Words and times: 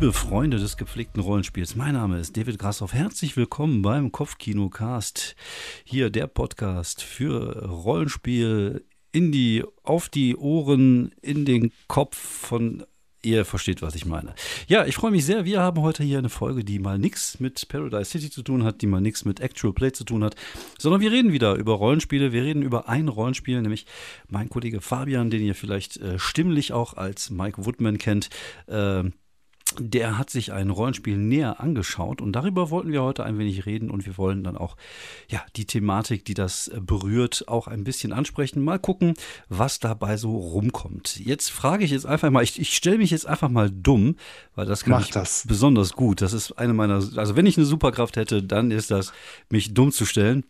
Liebe 0.00 0.12
Freunde 0.12 0.58
des 0.58 0.76
gepflegten 0.76 1.20
Rollenspiels, 1.20 1.74
mein 1.74 1.94
Name 1.94 2.20
ist 2.20 2.36
David 2.36 2.56
Grassoff. 2.56 2.92
Herzlich 2.94 3.36
willkommen 3.36 3.82
beim 3.82 4.12
Kopfkinocast. 4.12 5.34
Hier 5.82 6.08
der 6.10 6.28
Podcast 6.28 7.02
für 7.02 7.68
Rollenspiel 7.68 8.84
in 9.10 9.32
die, 9.32 9.64
auf 9.82 10.08
die 10.08 10.36
Ohren, 10.36 11.10
in 11.20 11.44
den 11.44 11.72
Kopf 11.88 12.16
von 12.16 12.84
Ihr 13.24 13.44
versteht, 13.44 13.82
was 13.82 13.96
ich 13.96 14.06
meine. 14.06 14.36
Ja, 14.68 14.86
ich 14.86 14.94
freue 14.94 15.10
mich 15.10 15.26
sehr. 15.26 15.44
Wir 15.44 15.60
haben 15.60 15.82
heute 15.82 16.04
hier 16.04 16.18
eine 16.18 16.28
Folge, 16.28 16.62
die 16.62 16.78
mal 16.78 17.00
nichts 17.00 17.40
mit 17.40 17.66
Paradise 17.68 18.12
City 18.12 18.30
zu 18.30 18.44
tun 18.44 18.62
hat, 18.62 18.80
die 18.80 18.86
mal 18.86 19.00
nichts 19.00 19.24
mit 19.24 19.40
Actual 19.40 19.72
Play 19.72 19.90
zu 19.90 20.04
tun 20.04 20.22
hat, 20.22 20.36
sondern 20.78 21.00
wir 21.00 21.10
reden 21.10 21.32
wieder 21.32 21.56
über 21.56 21.72
Rollenspiele. 21.72 22.30
Wir 22.30 22.44
reden 22.44 22.62
über 22.62 22.88
ein 22.88 23.08
Rollenspiel, 23.08 23.60
nämlich 23.60 23.86
mein 24.28 24.48
Kollege 24.48 24.80
Fabian, 24.80 25.30
den 25.30 25.42
ihr 25.42 25.56
vielleicht 25.56 25.96
äh, 25.96 26.20
stimmlich 26.20 26.72
auch 26.72 26.94
als 26.94 27.30
Mike 27.30 27.66
Woodman 27.66 27.98
kennt. 27.98 28.30
Äh, 28.68 29.10
der 29.78 30.18
hat 30.18 30.30
sich 30.30 30.52
ein 30.52 30.70
Rollenspiel 30.70 31.16
näher 31.16 31.60
angeschaut 31.60 32.20
und 32.20 32.32
darüber 32.32 32.70
wollten 32.70 32.92
wir 32.92 33.02
heute 33.02 33.24
ein 33.24 33.38
wenig 33.38 33.66
reden 33.66 33.90
und 33.90 34.06
wir 34.06 34.16
wollen 34.18 34.44
dann 34.44 34.56
auch 34.56 34.76
ja 35.28 35.44
die 35.56 35.66
Thematik, 35.66 36.24
die 36.24 36.34
das 36.34 36.70
berührt, 36.80 37.44
auch 37.48 37.66
ein 37.66 37.84
bisschen 37.84 38.12
ansprechen. 38.12 38.62
Mal 38.62 38.78
gucken, 38.78 39.14
was 39.48 39.78
dabei 39.78 40.16
so 40.16 40.36
rumkommt. 40.36 41.18
Jetzt 41.18 41.50
frage 41.50 41.84
ich 41.84 41.90
jetzt 41.90 42.06
einfach 42.06 42.30
mal, 42.30 42.42
ich, 42.42 42.58
ich 42.58 42.74
stelle 42.74 42.98
mich 42.98 43.10
jetzt 43.10 43.26
einfach 43.26 43.48
mal 43.48 43.70
dumm, 43.70 44.16
weil 44.54 44.66
das 44.66 44.84
kann 44.84 44.92
Mach 44.92 45.06
ich 45.06 45.10
das. 45.10 45.44
besonders 45.46 45.92
gut. 45.92 46.22
Das 46.22 46.32
ist 46.32 46.52
eine 46.52 46.74
meiner, 46.74 47.02
also 47.16 47.36
wenn 47.36 47.46
ich 47.46 47.56
eine 47.56 47.66
Superkraft 47.66 48.16
hätte, 48.16 48.42
dann 48.42 48.70
ist 48.70 48.90
das, 48.90 49.12
mich 49.50 49.74
dumm 49.74 49.92
zu 49.92 50.06
stellen. 50.06 50.44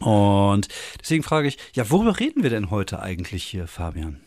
Und 0.00 0.68
deswegen 1.00 1.22
frage 1.22 1.48
ich, 1.48 1.56
ja, 1.72 1.90
worüber 1.90 2.18
reden 2.20 2.42
wir 2.42 2.50
denn 2.50 2.70
heute 2.70 3.00
eigentlich 3.00 3.44
hier, 3.44 3.66
Fabian? 3.66 4.20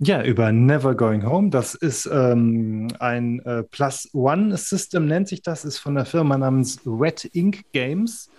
Ja, 0.00 0.22
über 0.22 0.52
Never 0.52 0.94
Going 0.94 1.26
Home. 1.26 1.50
Das 1.50 1.74
ist 1.74 2.06
ähm, 2.06 2.86
ein 3.00 3.40
äh, 3.40 3.64
Plus 3.64 4.08
One 4.12 4.56
System, 4.56 5.06
nennt 5.06 5.26
sich 5.26 5.42
das, 5.42 5.64
ist 5.64 5.78
von 5.78 5.96
der 5.96 6.04
Firma 6.04 6.38
namens 6.38 6.80
Red 6.86 7.28
Ink 7.34 7.64
Games. 7.72 8.30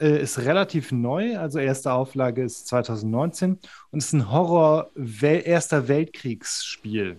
Äh, 0.00 0.20
ist 0.20 0.38
relativ 0.38 0.92
neu, 0.92 1.38
also 1.38 1.58
erste 1.58 1.92
Auflage 1.92 2.42
ist 2.44 2.68
2019 2.68 3.58
und 3.90 3.98
ist 3.98 4.12
ein 4.12 4.30
Horror 4.30 4.90
-Wel 4.94 5.40
Erster 5.40 5.88
Weltkriegsspiel. 5.88 7.16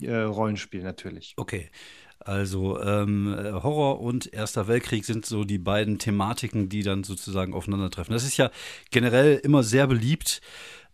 Äh, 0.00 0.14
Rollenspiel 0.14 0.82
natürlich. 0.84 1.34
Okay. 1.36 1.68
Also 2.20 2.80
ähm, 2.80 3.34
Horror 3.62 4.00
und 4.00 4.32
Erster 4.32 4.68
Weltkrieg 4.68 5.06
sind 5.06 5.24
so 5.24 5.44
die 5.44 5.58
beiden 5.58 5.98
Thematiken, 5.98 6.68
die 6.68 6.82
dann 6.82 7.02
sozusagen 7.02 7.54
aufeinandertreffen. 7.54 8.12
Das 8.12 8.24
ist 8.24 8.36
ja 8.36 8.50
generell 8.90 9.36
immer 9.42 9.62
sehr 9.62 9.86
beliebt 9.86 10.42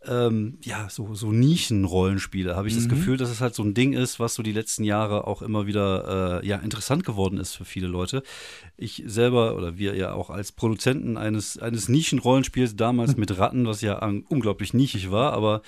ähm, 0.08 0.58
ja, 0.62 0.88
so, 0.88 1.14
so 1.14 1.32
Nischen-Rollenspiele, 1.32 2.56
habe 2.56 2.68
ich 2.68 2.74
mhm. 2.74 2.78
das 2.78 2.88
Gefühl, 2.88 3.16
dass 3.16 3.30
es 3.30 3.40
halt 3.40 3.54
so 3.54 3.62
ein 3.62 3.74
Ding 3.74 3.92
ist, 3.92 4.20
was 4.20 4.34
so 4.34 4.42
die 4.42 4.52
letzten 4.52 4.84
Jahre 4.84 5.26
auch 5.26 5.42
immer 5.42 5.66
wieder 5.66 6.42
äh, 6.42 6.46
ja, 6.46 6.56
interessant 6.58 7.04
geworden 7.04 7.38
ist 7.38 7.54
für 7.54 7.64
viele 7.64 7.86
Leute. 7.86 8.22
Ich 8.76 9.02
selber 9.06 9.56
oder 9.56 9.78
wir 9.78 9.94
ja 9.96 10.12
auch 10.12 10.30
als 10.30 10.52
Produzenten 10.52 11.16
eines, 11.16 11.58
eines 11.58 11.88
Nischen-Rollenspiels 11.88 12.76
damals 12.76 13.16
mit 13.16 13.38
Ratten, 13.38 13.66
was 13.66 13.80
ja 13.80 14.04
unglaublich 14.28 14.74
nischig 14.74 15.10
war, 15.10 15.32
aber 15.32 15.62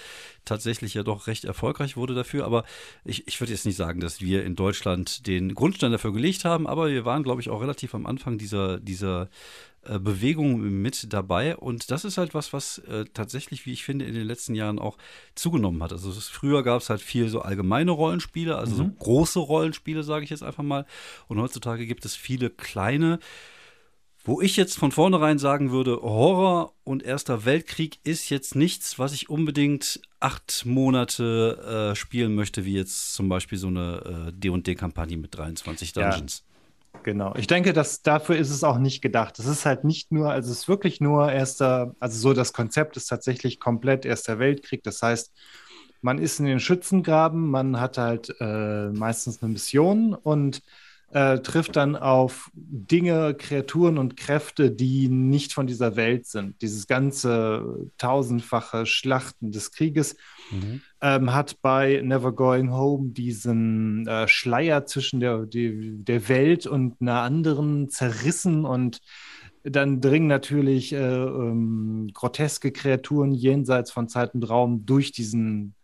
tatsächlich 0.49 0.95
ja 0.95 1.03
doch 1.03 1.27
recht 1.27 1.45
erfolgreich 1.45 1.97
wurde 1.97 2.15
dafür. 2.15 2.45
Aber 2.45 2.65
ich, 3.05 3.27
ich 3.29 3.41
würde 3.41 3.53
jetzt 3.53 3.67
nicht 3.67 3.77
sagen, 3.77 4.01
dass 4.01 4.21
wir 4.21 4.45
in 4.45 4.57
Deutschland 4.57 5.27
den 5.27 5.55
Grundstein 5.55 5.93
dafür 5.93 6.13
gelegt 6.13 6.45
haben, 6.45 6.67
aber 6.67 6.89
wir 6.89 7.05
waren, 7.05 7.23
glaube 7.23 7.41
ich, 7.41 7.51
auch 7.51 7.61
relativ 7.61 7.95
am 7.95 8.07
Anfang 8.07 8.39
dieser, 8.39 8.81
dieser 8.81 9.29
äh, 9.83 9.99
Bewegung 9.99 10.61
mit 10.83 11.13
dabei. 11.13 11.57
Und 11.57 11.91
das 11.91 12.05
ist 12.05 12.19
halt 12.19 12.35
was, 12.35 12.53
was 12.53 12.79
äh, 12.79 13.05
tatsächlich, 13.15 13.65
wie 13.65 13.73
ich 13.73 13.85
finde, 13.85 14.05
in 14.05 14.15
den 14.15 14.27
letzten 14.27 14.55
Jahren 14.55 14.79
auch 14.79 14.99
zugenommen 15.35 15.83
hat. 15.83 15.93
Also 15.93 16.11
ist, 16.11 16.29
früher 16.29 16.63
gab 16.63 16.83
es 16.83 16.91
halt 16.91 17.01
viel 17.01 17.29
so 17.29 17.41
allgemeine 17.41 17.93
Rollenspiele, 17.93 18.57
also 18.57 18.73
mhm. 18.73 18.77
so 18.77 18.89
große 18.99 19.39
Rollenspiele, 19.39 20.03
sage 20.03 20.25
ich 20.25 20.31
jetzt 20.31 20.43
einfach 20.43 20.65
mal. 20.65 20.85
Und 21.29 21.41
heutzutage 21.41 21.87
gibt 21.87 22.05
es 22.05 22.17
viele 22.17 22.51
kleine. 22.51 23.19
Wo 24.29 24.43
ich 24.43 24.59
jetzt 24.59 24.79
von 24.79 24.93
vornherein 24.93 25.39
sagen 25.39 25.71
würde, 25.71 26.03
Horror 26.03 26.75
und 26.85 27.03
Erster 27.03 27.47
Weltkrieg 27.47 27.99
ist 28.05 28.29
jetzt 28.29 28.57
nichts, 28.57 28.99
was 28.99 29.15
ich 29.15 29.31
unbedingt 29.31 30.03
acht 30.21 30.67
Monate 30.67 31.93
äh, 31.93 31.97
spielen 31.97 32.35
möchte, 32.35 32.67
wie 32.67 32.75
jetzt 32.75 33.15
zum 33.15 33.31
Beispiel 33.31 33.57
so 33.57 33.69
eine 33.69 34.31
D&D-Kampagne 34.35 35.17
mit 35.17 35.35
23 35.35 35.95
Dungeons. 35.95 36.45
Ja. 36.93 37.01
Genau. 37.05 37.35
Ich 37.37 37.47
denke, 37.47 37.73
dass 37.73 38.03
dafür 38.03 38.37
ist 38.37 38.51
es 38.51 38.65
auch 38.65 38.77
nicht 38.77 39.01
gedacht. 39.01 39.39
Es 39.39 39.47
ist 39.47 39.65
halt 39.65 39.85
nicht 39.85 40.13
nur, 40.13 40.31
also 40.31 40.53
es 40.53 40.59
ist 40.59 40.69
wirklich 40.69 41.01
nur 41.01 41.33
erster, 41.33 41.95
also 41.99 42.19
so 42.19 42.35
das 42.35 42.53
Konzept 42.53 42.99
ist 42.99 43.07
tatsächlich 43.07 43.59
komplett 43.59 44.05
Erster 44.05 44.39
Weltkrieg. 44.39 44.83
Das 44.83 45.01
heißt, 45.01 45.33
man 46.03 46.19
ist 46.19 46.39
in 46.39 46.45
den 46.45 46.61
Schützengraben, 46.61 47.49
man 47.49 47.81
hat 47.81 47.97
halt 47.97 48.35
äh, 48.41 48.91
meistens 48.91 49.43
eine 49.43 49.53
Mission 49.53 50.13
und 50.13 50.63
äh, 51.11 51.39
trifft 51.39 51.77
dann 51.77 51.97
auf 51.97 52.51
Dinge, 52.55 53.35
Kreaturen 53.35 53.97
und 53.97 54.17
Kräfte, 54.17 54.71
die 54.71 55.09
nicht 55.09 55.55
von 55.55 55.67
dieser 55.67 55.97
Welt 55.97 56.27
sind. 56.27 56.61
Dieses 56.61 56.87
ganze 56.87 57.91
tausendfache 57.97 58.85
Schlachten 58.85 59.51
des 59.51 59.73
Krieges 59.73 60.17
mhm. 60.51 60.83
ähm, 61.01 61.33
hat 61.33 61.63
bei 61.63 62.03
Never 62.05 62.33
Going 62.33 62.73
Home 62.73 63.11
diesen 63.13 64.07
äh, 64.07 64.29
Schleier 64.29 64.85
zwischen 64.85 65.21
der, 65.21 65.47
die, 65.47 66.05
der 66.05 66.29
Welt 66.29 66.67
und 66.67 67.01
einer 67.01 67.23
anderen 67.23 67.89
zerrissen 67.89 68.67
und 68.67 69.01
dann 69.65 70.01
dringen 70.01 70.27
natürlich 70.27 70.93
äh, 70.93 70.99
ähm, 70.99 72.11
groteske 72.13 72.71
Kreaturen 72.71 73.33
jenseits 73.33 73.91
von 73.91 74.09
Zeit 74.09 74.35
und 74.35 74.49
Raum 74.49 74.85
durch 74.85 75.13
diesen, 75.13 75.75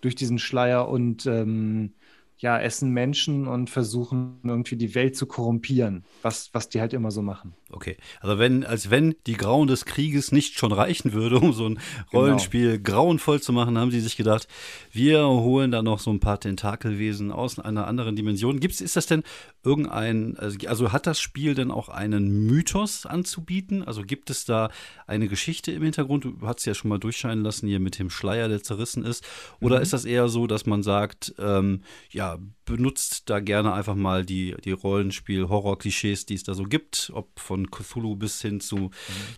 durch 0.00 0.14
diesen 0.14 0.38
Schleier 0.38 0.88
und 0.88 1.26
ähm, 1.26 1.94
ja, 2.38 2.58
essen 2.58 2.92
Menschen 2.92 3.46
und 3.46 3.70
versuchen 3.70 4.40
irgendwie 4.44 4.76
die 4.76 4.94
Welt 4.94 5.16
zu 5.16 5.26
korrumpieren, 5.26 6.04
was, 6.22 6.50
was 6.52 6.68
die 6.68 6.80
halt 6.80 6.92
immer 6.92 7.10
so 7.10 7.22
machen. 7.22 7.54
Okay, 7.70 7.98
also 8.20 8.38
wenn, 8.38 8.64
als 8.64 8.88
wenn 8.88 9.14
die 9.26 9.36
Grauen 9.36 9.68
des 9.68 9.84
Krieges 9.84 10.32
nicht 10.32 10.58
schon 10.58 10.72
reichen 10.72 11.12
würde, 11.12 11.38
um 11.40 11.52
so 11.52 11.66
ein 11.66 11.74
genau. 11.74 12.22
Rollenspiel 12.22 12.78
genau. 12.78 12.82
grauenvoll 12.82 13.42
zu 13.42 13.52
machen, 13.52 13.76
haben 13.76 13.90
sie 13.90 14.00
sich 14.00 14.16
gedacht, 14.16 14.48
wir 14.90 15.26
holen 15.26 15.70
da 15.70 15.82
noch 15.82 15.98
so 15.98 16.10
ein 16.10 16.20
paar 16.20 16.40
Tentakelwesen 16.40 17.30
aus 17.30 17.58
einer 17.58 17.86
anderen 17.86 18.16
Dimension. 18.16 18.60
Gibt's, 18.60 18.80
ist 18.80 18.96
das 18.96 19.06
denn 19.06 19.22
irgendein, 19.62 20.38
also, 20.38 20.58
also 20.66 20.92
hat 20.92 21.06
das 21.06 21.20
Spiel 21.20 21.54
denn 21.54 21.70
auch 21.70 21.90
einen 21.90 22.46
Mythos 22.46 23.04
anzubieten? 23.04 23.84
Also 23.84 24.02
gibt 24.02 24.30
es 24.30 24.46
da 24.46 24.70
eine 25.06 25.28
Geschichte 25.28 25.70
im 25.72 25.82
Hintergrund? 25.82 26.24
Du 26.24 26.38
hast 26.42 26.64
ja 26.64 26.72
schon 26.72 26.88
mal 26.88 26.98
durchscheinen 26.98 27.44
lassen 27.44 27.68
hier 27.68 27.80
mit 27.80 27.98
dem 27.98 28.08
Schleier, 28.08 28.48
der 28.48 28.62
zerrissen 28.62 29.04
ist. 29.04 29.26
Oder 29.60 29.76
mhm. 29.76 29.82
ist 29.82 29.92
das 29.92 30.06
eher 30.06 30.28
so, 30.28 30.46
dass 30.46 30.64
man 30.64 30.82
sagt, 30.82 31.34
ähm, 31.38 31.82
ja, 32.10 32.38
benutzt 32.64 33.30
da 33.30 33.40
gerne 33.40 33.72
einfach 33.72 33.94
mal 33.94 34.24
die, 34.24 34.54
die 34.64 34.72
Rollenspiel-Horror-Klischees, 34.72 36.26
die 36.26 36.34
es 36.34 36.44
da 36.44 36.54
so 36.54 36.64
gibt, 36.64 37.10
ob 37.14 37.40
von 37.40 37.57
Cthulhu 37.66 38.16
bis 38.16 38.40
hin 38.40 38.60
zu, 38.60 38.76
mhm. 38.76 38.90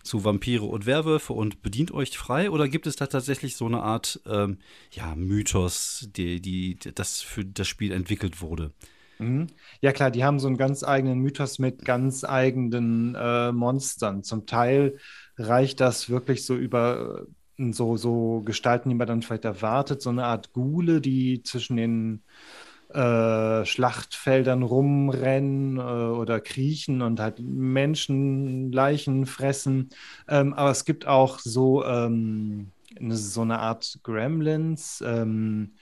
zu 0.03 0.23
Vampire 0.23 0.65
und 0.65 0.85
Werwölfe 0.85 1.33
und 1.33 1.61
bedient 1.61 1.91
euch 1.91 2.17
frei? 2.17 2.49
Oder 2.49 2.67
gibt 2.67 2.87
es 2.87 2.95
da 2.95 3.07
tatsächlich 3.07 3.55
so 3.55 3.65
eine 3.65 3.81
Art 3.81 4.21
ähm, 4.25 4.57
ja, 4.91 5.15
Mythos, 5.15 6.07
die, 6.15 6.41
die, 6.41 6.77
das 6.95 7.21
für 7.21 7.43
das 7.45 7.67
Spiel 7.67 7.91
entwickelt 7.91 8.41
wurde? 8.41 8.71
Mhm. 9.19 9.47
Ja 9.81 9.91
klar, 9.91 10.11
die 10.11 10.23
haben 10.23 10.39
so 10.39 10.47
einen 10.47 10.57
ganz 10.57 10.83
eigenen 10.83 11.19
Mythos 11.19 11.59
mit 11.59 11.85
ganz 11.85 12.23
eigenen 12.23 13.15
äh, 13.15 13.51
Monstern. 13.51 14.23
Zum 14.23 14.45
Teil 14.45 14.97
reicht 15.37 15.79
das 15.79 16.09
wirklich 16.09 16.45
so 16.45 16.55
über 16.55 17.25
äh, 17.57 17.71
so, 17.71 17.97
so 17.97 18.41
Gestalten, 18.41 18.89
die 18.89 18.95
man 18.95 19.07
dann 19.07 19.21
vielleicht 19.21 19.45
erwartet, 19.45 20.01
so 20.01 20.09
eine 20.09 20.25
Art 20.25 20.53
Gule, 20.53 20.99
die 20.99 21.43
zwischen 21.43 21.77
den 21.77 22.23
äh, 22.93 23.65
Schlachtfeldern 23.65 24.63
rumrennen 24.63 25.77
äh, 25.77 25.81
oder 25.81 26.39
kriechen 26.39 27.01
und 27.01 27.19
halt 27.19 27.39
Menschenleichen 27.39 29.25
fressen. 29.25 29.89
Ähm, 30.27 30.53
aber 30.53 30.71
es 30.71 30.85
gibt 30.85 31.07
auch 31.07 31.39
so, 31.39 31.85
ähm, 31.85 32.71
eine, 32.99 33.15
so 33.15 33.41
eine 33.41 33.59
Art 33.59 33.99
Gremlins, 34.03 35.03
ähm, 35.05 35.75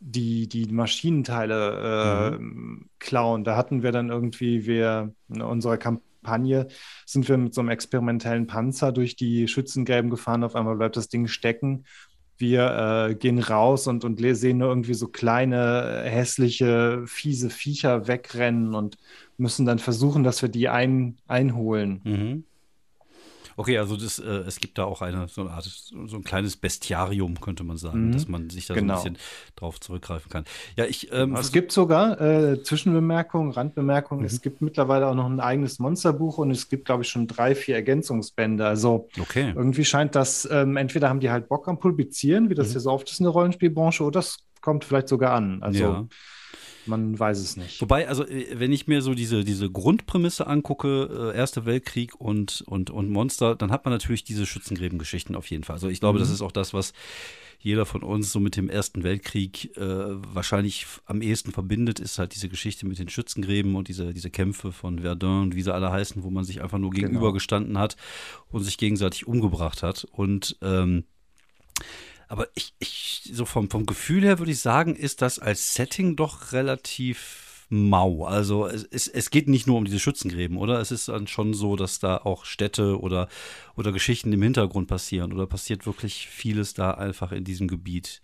die 0.00 0.48
die 0.48 0.66
Maschinenteile 0.66 2.32
äh, 2.32 2.38
mhm. 2.38 2.88
klauen. 2.98 3.44
Da 3.44 3.56
hatten 3.56 3.82
wir 3.82 3.92
dann 3.92 4.10
irgendwie, 4.10 4.66
wir 4.66 5.14
in 5.28 5.42
unserer 5.42 5.78
Kampagne 5.78 6.66
sind 7.06 7.28
wir 7.28 7.36
mit 7.36 7.54
so 7.54 7.60
einem 7.60 7.70
experimentellen 7.70 8.46
Panzer 8.46 8.92
durch 8.92 9.16
die 9.16 9.46
Schützengräben 9.46 10.10
gefahren. 10.10 10.44
Auf 10.44 10.56
einmal 10.56 10.76
bleibt 10.76 10.96
das 10.96 11.08
Ding 11.08 11.28
stecken 11.28 11.84
wir 12.42 13.08
äh, 13.08 13.14
gehen 13.14 13.38
raus 13.38 13.86
und, 13.86 14.04
und 14.04 14.20
sehen 14.36 14.58
nur 14.58 14.68
irgendwie 14.68 14.92
so 14.92 15.08
kleine, 15.08 16.02
hässliche, 16.04 17.04
fiese 17.06 17.48
Viecher 17.48 18.06
wegrennen 18.06 18.74
und 18.74 18.98
müssen 19.38 19.64
dann 19.64 19.78
versuchen, 19.78 20.24
dass 20.24 20.42
wir 20.42 20.50
die 20.50 20.68
ein, 20.68 21.16
einholen. 21.26 22.00
Mhm. 22.04 22.44
Okay, 23.56 23.78
also 23.78 23.96
das, 23.96 24.18
äh, 24.18 24.28
es 24.46 24.60
gibt 24.60 24.78
da 24.78 24.84
auch 24.84 25.02
eine 25.02 25.28
so 25.28 25.42
eine 25.42 25.50
Art, 25.50 25.64
so 25.64 26.16
ein 26.16 26.24
kleines 26.24 26.56
Bestiarium, 26.56 27.40
könnte 27.40 27.64
man 27.64 27.76
sagen, 27.76 28.08
mhm. 28.08 28.12
dass 28.12 28.28
man 28.28 28.50
sich 28.50 28.66
da 28.66 28.74
genau. 28.74 28.96
so 28.96 29.00
ein 29.00 29.04
genau. 29.04 29.18
bisschen 29.18 29.54
drauf 29.56 29.80
zurückgreifen 29.80 30.30
kann. 30.30 30.44
Ja, 30.76 30.84
ich. 30.84 31.12
Ähm, 31.12 31.34
es 31.36 31.52
gibt 31.52 31.72
sogar 31.72 32.20
äh, 32.20 32.62
Zwischenbemerkungen, 32.62 33.52
Randbemerkungen. 33.52 34.22
Mhm. 34.22 34.26
Es 34.26 34.42
gibt 34.42 34.62
mittlerweile 34.62 35.08
auch 35.08 35.14
noch 35.14 35.26
ein 35.26 35.40
eigenes 35.40 35.78
Monsterbuch 35.78 36.38
und 36.38 36.50
es 36.50 36.68
gibt, 36.68 36.84
glaube 36.84 37.02
ich, 37.02 37.08
schon 37.08 37.26
drei, 37.26 37.54
vier 37.54 37.74
Ergänzungsbände. 37.74 38.66
Also 38.66 39.08
okay. 39.20 39.52
irgendwie 39.54 39.84
scheint 39.84 40.14
das, 40.14 40.48
ähm, 40.50 40.76
entweder 40.76 41.08
haben 41.08 41.20
die 41.20 41.30
halt 41.30 41.48
Bock 41.48 41.68
am 41.68 41.78
Publizieren, 41.78 42.50
wie 42.50 42.54
das 42.54 42.68
mhm. 42.68 42.72
hier 42.72 42.80
so 42.80 42.90
oft 42.90 43.10
ist 43.10 43.20
in 43.20 43.24
der 43.24 43.32
Rollenspielbranche, 43.32 44.02
oder 44.04 44.20
das 44.20 44.38
kommt 44.60 44.84
vielleicht 44.84 45.08
sogar 45.08 45.32
an. 45.32 45.62
Also. 45.62 45.84
Ja. 45.84 46.06
Man 46.86 47.18
weiß 47.18 47.38
es 47.38 47.56
nicht. 47.56 47.80
Wobei, 47.80 48.08
also 48.08 48.26
äh, 48.26 48.58
wenn 48.58 48.72
ich 48.72 48.86
mir 48.86 49.02
so 49.02 49.14
diese, 49.14 49.44
diese 49.44 49.70
Grundprämisse 49.70 50.46
angucke, 50.46 51.32
äh, 51.32 51.36
Erster 51.36 51.64
Weltkrieg 51.64 52.20
und, 52.20 52.62
und, 52.66 52.90
und 52.90 53.10
Monster, 53.10 53.54
dann 53.54 53.70
hat 53.70 53.84
man 53.84 53.92
natürlich 53.92 54.24
diese 54.24 54.46
Schützengräben-Geschichten 54.46 55.34
auf 55.36 55.46
jeden 55.46 55.64
Fall. 55.64 55.74
Also 55.74 55.88
ich 55.88 56.00
glaube, 56.00 56.18
mhm. 56.18 56.22
das 56.22 56.30
ist 56.30 56.42
auch 56.42 56.52
das, 56.52 56.74
was 56.74 56.92
jeder 57.62 57.86
von 57.86 58.02
uns 58.02 58.32
so 58.32 58.40
mit 58.40 58.56
dem 58.56 58.68
Ersten 58.68 59.04
Weltkrieg 59.04 59.76
äh, 59.76 59.80
wahrscheinlich 60.34 60.86
am 61.06 61.22
ehesten 61.22 61.52
verbindet, 61.52 62.00
ist 62.00 62.18
halt 62.18 62.34
diese 62.34 62.48
Geschichte 62.48 62.86
mit 62.86 62.98
den 62.98 63.08
Schützengräben 63.08 63.76
und 63.76 63.86
diese, 63.86 64.12
diese 64.12 64.30
Kämpfe 64.30 64.72
von 64.72 64.98
Verdun 64.98 65.42
und 65.42 65.54
wie 65.54 65.62
sie 65.62 65.72
alle 65.72 65.92
heißen, 65.92 66.24
wo 66.24 66.30
man 66.30 66.42
sich 66.42 66.60
einfach 66.60 66.78
nur 66.78 66.90
genau. 66.90 67.06
gegenübergestanden 67.06 67.78
hat 67.78 67.96
und 68.50 68.64
sich 68.64 68.78
gegenseitig 68.78 69.28
umgebracht 69.28 69.84
hat. 69.84 70.08
Und 70.10 70.56
ähm, 70.60 71.04
aber 72.32 72.48
ich, 72.54 72.72
ich, 72.78 73.30
so 73.30 73.44
vom, 73.44 73.68
vom 73.68 73.84
Gefühl 73.84 74.22
her 74.22 74.38
würde 74.38 74.52
ich 74.52 74.60
sagen, 74.60 74.96
ist 74.96 75.20
das 75.20 75.38
als 75.38 75.74
Setting 75.74 76.16
doch 76.16 76.52
relativ 76.52 77.66
mau. 77.68 78.24
Also 78.24 78.66
es, 78.66 78.84
es, 78.84 79.06
es 79.06 79.28
geht 79.28 79.50
nicht 79.50 79.66
nur 79.66 79.76
um 79.76 79.84
diese 79.84 79.98
Schützengräben, 79.98 80.56
oder? 80.56 80.80
Es 80.80 80.90
ist 80.92 81.08
dann 81.08 81.26
schon 81.26 81.52
so, 81.52 81.76
dass 81.76 81.98
da 81.98 82.16
auch 82.16 82.46
Städte 82.46 82.98
oder, 82.98 83.28
oder 83.76 83.92
Geschichten 83.92 84.32
im 84.32 84.40
Hintergrund 84.40 84.88
passieren. 84.88 85.34
Oder 85.34 85.46
passiert 85.46 85.84
wirklich 85.84 86.26
vieles 86.26 86.72
da 86.72 86.92
einfach 86.92 87.32
in 87.32 87.44
diesem 87.44 87.68
Gebiet? 87.68 88.22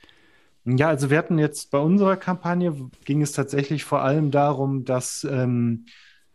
Ja, 0.65 0.89
also 0.89 1.11
wir 1.11 1.19
hatten 1.19 1.39
jetzt 1.39 1.71
bei 1.71 1.79
unserer 1.79 2.17
Kampagne 2.17 2.91
ging 3.05 3.21
es 3.21 3.33
tatsächlich 3.33 3.85
vor 3.85 4.01
allem 4.01 4.31
darum, 4.31 4.87
dass 4.87 5.23
ähm, 5.31 5.85
äh, 5.85 5.91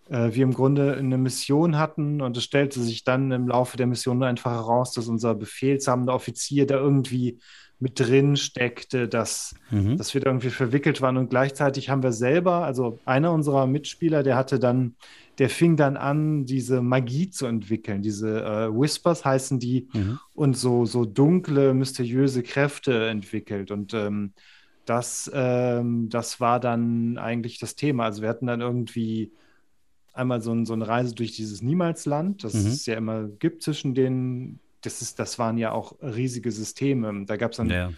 wir 0.10 0.44
im 0.44 0.54
Grunde 0.54 0.96
eine 0.98 1.18
Mission 1.18 1.78
hatten 1.78 2.22
und 2.22 2.36
es 2.36 2.44
stellte 2.44 2.82
sich 2.82 3.04
dann 3.04 3.32
im 3.32 3.48
Laufe 3.48 3.78
der 3.78 3.88
Mission 3.88 4.22
einfach 4.24 4.52
heraus, 4.52 4.92
dass 4.92 5.08
unser 5.08 5.34
befehlshabender 5.34 6.14
Offizier 6.14 6.68
da 6.68 6.76
irgendwie 6.76 7.40
mit 7.84 8.00
drin 8.00 8.38
steckte, 8.38 9.08
dass, 9.08 9.56
mhm. 9.70 9.98
dass 9.98 10.14
wir 10.14 10.22
da 10.22 10.30
irgendwie 10.30 10.50
verwickelt 10.50 11.02
waren. 11.02 11.18
Und 11.18 11.30
gleichzeitig 11.30 11.90
haben 11.90 12.02
wir 12.02 12.14
selber, 12.14 12.64
also 12.64 13.00
einer 13.06 13.34
unserer 13.34 13.68
Mitspieler, 13.68 14.24
der 14.24 14.38
hatte 14.38 14.58
dann, 14.58 14.96
der 15.38 15.50
fing 15.50 15.76
dann 15.76 15.98
an, 15.98 16.46
diese 16.46 16.82
Magie 16.82 17.30
zu 17.30 17.46
entwickeln. 17.46 18.02
Diese 18.02 18.44
äh, 18.44 18.74
Whispers 18.74 19.26
heißen 19.26 19.60
die 19.60 19.90
mhm. 19.94 20.20
und 20.34 20.58
so, 20.58 20.86
so 20.86 21.04
dunkle, 21.04 21.74
mysteriöse 21.74 22.42
Kräfte 22.42 23.08
entwickelt. 23.08 23.70
Und 23.70 23.94
ähm, 23.94 24.32
das, 24.86 25.30
ähm, 25.34 26.10
das 26.10 26.40
war 26.40 26.62
dann 26.62 27.18
eigentlich 27.18 27.60
das 27.60 27.76
Thema. 27.76 28.06
Also 28.06 28.22
wir 28.22 28.30
hatten 28.30 28.48
dann 28.48 28.62
irgendwie 28.62 29.34
einmal 30.14 30.42
so, 30.42 30.52
ein, 30.52 30.66
so 30.66 30.74
eine 30.74 30.88
Reise 30.88 31.16
durch 31.16 31.34
dieses 31.36 31.62
Niemalsland, 31.62 32.44
das 32.44 32.54
mhm. 32.54 32.68
es 32.68 32.86
ja 32.86 32.96
immer 32.96 33.28
gibt 33.28 33.64
zwischen 33.64 33.94
den 33.94 34.60
das, 34.86 35.02
ist, 35.02 35.20
das 35.20 35.40
waren 35.40 35.58
ja 35.58 35.72
auch 35.72 35.96
riesige 36.02 36.52
Systeme. 36.52 37.26
Da 37.26 37.38
gab 37.38 37.52
es 37.52 37.58
dann 37.58 37.70
ja. 37.70 37.92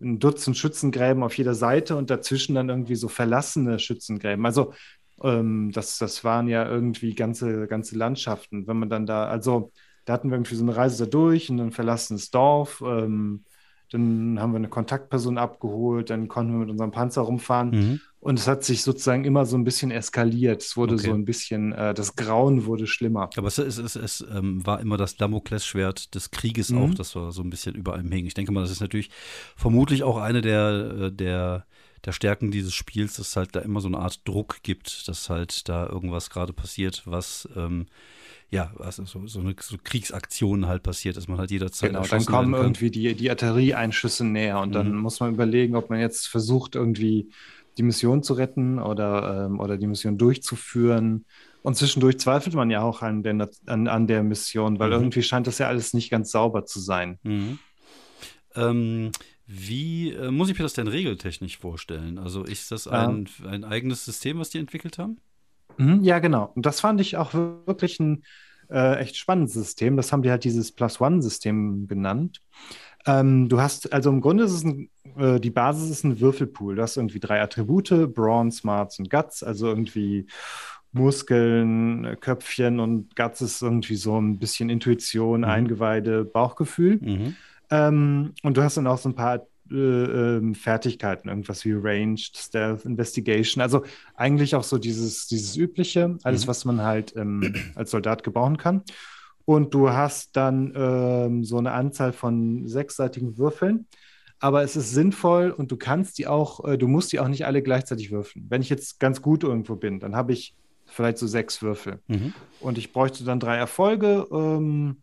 ein 0.00 0.18
Dutzend 0.18 0.56
Schützengräben 0.56 1.22
auf 1.22 1.36
jeder 1.36 1.54
Seite 1.54 1.96
und 1.96 2.10
dazwischen 2.10 2.54
dann 2.54 2.68
irgendwie 2.68 2.94
so 2.94 3.08
verlassene 3.08 3.78
Schützengräben. 3.78 4.44
Also 4.46 4.72
ähm, 5.22 5.70
das, 5.72 5.98
das 5.98 6.24
waren 6.24 6.48
ja 6.48 6.66
irgendwie 6.66 7.14
ganze, 7.14 7.66
ganze 7.66 7.96
Landschaften. 7.96 8.66
Wenn 8.66 8.78
man 8.78 8.88
dann 8.88 9.06
da, 9.06 9.26
also 9.26 9.72
da 10.04 10.14
hatten 10.14 10.30
wir 10.30 10.36
irgendwie 10.36 10.54
so 10.54 10.62
eine 10.62 10.76
Reise 10.76 11.04
da 11.04 11.10
durch 11.10 11.50
und 11.50 11.60
ein 11.60 11.72
verlassenes 11.72 12.30
Dorf. 12.30 12.82
Ähm, 12.84 13.44
dann 13.90 14.38
haben 14.38 14.52
wir 14.52 14.58
eine 14.58 14.68
Kontaktperson 14.68 15.36
abgeholt, 15.36 16.10
dann 16.10 16.28
konnten 16.28 16.52
wir 16.52 16.60
mit 16.60 16.70
unserem 16.70 16.92
Panzer 16.92 17.22
rumfahren. 17.22 17.70
Mhm. 17.70 18.00
Und 18.20 18.38
es 18.38 18.46
hat 18.46 18.64
sich 18.64 18.82
sozusagen 18.82 19.24
immer 19.24 19.46
so 19.46 19.56
ein 19.56 19.64
bisschen 19.64 19.90
eskaliert. 19.90 20.62
Es 20.62 20.76
wurde 20.76 20.94
okay. 20.94 21.06
so 21.06 21.14
ein 21.14 21.24
bisschen, 21.24 21.72
äh, 21.72 21.94
das 21.94 22.16
Grauen 22.16 22.66
wurde 22.66 22.86
schlimmer. 22.86 23.30
Aber 23.34 23.48
es, 23.48 23.56
es, 23.56 23.78
es, 23.78 23.96
es 23.96 24.24
ähm, 24.30 24.64
war 24.66 24.80
immer 24.80 24.98
das 24.98 25.16
Damoklesschwert 25.16 26.14
des 26.14 26.30
Krieges 26.30 26.68
mhm. 26.68 26.78
auch, 26.78 26.94
das 26.94 27.16
war 27.16 27.32
so 27.32 27.42
ein 27.42 27.48
bisschen 27.48 27.74
über 27.74 27.94
allem 27.94 28.12
hing. 28.12 28.26
Ich 28.26 28.34
denke 28.34 28.52
mal, 28.52 28.60
das 28.60 28.70
ist 28.70 28.80
natürlich 28.80 29.08
vermutlich 29.56 30.02
auch 30.02 30.18
eine 30.18 30.42
der, 30.42 30.96
äh, 31.00 31.12
der, 31.12 31.64
der 32.04 32.12
Stärken 32.12 32.50
dieses 32.50 32.74
Spiels, 32.74 33.14
dass 33.14 33.28
es 33.28 33.36
halt 33.36 33.56
da 33.56 33.60
immer 33.60 33.80
so 33.80 33.88
eine 33.88 33.98
Art 33.98 34.20
Druck 34.28 34.58
gibt, 34.62 35.08
dass 35.08 35.30
halt 35.30 35.66
da 35.70 35.86
irgendwas 35.86 36.28
gerade 36.28 36.52
passiert, 36.52 37.02
was 37.06 37.48
ähm, 37.56 37.86
ja, 38.50 38.72
also 38.80 39.04
so, 39.04 39.26
so 39.28 39.40
eine 39.40 39.54
so 39.60 39.76
Kriegsaktion 39.82 40.66
halt 40.66 40.82
passiert, 40.82 41.16
dass 41.16 41.28
man 41.28 41.38
halt 41.38 41.52
jederzeit. 41.52 41.90
Genau, 41.90 42.04
dann 42.04 42.24
kommen 42.26 42.52
irgendwie 42.52 42.90
die, 42.90 43.14
die 43.14 43.30
Artillerieeinschüsse 43.30 44.24
näher 44.24 44.58
und 44.58 44.70
mhm. 44.70 44.74
dann 44.74 44.94
muss 44.96 45.20
man 45.20 45.32
überlegen, 45.32 45.76
ob 45.76 45.88
man 45.88 46.00
jetzt 46.00 46.26
versucht, 46.26 46.74
irgendwie 46.74 47.30
die 47.80 47.86
Mission 47.86 48.22
zu 48.22 48.34
retten 48.34 48.78
oder, 48.78 49.46
ähm, 49.46 49.58
oder 49.58 49.78
die 49.78 49.86
Mission 49.86 50.18
durchzuführen. 50.18 51.24
Und 51.62 51.76
zwischendurch 51.76 52.18
zweifelt 52.18 52.54
man 52.54 52.70
ja 52.70 52.82
auch 52.82 53.00
an 53.00 53.22
der, 53.22 53.48
an, 53.64 53.88
an 53.88 54.06
der 54.06 54.22
Mission, 54.22 54.78
weil 54.78 54.88
mhm. 54.88 54.94
irgendwie 54.94 55.22
scheint 55.22 55.46
das 55.46 55.56
ja 55.56 55.68
alles 55.68 55.94
nicht 55.94 56.10
ganz 56.10 56.30
sauber 56.30 56.66
zu 56.66 56.78
sein. 56.78 57.18
Mhm. 57.22 57.58
Ähm, 58.54 59.12
wie 59.46 60.12
äh, 60.12 60.30
muss 60.30 60.50
ich 60.50 60.58
mir 60.58 60.62
das 60.62 60.74
denn 60.74 60.88
regeltechnisch 60.88 61.56
vorstellen? 61.56 62.18
Also 62.18 62.44
ist 62.44 62.70
das 62.70 62.86
ein, 62.86 63.28
ähm, 63.42 63.48
ein 63.48 63.64
eigenes 63.64 64.04
System, 64.04 64.38
was 64.38 64.50
die 64.50 64.58
entwickelt 64.58 64.98
haben? 64.98 65.16
Mhm, 65.78 66.04
ja, 66.04 66.18
genau. 66.18 66.52
Und 66.54 66.66
das 66.66 66.80
fand 66.80 67.00
ich 67.00 67.16
auch 67.16 67.32
wirklich 67.32 67.98
ein 67.98 68.24
äh, 68.68 68.96
echt 68.98 69.16
spannendes 69.16 69.54
System. 69.54 69.96
Das 69.96 70.12
haben 70.12 70.20
die 70.20 70.30
halt 70.30 70.44
dieses 70.44 70.72
Plus-One-System 70.72 71.88
genannt. 71.88 72.42
Ähm, 73.06 73.48
du 73.48 73.60
hast, 73.60 73.92
also 73.92 74.10
im 74.10 74.20
Grunde 74.20 74.44
ist 74.44 74.52
es 74.52 74.64
ein, 74.64 74.90
äh, 75.16 75.40
die 75.40 75.50
Basis 75.50 75.90
ist 75.90 76.04
ein 76.04 76.20
Würfelpool. 76.20 76.76
Du 76.76 76.82
hast 76.82 76.96
irgendwie 76.96 77.20
drei 77.20 77.40
Attribute, 77.40 78.12
Brawn, 78.14 78.50
Smarts 78.50 78.98
und 78.98 79.10
Guts, 79.10 79.42
also 79.42 79.68
irgendwie 79.68 80.26
Muskeln, 80.92 82.16
Köpfchen 82.20 82.80
und 82.80 83.14
Guts 83.16 83.40
ist 83.40 83.62
irgendwie 83.62 83.96
so 83.96 84.20
ein 84.20 84.38
bisschen 84.38 84.70
Intuition, 84.70 85.40
mhm. 85.40 85.46
Eingeweide, 85.46 86.24
Bauchgefühl. 86.24 86.98
Mhm. 87.00 87.36
Ähm, 87.70 88.32
und 88.42 88.56
du 88.56 88.62
hast 88.62 88.76
dann 88.76 88.86
auch 88.86 88.98
so 88.98 89.08
ein 89.08 89.14
paar 89.14 89.46
äh, 89.70 89.74
ähm, 89.74 90.54
Fertigkeiten, 90.56 91.28
irgendwas 91.28 91.64
wie 91.64 91.72
Ranged, 91.72 92.36
Stealth, 92.36 92.84
Investigation. 92.84 93.62
Also 93.62 93.84
eigentlich 94.14 94.56
auch 94.56 94.64
so 94.64 94.78
dieses, 94.78 95.28
dieses 95.28 95.56
Übliche, 95.56 96.18
alles, 96.24 96.44
mhm. 96.44 96.48
was 96.48 96.64
man 96.64 96.82
halt 96.82 97.14
ähm, 97.16 97.54
als 97.76 97.92
Soldat 97.92 98.24
gebrauchen 98.24 98.56
kann. 98.56 98.82
Und 99.50 99.74
du 99.74 99.90
hast 99.90 100.36
dann 100.36 100.72
ähm, 100.76 101.42
so 101.42 101.58
eine 101.58 101.72
Anzahl 101.72 102.12
von 102.12 102.68
sechsseitigen 102.68 103.36
Würfeln. 103.36 103.88
Aber 104.38 104.62
es 104.62 104.76
ist 104.76 104.92
sinnvoll 104.92 105.50
und 105.50 105.72
du 105.72 105.76
kannst 105.76 106.18
die 106.18 106.28
auch, 106.28 106.64
äh, 106.64 106.78
du 106.78 106.86
musst 106.86 107.10
die 107.10 107.18
auch 107.18 107.26
nicht 107.26 107.46
alle 107.46 107.60
gleichzeitig 107.60 108.12
würfeln. 108.12 108.46
Wenn 108.48 108.62
ich 108.62 108.68
jetzt 108.68 109.00
ganz 109.00 109.22
gut 109.22 109.42
irgendwo 109.42 109.74
bin, 109.74 109.98
dann 109.98 110.14
habe 110.14 110.32
ich 110.32 110.54
vielleicht 110.86 111.18
so 111.18 111.26
sechs 111.26 111.62
Würfel. 111.62 111.98
Mhm. 112.06 112.32
Und 112.60 112.78
ich 112.78 112.92
bräuchte 112.92 113.24
dann 113.24 113.40
drei 113.40 113.56
Erfolge. 113.56 114.28
Ähm, 114.30 114.98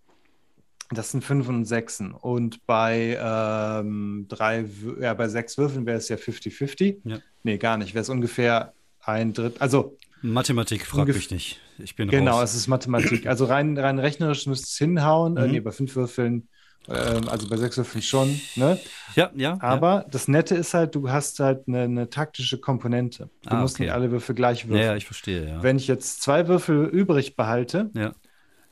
das 0.91 1.11
sind 1.11 1.25
fünf 1.25 1.49
und 1.49 1.65
Sechsen. 1.65 2.13
Und 2.13 2.65
bei 2.65 3.17
ähm, 3.21 4.27
drei, 4.29 4.63
ja, 5.01 5.13
bei 5.13 5.27
sechs 5.27 5.57
Würfeln 5.57 5.85
wäre 5.85 5.97
es 5.97 6.07
ja 6.07 6.15
50-50. 6.15 6.99
Ja. 7.03 7.17
Nee, 7.43 7.57
gar 7.57 7.75
nicht. 7.75 7.93
Wäre 7.93 8.03
es 8.03 8.09
ungefähr 8.09 8.71
ein 9.01 9.33
Drittel. 9.33 9.59
Also. 9.59 9.97
Mathematik 10.21 10.85
frag 10.85 11.07
mich 11.07 11.31
nicht. 11.31 11.59
Ich 11.77 11.95
bin 11.95 12.09
Genau, 12.09 12.39
raus. 12.39 12.51
es 12.51 12.55
ist 12.55 12.67
Mathematik. 12.67 13.27
Also 13.27 13.45
rein, 13.45 13.77
rein 13.77 13.99
rechnerisch 13.99 14.47
müsste 14.47 14.65
es 14.65 14.77
hinhauen. 14.77 15.37
Äh, 15.37 15.41
mhm. 15.41 15.45
Äh, 15.45 15.51
nee, 15.51 15.59
bei 15.59 15.71
fünf 15.71 15.95
Würfeln, 15.95 16.47
äh, 16.87 16.93
also 16.93 17.47
bei 17.47 17.57
sechs 17.57 17.77
Würfeln 17.77 18.01
schon. 18.01 18.39
Ne? 18.55 18.79
Ja, 19.15 19.31
ja. 19.35 19.57
Aber 19.61 19.93
ja. 19.93 20.05
das 20.09 20.27
Nette 20.27 20.55
ist 20.55 20.73
halt, 20.73 20.95
du 20.95 21.09
hast 21.09 21.39
halt 21.39 21.67
eine, 21.67 21.81
eine 21.81 22.09
taktische 22.09 22.59
Komponente. 22.59 23.29
Du 23.43 23.49
ah, 23.49 23.61
musst 23.61 23.75
okay. 23.75 23.83
nicht 23.83 23.93
alle 23.93 24.11
Würfel 24.11 24.35
gleich 24.35 24.67
würfeln. 24.67 24.85
Ja, 24.85 24.95
ich 24.95 25.05
verstehe, 25.05 25.47
ja. 25.47 25.63
Wenn 25.63 25.77
ich 25.77 25.87
jetzt 25.87 26.21
zwei 26.21 26.47
Würfel 26.47 26.85
übrig 26.85 27.35
behalte, 27.35 27.91
ja 27.93 28.13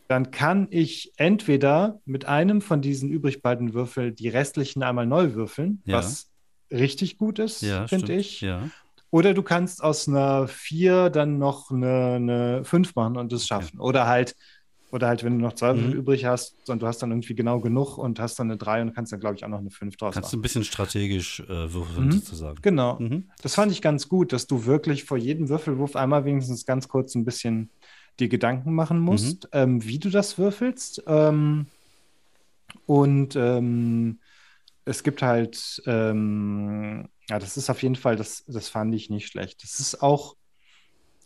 dann 0.08 0.32
kann 0.32 0.68
ich 0.70 1.14
entweder 1.18 2.00
mit 2.06 2.26
einem 2.26 2.62
von 2.62 2.82
diesen 2.82 3.10
übrig 3.10 3.42
beiden 3.42 3.74
Würfeln 3.74 4.16
die 4.16 4.30
restlichen 4.30 4.84
einmal 4.84 5.06
neu 5.06 5.34
würfeln, 5.34 5.82
ja. 5.86 5.98
was 5.98 6.32
richtig 6.72 7.18
gut 7.18 7.40
ist, 7.40 7.66
finde 7.88 8.14
ich. 8.14 8.42
Ja. 8.42 8.70
Oder 9.16 9.34
du 9.34 9.44
kannst 9.44 9.82
aus 9.82 10.10
einer 10.10 10.50
4 10.50 11.10
dann 11.10 11.38
noch 11.38 11.72
eine, 11.72 12.16
eine 12.16 12.66
5 12.66 12.96
machen 12.96 13.16
und 13.16 13.32
es 13.32 13.48
schaffen. 13.48 13.80
Okay. 13.80 13.88
Oder 13.88 14.08
halt, 14.08 14.36
oder 14.92 15.08
halt, 15.08 15.24
wenn 15.24 15.38
du 15.38 15.42
noch 15.42 15.54
zwei 15.54 15.74
mhm. 15.74 15.94
Übrig 15.94 16.26
hast 16.26 16.70
und 16.70 16.82
du 16.82 16.86
hast 16.86 17.02
dann 17.02 17.12
irgendwie 17.12 17.34
genau 17.34 17.62
genug 17.62 17.98
und 17.98 18.20
hast 18.20 18.38
dann 18.40 18.48
eine 18.48 18.58
3 18.58 18.82
und 18.82 18.94
kannst 18.94 19.14
dann, 19.14 19.22
glaube 19.22 19.38
ich, 19.38 19.46
auch 19.46 19.48
noch 19.48 19.60
eine 19.60 19.72
5 19.72 19.96
draus 19.96 20.14
kannst 20.14 20.16
machen. 20.16 20.22
Kannst 20.22 20.34
du 20.34 20.38
ein 20.38 20.42
bisschen 20.42 20.64
strategisch 20.66 21.40
äh, 21.40 21.74
würfeln, 21.74 22.08
mhm. 22.08 22.12
sozusagen. 22.12 22.58
Genau. 22.62 23.00
Mhm. 23.00 23.30
Das 23.42 23.56
fand 23.56 23.72
ich 23.72 23.82
ganz 23.82 24.10
gut, 24.10 24.34
dass 24.34 24.48
du 24.48 24.66
wirklich 24.66 25.06
vor 25.06 25.16
jedem 25.16 25.48
Würfelwurf 25.48 25.96
einmal 25.96 26.26
wenigstens 26.26 26.66
ganz 26.66 26.90
kurz 26.90 27.16
ein 27.16 27.24
bisschen 27.24 27.70
dir 28.20 28.28
Gedanken 28.28 28.74
machen 28.74 29.00
musst, 29.00 29.46
mhm. 29.46 29.50
ähm, 29.54 29.86
wie 29.86 30.00
du 30.00 30.10
das 30.10 30.38
würfelst. 30.38 31.04
Ähm, 31.08 31.68
und 32.86 33.38
ähm, 33.38 34.20
es 34.84 35.04
gibt 35.04 35.22
halt, 35.22 35.82
ähm, 35.86 37.08
ja, 37.30 37.40
das 37.40 37.58
ist 37.58 37.70
auf 37.70 37.82
jeden 37.82 37.96
Fall, 37.96 38.16
das, 38.16 38.44
das 38.48 38.70
fand 38.70 38.94
ich 38.94 39.10
nicht 39.10 39.28
schlecht. 39.28 39.64
Es 39.64 39.80
ist 39.80 40.02
auch 40.02 40.36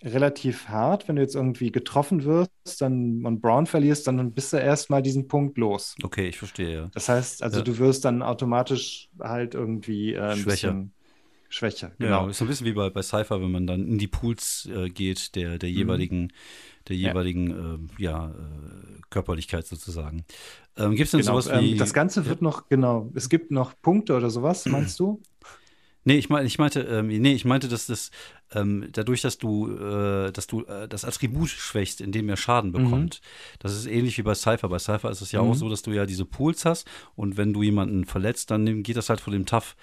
relativ 0.01 0.69
hart, 0.69 1.07
wenn 1.07 1.17
du 1.17 1.21
jetzt 1.21 1.35
irgendwie 1.35 1.71
getroffen 1.71 2.23
wirst 2.23 2.51
dann 2.79 3.25
und 3.25 3.41
Brown 3.41 3.65
verlierst, 3.65 4.07
dann 4.07 4.31
bist 4.31 4.53
du 4.53 4.57
erstmal 4.57 5.01
diesen 5.01 5.27
Punkt 5.27 5.57
los. 5.57 5.95
Okay, 6.03 6.29
ich 6.29 6.37
verstehe, 6.37 6.73
ja. 6.73 6.91
Das 6.93 7.09
heißt, 7.09 7.43
also 7.43 7.57
ja. 7.57 7.63
du 7.63 7.77
wirst 7.79 8.05
dann 8.05 8.21
automatisch 8.21 9.09
halt 9.19 9.55
irgendwie 9.55 10.13
äh, 10.13 10.37
schwächer. 10.37 10.87
Schwächer, 11.51 11.91
genau. 11.97 12.25
Ja, 12.25 12.29
ist 12.29 12.41
ein 12.41 12.47
bisschen 12.47 12.67
wie 12.67 12.73
bei, 12.73 12.91
bei 12.91 13.01
Cypher, 13.01 13.41
wenn 13.41 13.51
man 13.51 13.65
dann 13.65 13.87
in 13.87 13.97
die 13.97 14.07
Pools 14.07 14.69
äh, 14.71 14.87
geht, 14.87 15.35
der, 15.35 15.57
der 15.57 15.69
mhm. 15.69 15.75
jeweiligen 15.75 16.33
der 16.87 16.95
jeweiligen 16.95 17.87
ja. 17.97 18.25
Äh, 18.25 18.29
ja 18.29 18.29
äh, 18.29 19.01
Körperlichkeit 19.09 19.65
sozusagen. 19.65 20.25
Ähm, 20.77 20.95
gibt 20.95 21.05
es 21.05 21.11
denn 21.11 21.21
genau, 21.21 21.39
sowas 21.39 21.61
wie. 21.61 21.71
Ähm, 21.71 21.77
das 21.77 21.93
Ganze 21.93 22.25
wird 22.25 22.41
noch, 22.41 22.69
genau, 22.69 23.11
es 23.15 23.29
gibt 23.29 23.51
noch 23.51 23.73
Punkte 23.81 24.15
oder 24.15 24.29
sowas, 24.29 24.65
meinst 24.65 24.99
du? 24.99 25.21
Nee, 26.03 26.17
ich, 26.17 26.29
mein, 26.29 26.45
ich 26.45 26.57
meinte, 26.57 26.81
ähm, 26.81 27.07
nee, 27.07 27.33
ich 27.33 27.45
meinte, 27.45 27.67
dass 27.67 27.87
das 27.87 28.11
ähm, 28.53 28.87
dadurch, 28.91 29.21
dass 29.21 29.37
du, 29.37 29.69
äh, 29.77 30.31
dass 30.31 30.47
du 30.47 30.65
äh, 30.65 30.87
das 30.87 31.05
Attribut 31.05 31.49
schwächst, 31.49 32.01
indem 32.01 32.29
er 32.29 32.37
Schaden 32.37 32.71
Mhm. 32.73 32.83
bekommt. 32.83 33.21
Das 33.59 33.73
ist 33.75 33.85
ähnlich 33.85 34.17
wie 34.17 34.23
bei 34.23 34.33
Cypher. 34.35 34.69
Bei 34.69 34.79
Cypher 34.79 35.11
ist 35.11 35.21
es 35.21 35.31
ja 35.31 35.41
Mhm. 35.41 35.49
auch 35.49 35.55
so, 35.55 35.69
dass 35.69 35.81
du 35.81 35.91
ja 35.91 36.05
diese 36.05 36.25
Pools 36.25 36.65
hast 36.65 36.87
und 37.15 37.37
wenn 37.37 37.53
du 37.53 37.63
jemanden 37.63 38.05
verletzt, 38.05 38.51
dann 38.51 38.83
geht 38.83 38.97
das 38.97 39.09
halt 39.09 39.21
von 39.21 39.33
dem 39.33 39.45
Tough 39.45 39.75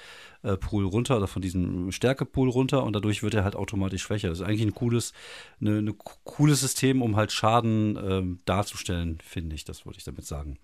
äh, 0.42 0.56
Pool 0.56 0.84
runter 0.84 1.16
oder 1.16 1.26
von 1.26 1.42
diesem 1.42 1.90
Stärke-Pool 1.92 2.48
runter 2.50 2.82
und 2.84 2.94
dadurch 2.94 3.22
wird 3.22 3.34
er 3.34 3.44
halt 3.44 3.56
automatisch 3.56 4.02
schwächer. 4.02 4.28
Das 4.28 4.40
ist 4.40 4.46
eigentlich 4.46 4.62
ein 4.62 4.74
cooles, 4.74 5.12
eine, 5.60 5.78
eine 5.78 5.92
co- 5.94 6.16
cooles 6.24 6.60
System, 6.60 7.02
um 7.02 7.16
halt 7.16 7.32
Schaden 7.32 7.98
ähm, 8.02 8.40
darzustellen, 8.44 9.18
finde 9.24 9.54
ich. 9.56 9.64
Das 9.64 9.86
wollte 9.86 9.98
ich 9.98 10.04
damit 10.04 10.24
sagen. 10.26 10.58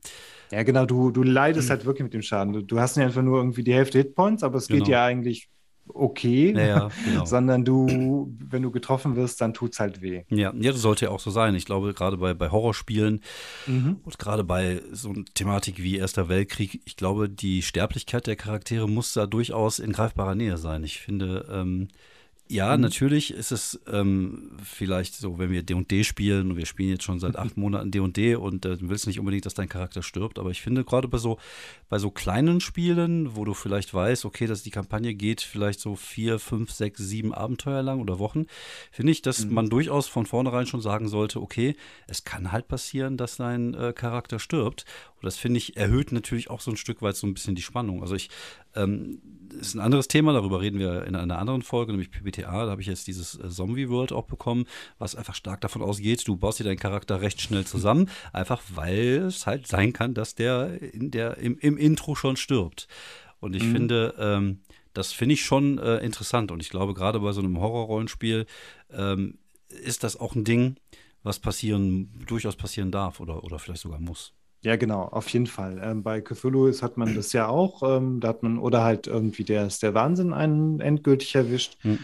Ja, 0.50 0.62
genau, 0.64 0.84
du, 0.86 1.10
du 1.10 1.22
Mhm. 1.22 1.30
leidest 1.32 1.70
halt 1.70 1.84
wirklich 1.84 2.04
mit 2.04 2.14
dem 2.14 2.22
Schaden. 2.22 2.52
Du, 2.52 2.62
du 2.62 2.78
hast 2.80 2.96
nicht 2.96 3.06
einfach 3.06 3.22
nur 3.22 3.38
irgendwie 3.38 3.64
die 3.64 3.74
Hälfte 3.74 3.98
Hitpoints, 3.98 4.42
aber 4.42 4.58
es 4.58 4.68
geht 4.68 4.86
Genau. 4.86 4.90
ja 4.90 5.04
eigentlich 5.04 5.48
okay, 5.94 6.52
Ja, 6.56 6.90
genau. 7.04 7.24
sondern 7.24 7.64
du, 7.64 8.34
wenn 8.38 8.62
du 8.62 8.70
getroffen 8.70 9.16
wirst, 9.16 9.40
dann 9.40 9.54
tut's 9.54 9.80
halt 9.80 10.00
weh. 10.02 10.22
Ja, 10.30 10.52
ja, 10.58 10.72
das 10.72 10.80
sollte 10.82 11.06
ja 11.06 11.10
auch 11.10 11.20
so 11.20 11.30
sein. 11.30 11.54
Ich 11.54 11.64
glaube, 11.64 11.94
gerade 11.94 12.16
bei, 12.16 12.34
bei 12.34 12.50
Horrorspielen 12.50 13.20
Mhm. 13.66 13.96
und 14.04 14.18
gerade 14.18 14.44
bei 14.44 14.80
so 14.92 15.10
einer 15.10 15.24
Thematik 15.34 15.82
wie 15.82 15.96
Erster 15.96 16.28
Weltkrieg, 16.28 16.80
ich 16.84 16.96
glaube, 16.96 17.28
die 17.28 17.62
Sterblichkeit 17.62 18.26
der 18.26 18.36
Charaktere 18.36 18.88
muss 18.88 19.12
da 19.12 19.26
durchaus 19.26 19.78
in 19.78 19.92
greifbarer 19.92 20.34
Nähe 20.34 20.58
sein. 20.58 20.82
Ich 20.84 21.00
finde, 21.00 21.46
ähm, 21.52 21.88
ja, 22.52 22.76
Mhm. 22.76 22.82
natürlich 22.82 23.32
ist 23.32 23.50
es 23.52 23.80
ähm, 23.86 24.52
vielleicht 24.62 25.14
so, 25.14 25.38
wenn 25.38 25.50
wir 25.50 25.62
D&D 25.62 26.04
spielen 26.04 26.50
und 26.50 26.56
wir 26.56 26.66
spielen 26.66 26.90
jetzt 26.90 27.04
schon 27.04 27.18
seit 27.20 27.36
acht 27.36 27.56
Monaten 27.56 27.90
D&D 27.90 28.34
und 28.36 28.64
äh, 28.64 28.76
du 28.76 28.88
willst 28.88 29.06
nicht 29.06 29.18
unbedingt, 29.18 29.46
dass 29.46 29.54
dein 29.54 29.68
Charakter 29.68 30.02
stirbt, 30.02 30.38
aber 30.38 30.50
ich 30.50 30.60
finde 30.62 30.84
gerade 30.84 31.08
bei 31.08 31.18
so 31.18 31.38
bei 31.88 31.98
so 31.98 32.10
kleinen 32.10 32.60
Spielen, 32.60 33.36
wo 33.36 33.44
du 33.44 33.52
vielleicht 33.54 33.92
weißt, 33.92 34.24
okay, 34.24 34.46
dass 34.46 34.62
die 34.62 34.70
Kampagne 34.70 35.14
geht 35.14 35.40
vielleicht 35.42 35.80
so 35.80 35.94
vier, 35.96 36.38
fünf, 36.38 36.70
sechs, 36.70 37.00
sieben 37.00 37.34
Abenteuer 37.34 37.82
lang 37.82 38.00
oder 38.00 38.18
Wochen, 38.18 38.46
finde 38.90 39.12
ich, 39.12 39.20
dass 39.22 39.44
Mhm. 39.44 39.54
man 39.54 39.68
durchaus 39.70 40.08
von 40.08 40.24
vornherein 40.26 40.66
schon 40.66 40.80
sagen 40.80 41.08
sollte, 41.08 41.40
okay, 41.42 41.76
es 42.06 42.24
kann 42.24 42.50
halt 42.52 42.68
passieren, 42.68 43.16
dass 43.16 43.36
dein 43.36 43.74
äh, 43.74 43.92
Charakter 43.92 44.38
stirbt. 44.38 44.84
Und 45.16 45.24
das 45.26 45.36
finde 45.36 45.58
ich 45.58 45.76
erhöht 45.76 46.12
natürlich 46.12 46.50
auch 46.50 46.60
so 46.60 46.70
ein 46.70 46.76
Stück 46.76 47.02
weit 47.02 47.14
so 47.16 47.26
ein 47.26 47.34
bisschen 47.34 47.54
die 47.54 47.62
Spannung. 47.62 48.02
Also 48.02 48.14
ich, 48.14 48.28
ähm, 48.74 49.20
das 49.50 49.68
ist 49.68 49.74
ein 49.74 49.80
anderes 49.80 50.08
Thema, 50.08 50.32
darüber 50.32 50.60
reden 50.60 50.78
wir 50.78 51.04
in 51.04 51.14
einer 51.14 51.38
anderen 51.38 51.62
Folge, 51.62 51.92
nämlich 51.92 52.10
PBTA. 52.10 52.64
Da 52.64 52.70
habe 52.70 52.80
ich 52.80 52.86
jetzt 52.86 53.06
dieses 53.06 53.38
äh, 53.38 53.48
Zombie 53.48 53.88
World 53.88 54.12
auch 54.12 54.24
bekommen, 54.24 54.66
was 54.98 55.14
einfach 55.14 55.34
stark 55.34 55.60
davon 55.60 55.82
ausgeht, 55.82 56.26
du 56.26 56.36
baust 56.36 56.58
dir 56.58 56.64
deinen 56.64 56.78
Charakter 56.78 57.20
recht 57.20 57.40
schnell 57.40 57.64
zusammen, 57.66 58.08
einfach 58.32 58.62
weil 58.74 59.24
es 59.26 59.46
halt 59.46 59.66
sein 59.66 59.92
kann, 59.92 60.14
dass 60.14 60.34
der 60.34 60.80
in 60.94 61.10
der 61.10 61.36
im, 61.38 61.58
im 61.58 61.76
Intro 61.76 62.14
schon 62.14 62.36
stirbt. 62.36 62.88
Und 63.40 63.54
ich 63.54 63.64
Mhm. 63.64 63.72
finde, 63.72 64.14
ähm, 64.18 64.60
das 64.94 65.12
finde 65.12 65.34
ich 65.34 65.44
schon 65.44 65.78
äh, 65.78 65.98
interessant. 65.98 66.50
Und 66.50 66.60
ich 66.60 66.70
glaube, 66.70 66.94
gerade 66.94 67.20
bei 67.20 67.32
so 67.32 67.40
einem 67.40 67.58
Horrorrollenspiel 67.60 68.46
ähm, 68.90 69.38
ist 69.68 70.04
das 70.04 70.16
auch 70.18 70.34
ein 70.34 70.44
Ding, 70.44 70.76
was 71.22 71.38
passieren, 71.38 72.10
durchaus 72.26 72.56
passieren 72.56 72.90
darf 72.90 73.20
oder, 73.20 73.44
oder 73.44 73.58
vielleicht 73.58 73.82
sogar 73.82 74.00
muss. 74.00 74.32
Ja, 74.62 74.76
genau, 74.76 75.02
auf 75.02 75.28
jeden 75.30 75.48
Fall. 75.48 75.80
Ähm, 75.82 76.02
bei 76.02 76.20
Cthulhu 76.20 76.66
ist, 76.66 76.82
hat 76.82 76.96
man 76.96 77.14
das 77.14 77.32
ja 77.32 77.48
auch. 77.48 77.82
Ähm, 77.82 78.20
da 78.20 78.28
hat 78.28 78.42
man, 78.42 78.58
oder 78.58 78.84
halt 78.84 79.08
irgendwie 79.08 79.44
der 79.44 79.66
ist 79.66 79.82
der 79.82 79.94
Wahnsinn 79.94 80.32
einen 80.32 80.80
endgültig 80.80 81.34
erwischt. 81.34 81.76
Hm. 81.82 81.98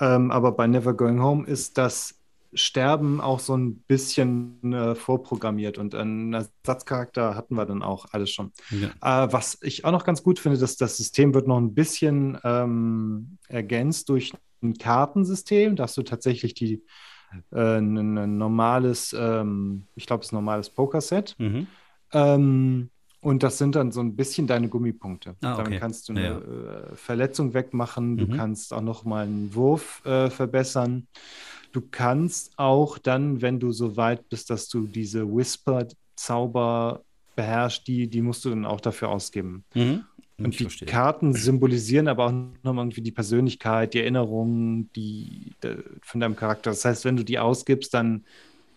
Ähm, 0.00 0.30
aber 0.30 0.52
bei 0.52 0.66
Never 0.66 0.94
Going 0.94 1.20
Home 1.20 1.46
ist 1.46 1.78
das 1.78 2.14
Sterben 2.54 3.20
auch 3.20 3.40
so 3.40 3.56
ein 3.56 3.78
bisschen 3.80 4.72
äh, 4.72 4.94
vorprogrammiert 4.94 5.78
und 5.78 5.94
einen 5.94 6.32
Ersatzcharakter 6.32 7.34
hatten 7.34 7.56
wir 7.56 7.66
dann 7.66 7.82
auch 7.82 8.06
alles 8.12 8.30
schon. 8.30 8.52
Ja. 8.70 9.24
Äh, 9.24 9.32
was 9.32 9.58
ich 9.62 9.84
auch 9.84 9.90
noch 9.90 10.04
ganz 10.04 10.22
gut 10.22 10.38
finde, 10.38 10.58
dass 10.58 10.76
das 10.76 10.96
System 10.96 11.34
wird 11.34 11.48
noch 11.48 11.58
ein 11.58 11.74
bisschen 11.74 12.38
ähm, 12.44 13.38
ergänzt 13.48 14.08
durch 14.08 14.32
ein 14.62 14.74
Kartensystem, 14.74 15.76
dass 15.76 15.94
du 15.94 16.02
tatsächlich 16.02 16.54
die 16.54 16.82
äh, 17.52 17.78
ein, 17.78 18.16
ein 18.16 18.38
normales, 18.38 19.14
ähm, 19.18 19.86
ich 19.94 20.06
glaube, 20.06 20.20
es 20.20 20.28
ist 20.28 20.32
ein 20.32 20.36
normales 20.36 20.70
Pokerset. 20.70 21.34
Mhm. 21.38 21.66
Ähm, 22.12 22.90
und 23.20 23.42
das 23.42 23.58
sind 23.58 23.74
dann 23.74 23.90
so 23.92 24.00
ein 24.00 24.14
bisschen 24.14 24.46
deine 24.46 24.68
Gummipunkte. 24.68 25.36
Ah, 25.42 25.54
okay. 25.54 25.64
Damit 25.64 25.80
kannst 25.80 26.08
du 26.08 26.12
eine 26.12 26.22
Ja, 26.22 26.38
äh, 26.38 26.96
Verletzung 26.96 27.54
wegmachen, 27.54 28.16
du 28.18 28.26
Mhm. 28.26 28.36
kannst 28.36 28.72
auch 28.72 28.80
noch 28.82 29.04
mal 29.04 29.24
einen 29.26 29.54
Wurf 29.54 30.04
äh, 30.04 30.30
verbessern. 30.30 31.08
Du 31.72 31.82
kannst 31.90 32.52
auch 32.58 32.98
dann, 32.98 33.42
wenn 33.42 33.58
du 33.60 33.72
so 33.72 33.96
weit 33.96 34.28
bist, 34.28 34.50
dass 34.50 34.68
du 34.68 34.86
diese 34.86 35.26
Whisper-Zauber 35.26 37.02
beherrschst, 37.34 37.86
die, 37.86 38.08
die 38.08 38.22
musst 38.22 38.44
du 38.44 38.50
dann 38.50 38.64
auch 38.64 38.80
dafür 38.80 39.08
ausgeben. 39.10 39.64
Mhm. 39.74 40.04
Und 40.38 40.48
Ich 40.54 40.58
die 40.58 40.64
verstehe. 40.64 40.88
Karten 40.88 41.32
symbolisieren 41.34 42.08
aber 42.08 42.26
auch 42.26 42.32
nochmal 42.62 42.84
irgendwie 42.84 43.02
die 43.02 43.12
Persönlichkeit, 43.12 43.94
die 43.94 44.00
Erinnerungen, 44.00 44.90
die, 44.94 45.52
de- 45.62 45.82
von 46.02 46.20
deinem 46.20 46.36
Charakter. 46.36 46.70
Das 46.70 46.84
heißt, 46.84 47.04
wenn 47.04 47.16
du 47.16 47.24
die 47.24 47.38
ausgibst, 47.38 47.92
dann, 47.94 48.24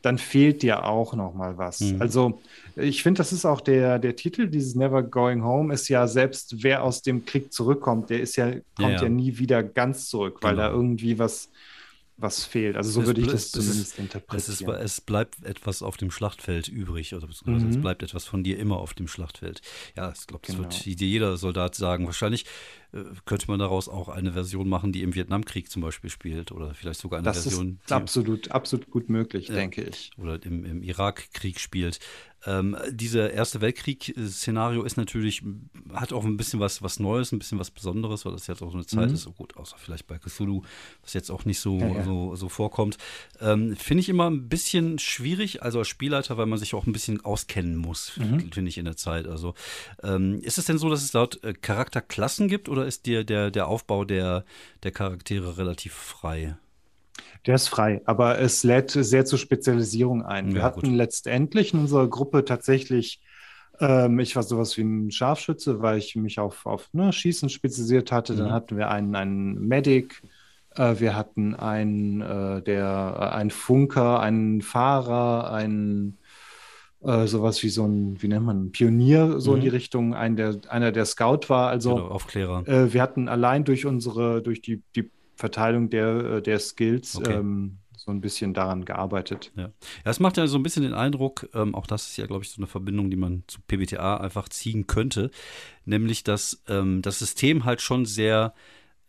dann 0.02 0.18
fehlt 0.18 0.62
dir 0.62 0.86
auch 0.86 1.14
nochmal 1.14 1.58
was. 1.58 1.82
Mhm. 1.82 2.02
Also, 2.02 2.42
ich 2.76 3.04
finde, 3.04 3.20
das 3.20 3.34
ist 3.34 3.46
auch 3.46 3.62
der, 3.62 4.00
der 4.00 4.16
Titel 4.16 4.48
dieses 4.48 4.76
Never 4.76 5.04
Going 5.04 5.44
Home, 5.44 5.74
ist 5.74 5.90
ja 5.90 6.08
selbst, 6.08 6.64
wer 6.64 6.84
aus 6.84 7.02
dem 7.02 7.26
Krieg 7.26 7.52
zurückkommt, 7.52 8.10
der 8.10 8.22
ist 8.22 8.36
ja, 8.36 8.52
kommt 8.78 8.94
ja, 8.94 9.04
ja. 9.04 9.10
nie 9.10 9.38
wieder 9.38 9.64
ganz 9.64 10.08
zurück, 10.08 10.38
weil 10.42 10.56
Genau. 10.56 10.68
da 10.68 10.72
irgendwie 10.74 11.20
was, 11.20 11.50
was 12.22 12.44
fehlt. 12.46 12.76
Also, 12.76 12.92
so 12.92 13.02
Es 13.02 13.08
würde 13.08 13.22
ich 13.22 13.28
das 13.28 13.36
es 13.36 13.44
ist- 13.46 13.52
zumindest 13.54 13.80
Es, 13.82 13.88
ist, 13.88 14.00
interpretieren. 14.00 14.76
es 14.82 15.02
bleibt 15.02 15.44
etwas 15.46 15.82
auf 15.82 15.98
dem 15.98 16.12
Schlachtfeld 16.12 16.68
übrig, 16.68 17.14
oder 17.16 17.28
beziehungsweise 17.28 17.66
Mhm. 17.66 17.72
es 17.72 17.82
bleibt 17.82 18.04
etwas 18.04 18.26
von 18.26 18.44
dir 18.44 18.60
immer 18.60 18.78
auf 18.78 18.94
dem 18.94 19.08
Schlachtfeld. 19.08 19.62
Ja, 19.96 20.12
ich 20.12 20.28
glaube, 20.28 20.46
das 20.46 20.56
Genau. 20.56 20.68
wird 20.70 20.86
dir 20.86 21.08
jeder 21.08 21.38
Soldat 21.38 21.76
sagen. 21.76 22.06
Wahrscheinlich 22.06 22.46
äh, 22.92 23.04
könnte 23.26 23.46
man 23.48 23.60
daraus 23.60 23.88
auch 23.88 24.10
eine 24.10 24.34
Version 24.34 24.68
machen, 24.68 24.92
die 24.92 25.04
im 25.04 25.14
Vietnamkrieg 25.14 25.70
zum 25.70 25.84
Beispiel 25.84 26.10
spielt, 26.10 26.52
oder 26.52 26.74
vielleicht 26.74 27.00
sogar 27.00 27.20
eine 27.20 27.26
Das 27.26 27.38
ist 27.38 27.44
Version, 27.44 27.80
die, 27.88 27.94
absolut, 27.94 28.50
absolut 28.50 28.90
gut 28.90 29.10
möglich, 29.10 29.48
Ja. 29.48 29.54
denke 29.54 29.84
ich. 29.84 30.10
oder 30.18 30.44
im, 30.44 30.66
im 30.66 30.82
Irakkrieg 30.82 31.60
spielt. 31.60 32.00
Ähm, 32.46 32.78
dieser 32.92 33.32
Erste 33.32 33.60
Weltkrieg-Szenario 33.62 34.84
ist 34.84 34.98
natürlich, 34.98 35.44
hat 35.94 36.14
auch 36.14 36.24
ein 36.26 36.38
bisschen 36.38 36.60
was, 36.60 36.82
was 36.82 37.00
Neues, 37.00 37.32
ein 37.32 37.40
bisschen 37.40 37.60
was 37.60 37.70
Besonderes, 37.72 38.26
weil 38.26 38.32
das 38.34 38.48
jetzt 38.48 38.62
auch 38.62 38.72
so 38.72 38.78
eine 38.78 38.86
Zeit 38.86 39.10
Mhm. 39.10 39.16
ist, 39.16 39.24
so 39.24 39.32
gut, 39.32 39.58
außer 39.58 39.76
vielleicht 39.78 40.08
bei 40.08 40.18
Cthulhu, 40.18 40.62
was 41.02 41.14
jetzt 41.14 41.30
auch 41.32 41.46
nicht 41.46 41.60
so, 41.60 41.80
Ja, 41.80 41.88
ja. 41.96 42.04
so, 42.04 42.36
so 42.36 42.50
vorkommt. 42.50 42.98
Ähm, 43.42 43.76
finde 43.76 44.02
ich 44.02 44.10
immer 44.10 44.30
ein 44.30 44.48
bisschen 44.50 45.00
schwierig, 45.00 45.64
also 45.64 45.80
als 45.80 45.88
Spielleiter, 45.90 46.38
weil 46.38 46.46
man 46.46 46.60
sich 46.60 46.74
auch 46.74 46.86
ein 46.88 46.94
bisschen 46.94 47.24
auskennen 47.26 47.76
muss, 47.76 48.16
Mhm. 48.18 48.52
finde 48.52 48.70
ich, 48.70 48.78
in 48.78 48.86
der 48.86 48.96
Zeit. 48.98 49.28
Also 49.28 49.54
ähm, 50.04 50.40
ist 50.42 50.58
es 50.58 50.66
denn 50.66 50.78
so, 50.78 50.90
dass 50.90 51.04
es 51.04 51.12
dort 51.12 51.44
äh, 51.44 51.54
Charakterklassen 51.54 52.48
gibt 52.48 52.70
oder 52.70 52.86
ist 52.86 53.06
dir 53.06 53.24
der, 53.24 53.52
der 53.52 53.68
Aufbau 53.68 54.06
der, 54.06 54.46
der 54.84 54.92
Charaktere 54.92 55.58
relativ 55.58 55.94
frei? 55.94 56.58
Der 57.46 57.56
ist 57.56 57.68
frei, 57.70 58.02
aber 58.06 58.40
es 58.40 58.64
lädt 58.64 58.92
sehr 58.92 59.26
zur 59.26 59.40
Spezialisierung 59.40 60.24
ein. 60.24 60.54
Wir 60.54 60.62
Ja, 60.62 60.68
hatten 60.68 60.88
gut. 60.88 60.96
letztendlich 60.98 61.74
in 61.74 61.80
unserer 61.80 62.08
Gruppe 62.08 62.46
tatsächlich, 62.46 63.22
ähm, 63.80 64.20
ich 64.20 64.36
war 64.36 64.44
sowas 64.44 64.78
wie 64.78 64.82
ein 64.82 65.12
Scharfschütze, 65.12 65.82
weil 65.82 65.98
ich 66.00 66.16
mich 66.16 66.40
auf, 66.40 66.66
auf 66.66 66.90
ne, 66.94 67.14
Schießen 67.14 67.50
spezialisiert 67.50 68.12
hatte. 68.12 68.36
Dann 68.36 68.48
Mhm. 68.48 68.52
hatten 68.52 68.78
wir 68.78 68.90
einen, 68.90 69.16
einen 69.16 69.68
Medic, 69.68 70.22
äh, 70.76 70.96
wir 71.00 71.16
hatten 71.16 71.56
einen, 71.56 72.22
äh, 72.22 72.62
der, 72.64 73.18
äh, 73.20 73.36
einen 73.36 73.52
Funker, 73.52 74.20
einen 74.20 74.62
Fahrer, 74.62 75.52
einen 75.52 76.18
äh, 77.02 77.28
sowas 77.28 77.64
wie 77.64 77.70
so 77.70 77.86
ein, 77.86 78.22
wie 78.22 78.28
nennt 78.28 78.46
man, 78.46 78.66
ein 78.66 78.72
Pionier, 78.72 79.40
so 79.40 79.54
in 79.56 79.60
Mhm. 79.60 79.62
die 79.62 79.68
Richtung, 79.70 80.14
ein, 80.14 80.36
der, 80.36 80.60
einer, 80.70 80.92
der 80.92 81.06
Scout 81.06 81.42
war. 81.50 81.70
Also 81.70 81.96
genau, 81.96 82.08
Aufklärer. 82.08 82.68
äh, 82.68 82.94
wir 82.94 83.02
hatten 83.02 83.28
allein 83.30 83.64
durch 83.64 83.86
unsere, 83.86 84.42
durch 84.42 84.62
die, 84.62 84.84
die 84.96 85.12
Verteilung 85.40 85.90
der, 85.90 86.08
äh, 86.38 86.42
der 86.42 86.60
Skills 86.60 87.16
Okay. 87.16 87.38
ähm, 87.38 87.78
so 87.96 88.12
ein 88.12 88.22
bisschen 88.22 88.54
daran 88.54 88.86
gearbeitet. 88.86 89.52
Ja. 89.56 89.64
ja, 89.64 89.72
es 90.12 90.20
macht 90.20 90.38
ja 90.38 90.48
so 90.48 90.58
ein 90.58 90.64
bisschen 90.64 90.84
den 90.84 90.94
Eindruck, 90.94 91.50
ähm, 91.54 91.76
auch 91.76 91.88
das 91.88 92.08
ist 92.10 92.18
ja, 92.18 92.26
glaube 92.28 92.44
ich, 92.44 92.50
so 92.50 92.58
eine 92.60 92.68
Verbindung, 92.68 93.10
die 93.10 93.18
man 93.18 93.44
zu 93.48 93.60
PBTA 93.62 94.18
einfach 94.18 94.50
ziehen 94.50 94.88
könnte, 94.88 95.32
nämlich, 95.86 96.24
dass 96.24 96.62
ähm, 96.68 97.02
das 97.02 97.20
System 97.20 97.66
halt 97.66 97.82
schon 97.82 98.06
sehr 98.06 98.54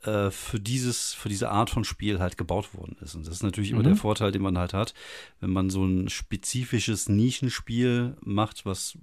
äh, 0.03 0.31
für 0.31 0.59
dieses, 0.59 1.13
für 1.15 1.29
diese 1.29 1.51
Art 1.51 1.71
von 1.71 1.85
Spiel 1.85 2.19
halt 2.21 2.37
gebaut 2.39 2.75
worden 2.75 2.97
ist. 3.01 3.15
Und 3.15 3.27
das 3.27 3.35
ist 3.35 3.43
natürlich 3.43 3.71
immer 3.71 3.81
Mhm. 3.81 3.85
der 3.85 3.97
Vorteil, 3.97 4.33
den 4.33 4.43
man 4.43 4.57
halt 4.59 4.73
hat, 4.73 4.95
wenn 5.41 5.51
man 5.51 5.69
so 5.71 5.85
ein 5.85 6.09
spezifisches 6.09 7.09
Nischenspiel 7.09 8.17
macht, 8.23 8.67
was 8.67 8.97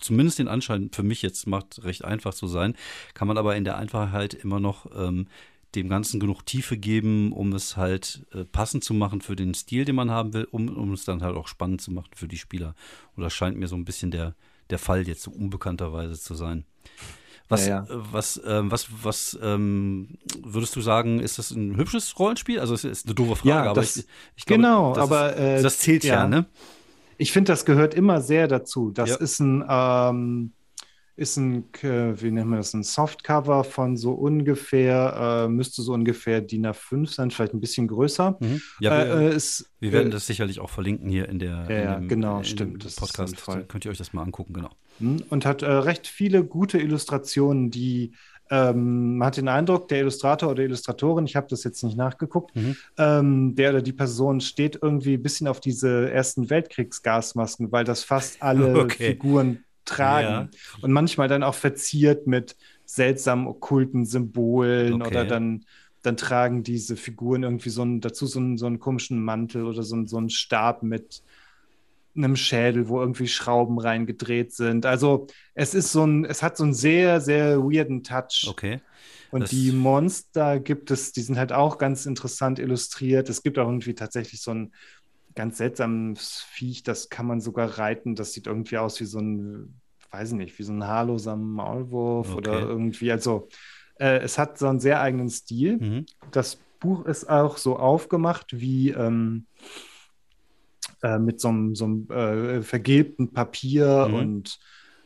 zumindest 0.00 0.38
den 0.38 0.48
Anschein 0.48 0.90
für 0.92 1.02
mich 1.02 1.22
jetzt 1.22 1.46
macht, 1.46 1.84
recht 1.84 2.04
einfach 2.04 2.34
zu 2.34 2.46
sein, 2.46 2.74
kann 3.14 3.28
man 3.28 3.38
aber 3.38 3.56
in 3.56 3.64
der 3.64 3.76
Einfachheit 3.76 4.34
immer 4.34 4.58
noch 4.58 4.86
ähm, 4.96 5.26
dem 5.74 5.88
Ganzen 5.88 6.20
genug 6.20 6.44
Tiefe 6.44 6.76
geben, 6.76 7.32
um 7.32 7.52
es 7.52 7.76
halt 7.76 8.26
äh, 8.32 8.44
passend 8.44 8.84
zu 8.84 8.94
machen 8.94 9.20
für 9.20 9.36
den 9.36 9.54
Stil, 9.54 9.84
den 9.84 9.94
man 9.94 10.10
haben 10.10 10.32
will, 10.34 10.46
um, 10.50 10.68
um 10.68 10.92
es 10.92 11.04
dann 11.04 11.22
halt 11.22 11.36
auch 11.36 11.48
spannend 11.48 11.80
zu 11.80 11.90
machen 11.90 12.10
für 12.14 12.28
die 12.28 12.38
Spieler. 12.38 12.74
Und 13.16 13.22
das 13.22 13.32
scheint 13.32 13.58
mir 13.58 13.68
so 13.68 13.76
ein 13.76 13.84
bisschen 13.84 14.10
der, 14.10 14.34
der 14.70 14.78
Fall 14.78 15.06
jetzt 15.08 15.22
so 15.22 15.30
unbekannterweise 15.30 16.18
zu 16.20 16.34
sein. 16.34 16.64
Was, 17.48 17.66
Ja, 17.66 17.80
äh, 17.84 17.86
was, 17.90 18.40
ähm, 18.46 18.70
was, 18.70 18.86
was 19.02 19.38
ähm, 19.42 20.18
würdest 20.42 20.74
du 20.76 20.80
sagen, 20.80 21.20
ist 21.20 21.38
das 21.38 21.50
ein 21.50 21.76
hübsches 21.76 22.18
Rollenspiel? 22.18 22.60
Also 22.60 22.74
es 22.74 22.84
ist 22.84 23.06
eine 23.06 23.14
doofe 23.14 23.36
Frage, 23.36 23.48
Ja, 23.48 23.62
aber 23.70 23.80
das- 23.80 23.96
ich, 23.96 24.06
ich 24.36 24.44
glaube, 24.46 24.62
genau, 24.62 24.94
das 24.94 25.04
aber, 25.04 25.32
ist, 25.34 25.38
äh, 25.38 25.62
das 25.62 25.78
zählt 25.78 26.04
ja, 26.04 26.14
ja. 26.14 26.28
ne? 26.28 26.46
Ich 27.18 27.32
finde, 27.32 27.52
das 27.52 27.64
gehört 27.64 27.94
immer 27.94 28.20
sehr 28.20 28.48
dazu. 28.48 28.90
Das 28.90 29.10
Ja. 29.10 29.16
ist 29.16 29.38
ein, 29.40 29.64
ähm, 29.68 30.52
ist 31.14 31.36
ein, 31.36 31.64
wie 31.82 32.30
nennt 32.30 32.48
man 32.48 32.58
das, 32.58 32.72
ein 32.72 32.82
Softcover 32.82 33.64
von 33.64 33.96
so 33.96 34.12
ungefähr, 34.12 35.44
äh, 35.44 35.48
müsste 35.48 35.82
so 35.82 35.92
ungefähr 35.92 36.40
DIN 36.40 36.66
A5 36.66 37.14
sein, 37.14 37.30
vielleicht 37.30 37.52
ein 37.52 37.60
bisschen 37.60 37.86
größer. 37.86 38.38
Mhm. 38.40 38.62
Ja, 38.80 38.96
wir, 38.98 39.30
äh, 39.30 39.34
ist, 39.34 39.70
wir 39.80 39.92
werden 39.92 40.10
das 40.10 40.26
sicherlich 40.26 40.60
auch 40.60 40.70
verlinken 40.70 41.08
hier 41.08 41.28
in 41.28 41.38
der 41.38 41.66
ja, 41.68 41.94
in 41.94 42.02
dem, 42.02 42.08
genau, 42.08 42.38
in 42.38 42.44
stimmt. 42.44 42.84
Das 42.84 42.96
Podcast. 42.96 43.36
Könnt 43.68 43.84
ihr 43.84 43.90
euch 43.90 43.98
das 43.98 44.12
mal 44.12 44.22
angucken, 44.22 44.54
genau. 44.54 44.70
Mhm. 45.00 45.24
Und 45.28 45.44
hat 45.44 45.62
äh, 45.62 45.70
recht 45.70 46.06
viele 46.06 46.44
gute 46.44 46.78
Illustrationen, 46.78 47.70
die 47.70 48.12
ähm, 48.50 49.16
man 49.16 49.28
hat 49.28 49.38
den 49.38 49.48
Eindruck, 49.48 49.88
der 49.88 50.00
Illustrator 50.00 50.50
oder 50.50 50.62
Illustratorin, 50.62 51.24
ich 51.24 51.36
habe 51.36 51.46
das 51.48 51.64
jetzt 51.64 51.82
nicht 51.82 51.96
nachgeguckt, 51.96 52.54
mhm. 52.54 52.76
ähm, 52.98 53.54
der 53.54 53.70
oder 53.70 53.80
die 53.80 53.94
Person 53.94 54.42
steht 54.42 54.78
irgendwie 54.82 55.14
ein 55.14 55.22
bisschen 55.22 55.48
auf 55.48 55.60
diese 55.60 56.10
Ersten 56.10 56.50
Weltkriegsgasmasken, 56.50 57.72
weil 57.72 57.84
das 57.84 58.04
fast 58.04 58.42
alle 58.42 58.78
okay. 58.82 59.12
Figuren 59.12 59.64
tragen 59.84 60.50
ja. 60.52 60.58
und 60.80 60.92
manchmal 60.92 61.28
dann 61.28 61.42
auch 61.42 61.54
verziert 61.54 62.26
mit 62.26 62.56
seltsamen 62.84 63.46
okkulten 63.46 64.04
Symbolen 64.04 64.94
okay. 64.94 65.10
oder 65.10 65.24
dann, 65.24 65.64
dann 66.02 66.16
tragen 66.16 66.62
diese 66.62 66.96
Figuren 66.96 67.42
irgendwie 67.42 67.70
so 67.70 67.82
einen, 67.82 68.00
dazu 68.00 68.26
so 68.26 68.38
einen, 68.38 68.58
so 68.58 68.66
einen 68.66 68.78
komischen 68.78 69.22
Mantel 69.22 69.64
oder 69.64 69.82
so 69.82 69.96
einen, 69.96 70.06
so 70.06 70.18
einen 70.18 70.30
Stab 70.30 70.82
mit 70.82 71.22
einem 72.14 72.36
Schädel, 72.36 72.88
wo 72.88 73.00
irgendwie 73.00 73.26
Schrauben 73.26 73.78
reingedreht 73.78 74.52
sind. 74.52 74.84
Also 74.84 75.26
es 75.54 75.74
ist 75.74 75.92
so 75.92 76.04
ein, 76.04 76.24
es 76.24 76.42
hat 76.42 76.56
so 76.56 76.64
einen 76.64 76.74
sehr, 76.74 77.20
sehr 77.20 77.58
weirden 77.58 78.02
Touch. 78.02 78.46
Okay. 78.48 78.80
Und 79.30 79.44
das 79.44 79.50
die 79.50 79.72
Monster 79.72 80.60
gibt 80.60 80.90
es, 80.90 81.12
die 81.12 81.22
sind 81.22 81.38
halt 81.38 81.52
auch 81.52 81.78
ganz 81.78 82.04
interessant 82.04 82.58
illustriert. 82.58 83.30
Es 83.30 83.42
gibt 83.42 83.58
auch 83.58 83.66
irgendwie 83.66 83.94
tatsächlich 83.94 84.42
so 84.42 84.50
ein 84.50 84.72
ganz 85.34 85.58
seltsames 85.58 86.44
Viech, 86.50 86.82
das 86.82 87.08
kann 87.08 87.26
man 87.26 87.40
sogar 87.40 87.78
reiten. 87.78 88.14
Das 88.14 88.32
sieht 88.32 88.46
irgendwie 88.46 88.78
aus 88.78 89.00
wie 89.00 89.04
so 89.04 89.18
ein, 89.18 89.80
weiß 90.10 90.32
ich 90.32 90.36
nicht, 90.36 90.58
wie 90.58 90.62
so 90.62 90.72
ein 90.72 90.86
haarloser 90.86 91.36
Maulwurf 91.36 92.30
okay. 92.30 92.38
oder 92.38 92.60
irgendwie. 92.60 93.12
Also 93.12 93.48
äh, 93.98 94.18
es 94.18 94.38
hat 94.38 94.58
so 94.58 94.68
einen 94.68 94.80
sehr 94.80 95.00
eigenen 95.00 95.30
Stil. 95.30 95.78
Mhm. 95.78 96.06
Das 96.30 96.58
Buch 96.80 97.06
ist 97.06 97.28
auch 97.28 97.56
so 97.56 97.76
aufgemacht 97.76 98.60
wie 98.60 98.90
ähm, 98.90 99.46
äh, 101.02 101.18
mit 101.18 101.40
so 101.40 101.48
einem, 101.48 101.74
so 101.74 101.84
einem 101.84 102.10
äh, 102.10 102.62
vergilbten 102.62 103.32
Papier 103.32 104.06
mhm. 104.08 104.14
und 104.14 104.58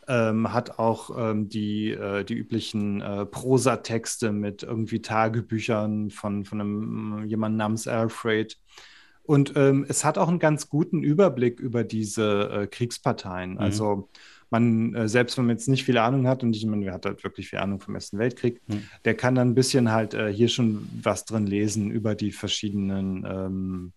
ähm, 0.09 0.53
hat 0.53 0.79
auch 0.79 1.11
ähm, 1.19 1.49
die, 1.49 1.91
äh, 1.91 2.25
die 2.25 2.35
üblichen 2.35 3.01
äh, 3.01 3.27
Prosatexte 3.27 4.33
mit 4.33 4.63
irgendwie 4.63 5.03
Tagebüchern 5.03 6.11
von, 6.11 6.45
von 6.45 6.61
einem 6.61 7.25
jemand 7.27 7.57
namens 7.57 7.89
Alfred. 7.89 8.57
Und 9.27 9.55
ähm, 9.57 9.85
es 9.89 10.05
hat 10.05 10.19
auch 10.19 10.29
einen 10.29 10.39
ganz 10.39 10.69
guten 10.69 11.03
Überblick 11.03 11.61
über 11.61 11.85
diese 11.85 12.51
äh, 12.51 12.67
Kriegsparteien. 12.67 13.53
Mhm. 13.53 13.59
Also 13.59 14.09
man, 14.51 14.95
äh, 14.95 15.09
selbst 15.09 15.37
wenn 15.37 15.47
man 15.47 15.57
jetzt 15.57 15.69
nicht 15.69 15.85
viel 15.85 15.99
Ahnung 15.99 16.27
hat, 16.27 16.43
und 16.43 16.55
ich 16.55 16.65
meine, 16.65 16.87
wer 16.87 16.95
hat 16.95 17.07
halt 17.07 17.25
wirklich 17.25 17.49
viel 17.49 17.59
Ahnung 17.59 17.81
vom 17.81 17.95
Ersten 17.95 18.19
Weltkrieg, 18.19 18.61
mhm. 18.69 18.85
der 19.05 19.15
kann 19.15 19.35
dann 19.35 19.51
ein 19.51 19.55
bisschen 19.55 19.91
halt 19.91 20.15
äh, 20.15 20.33
hier 20.33 20.49
schon 20.49 20.89
was 21.03 21.25
drin 21.25 21.47
lesen 21.47 21.91
über 21.91 22.15
die 22.15 22.33
verschiedenen 22.33 23.27
ähm, 23.29 23.93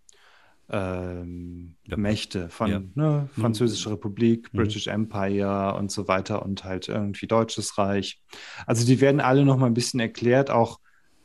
ähm, 0.71 1.75
ja. 1.87 1.97
Mächte 1.97 2.49
von 2.49 2.69
ja. 2.69 2.81
ne, 2.95 3.29
mhm. 3.35 3.41
Französische 3.41 3.91
Republik, 3.91 4.53
mhm. 4.53 4.57
British 4.57 4.87
Empire 4.87 5.75
und 5.77 5.91
so 5.91 6.07
weiter 6.07 6.43
und 6.43 6.63
halt 6.63 6.89
irgendwie 6.89 7.27
Deutsches 7.27 7.77
Reich. 7.77 8.21
Also 8.65 8.85
die 8.85 9.01
werden 9.01 9.21
alle 9.21 9.45
noch 9.45 9.57
mal 9.57 9.67
ein 9.67 9.73
bisschen 9.73 9.99
erklärt, 9.99 10.49
auch 10.49 10.79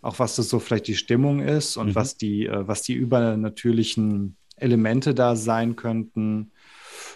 auch 0.04 0.18
was 0.18 0.36
das 0.36 0.48
so 0.48 0.58
vielleicht 0.58 0.86
die 0.86 0.96
Stimmung 0.96 1.40
ist 1.40 1.76
und 1.76 1.88
mhm. 1.88 1.94
was 1.94 2.16
die, 2.16 2.46
äh, 2.46 2.68
was 2.68 2.82
die 2.82 2.94
übernatürlichen 2.94 4.36
Elemente 4.56 5.14
da 5.14 5.34
sein 5.34 5.76
könnten. 5.76 6.52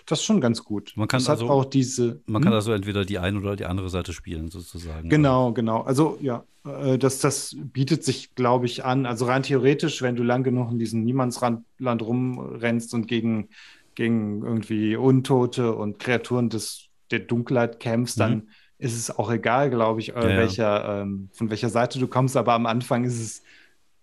Das 0.07 0.21
ist 0.21 0.25
schon 0.25 0.41
ganz 0.41 0.65
gut. 0.65 0.93
Man 0.97 1.07
kann 1.07 1.21
das 1.21 1.29
also, 1.29 1.51
auch 1.51 1.67
diese. 1.67 2.21
Man 2.27 2.43
kann 2.43 2.53
hm? 2.53 2.57
also 2.57 2.73
entweder 2.73 3.05
die 3.05 3.19
eine 3.19 3.39
oder 3.39 3.57
die 3.57 3.67
andere 3.67 3.91
Seite 3.91 4.15
spielen, 4.15 4.51
sozusagen. 4.51 5.11
Genau, 5.11 5.53
genau. 5.53 5.83
Also 5.83 6.19
ja, 6.23 6.45
äh, 6.65 6.99
das, 6.99 7.19
das 7.19 7.55
bietet 7.59 8.05
sich, 8.05 8.35
glaube 8.35 8.65
ich, 8.65 8.85
an. 8.85 9.05
Also 9.05 9.27
rein 9.27 9.43
theoretisch, 9.43 10.01
wenn 10.01 10.17
du 10.17 10.23
lang 10.23 10.43
genug 10.43 10.73
in 10.73 10.79
diesem 10.79 11.05
Niemandsland 11.05 11.65
rumrennst 11.81 12.95
und 12.95 13.07
gegen, 13.07 13.49
gegen 13.95 14.43
irgendwie 14.43 14.97
Untote 14.97 15.75
und 15.75 15.99
Kreaturen 15.99 16.49
des, 16.49 16.87
der 17.11 17.21
Dunkelheit 17.21 17.79
kämpfst, 17.79 18.19
mhm. 18.19 18.49
Ist 18.79 18.97
es 18.97 19.17
auch 19.17 19.31
egal, 19.31 19.71
glaube 19.71 20.01
ich, 20.01 20.15
äh, 20.15 20.15
ja, 20.15 20.37
welcher, 20.37 21.01
ähm, 21.03 21.29
von 21.33 21.51
welcher 21.51 21.69
Seite 21.69 21.99
du 21.99 22.07
kommst. 22.07 22.37
Aber 22.37 22.53
am 22.55 22.67
Anfang 22.67 23.05
ist 23.05 23.21
es 23.21 23.43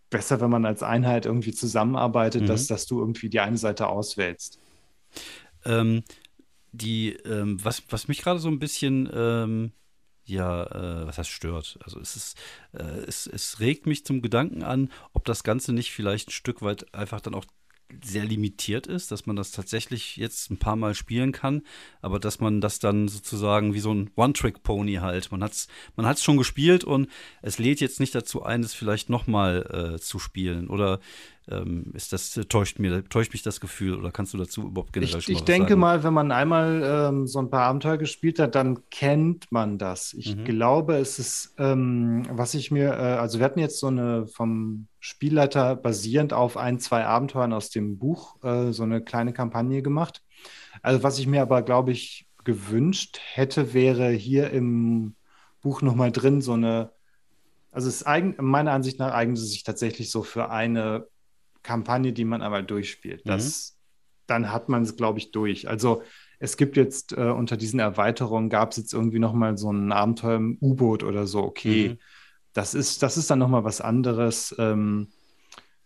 besser, 0.09 0.41
wenn 0.41 0.49
man 0.49 0.65
als 0.65 0.83
Einheit 0.83 1.25
irgendwie 1.25 1.53
zusammenarbeitet, 1.53 2.43
mhm. 2.43 2.47
dass, 2.47 2.67
dass 2.67 2.85
du 2.85 2.99
irgendwie 2.99 3.29
die 3.29 3.39
eine 3.39 3.57
Seite 3.57 3.87
auswählst. 3.87 4.59
Ähm, 5.65 6.03
die, 6.73 7.13
ähm, 7.25 7.63
was, 7.63 7.83
was 7.89 8.07
mich 8.07 8.21
gerade 8.21 8.39
so 8.39 8.49
ein 8.49 8.59
bisschen, 8.59 9.09
ähm, 9.13 9.71
ja, 10.25 10.63
äh, 10.63 11.07
was 11.07 11.17
heißt 11.17 11.29
stört? 11.29 11.79
Also 11.83 11.99
es 11.99 12.15
ist, 12.15 12.37
äh, 12.73 12.83
es, 13.07 13.27
es 13.27 13.59
regt 13.59 13.85
mich 13.85 14.05
zum 14.05 14.21
Gedanken 14.21 14.63
an, 14.63 14.91
ob 15.13 15.23
das 15.25 15.43
Ganze 15.43 15.71
nicht 15.71 15.91
vielleicht 15.91 16.29
ein 16.29 16.31
Stück 16.31 16.61
weit 16.61 16.93
einfach 16.93 17.21
dann 17.21 17.33
auch 17.33 17.45
sehr 18.03 18.25
limitiert 18.25 18.87
ist, 18.87 19.11
dass 19.11 19.25
man 19.25 19.35
das 19.35 19.51
tatsächlich 19.51 20.17
jetzt 20.17 20.49
ein 20.49 20.57
paar 20.57 20.75
Mal 20.75 20.95
spielen 20.95 21.31
kann, 21.31 21.61
aber 22.01 22.19
dass 22.19 22.39
man 22.39 22.61
das 22.61 22.79
dann 22.79 23.07
sozusagen 23.07 23.73
wie 23.73 23.79
so 23.79 23.93
ein 23.93 24.09
One-Trick-Pony 24.15 24.95
halt, 24.95 25.31
man 25.31 25.43
hat 25.43 25.53
es 25.53 25.67
man 25.95 26.05
hat's 26.05 26.23
schon 26.23 26.37
gespielt 26.37 26.83
und 26.83 27.09
es 27.41 27.59
lädt 27.59 27.81
jetzt 27.81 27.99
nicht 27.99 28.15
dazu 28.15 28.43
ein, 28.43 28.61
es 28.61 28.73
vielleicht 28.73 29.09
nochmal 29.09 29.95
äh, 29.95 29.99
zu 29.99 30.19
spielen. 30.19 30.67
Oder 30.67 30.99
ähm, 31.49 31.91
ist 31.93 32.11
das, 32.11 32.33
täuscht, 32.49 32.79
mir, 32.79 33.07
täuscht 33.07 33.33
mich 33.33 33.43
das 33.43 33.59
Gefühl 33.59 33.95
oder 33.95 34.11
kannst 34.11 34.33
du 34.33 34.37
dazu 34.37 34.63
überhaupt 34.63 34.93
generell 34.93 35.19
ich, 35.19 35.29
Ich 35.29 35.43
denke 35.43 35.69
sagen? 35.69 35.81
mal, 35.81 36.03
wenn 36.03 36.13
man 36.13 36.31
einmal 36.31 36.81
ähm, 36.83 37.27
so 37.27 37.39
ein 37.39 37.49
paar 37.49 37.63
Abenteuer 37.63 37.97
gespielt 37.97 38.39
hat, 38.39 38.55
dann 38.55 38.89
kennt 38.89 39.51
man 39.51 39.77
das. 39.77 40.13
Ich 40.13 40.35
mhm. 40.35 40.45
glaube, 40.45 40.95
es 40.95 41.19
ist, 41.19 41.53
ähm, 41.57 42.25
was 42.31 42.53
ich 42.55 42.71
mir, 42.71 42.93
äh, 42.93 43.17
also 43.17 43.39
wir 43.39 43.45
hatten 43.45 43.59
jetzt 43.59 43.79
so 43.79 43.87
eine 43.87 44.25
vom 44.27 44.87
Spielleiter 44.99 45.75
basierend 45.75 46.33
auf 46.33 46.57
ein, 46.57 46.79
zwei 46.79 47.05
Abenteuern 47.05 47.53
aus 47.53 47.69
dem 47.69 47.97
Buch 47.99 48.43
äh, 48.43 48.71
so 48.71 48.83
eine 48.83 49.01
kleine 49.01 49.33
Kampagne 49.33 49.81
gemacht. 49.81 50.23
Also 50.81 51.03
was 51.03 51.19
ich 51.19 51.27
mir 51.27 51.41
aber, 51.41 51.61
glaube 51.61 51.91
ich, 51.91 52.27
gewünscht 52.43 53.19
hätte, 53.33 53.73
wäre 53.73 54.09
hier 54.09 54.49
im 54.51 55.15
Buch 55.61 55.81
nochmal 55.81 56.11
drin 56.11 56.41
so 56.41 56.53
eine 56.53 56.91
also 57.75 57.89
es 57.89 57.97
ist 57.97 58.07
eigen, 58.07 58.35
meiner 58.39 58.71
Ansicht 58.71 58.99
nach 58.99 59.13
eignet 59.13 59.37
es 59.37 59.51
sich 59.51 59.63
tatsächlich 59.63 60.09
so 60.09 60.23
für 60.23 60.49
eine 60.49 61.07
Kampagne, 61.65 62.13
die 62.13 62.25
man 62.25 62.41
aber 62.41 62.61
durchspielt. 62.61 63.25
Mhm. 63.25 63.29
Das, 63.29 63.77
dann 64.27 64.51
hat 64.51 64.69
man 64.69 64.83
es, 64.83 64.95
glaube 64.95 65.19
ich, 65.19 65.31
durch. 65.31 65.67
Also 65.67 66.03
es 66.39 66.57
gibt 66.57 66.77
jetzt 66.77 67.13
äh, 67.13 67.31
unter 67.31 67.57
diesen 67.57 67.79
Erweiterungen 67.79 68.49
gab 68.49 68.71
es 68.71 68.77
jetzt 68.77 68.93
irgendwie 68.93 69.19
noch 69.19 69.33
mal 69.33 69.57
so 69.57 69.71
ein 69.71 69.91
Abenteuer 69.91 70.37
im 70.37 70.57
U-Boot 70.61 71.03
oder 71.03 71.27
so. 71.27 71.43
Okay, 71.43 71.89
mhm. 71.89 71.97
das 72.53 72.73
ist 72.73 73.03
das 73.03 73.17
ist 73.17 73.29
dann 73.29 73.39
noch 73.39 73.49
mal 73.49 73.63
was 73.63 73.81
anderes. 73.81 74.55
Ähm, 74.57 75.07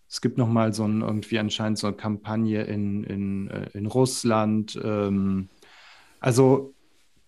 es 0.08 0.22
gibt 0.22 0.38
noch 0.38 0.48
mal 0.48 0.74
so 0.74 0.86
ein 0.86 1.02
irgendwie 1.02 1.40
anscheinend 1.40 1.78
so 1.78 1.88
eine 1.88 1.96
Kampagne 1.96 2.64
in 2.64 3.04
in, 3.04 3.50
äh, 3.50 3.70
in 3.74 3.86
Russland. 3.86 4.80
Ähm, 4.84 5.50
also 6.20 6.74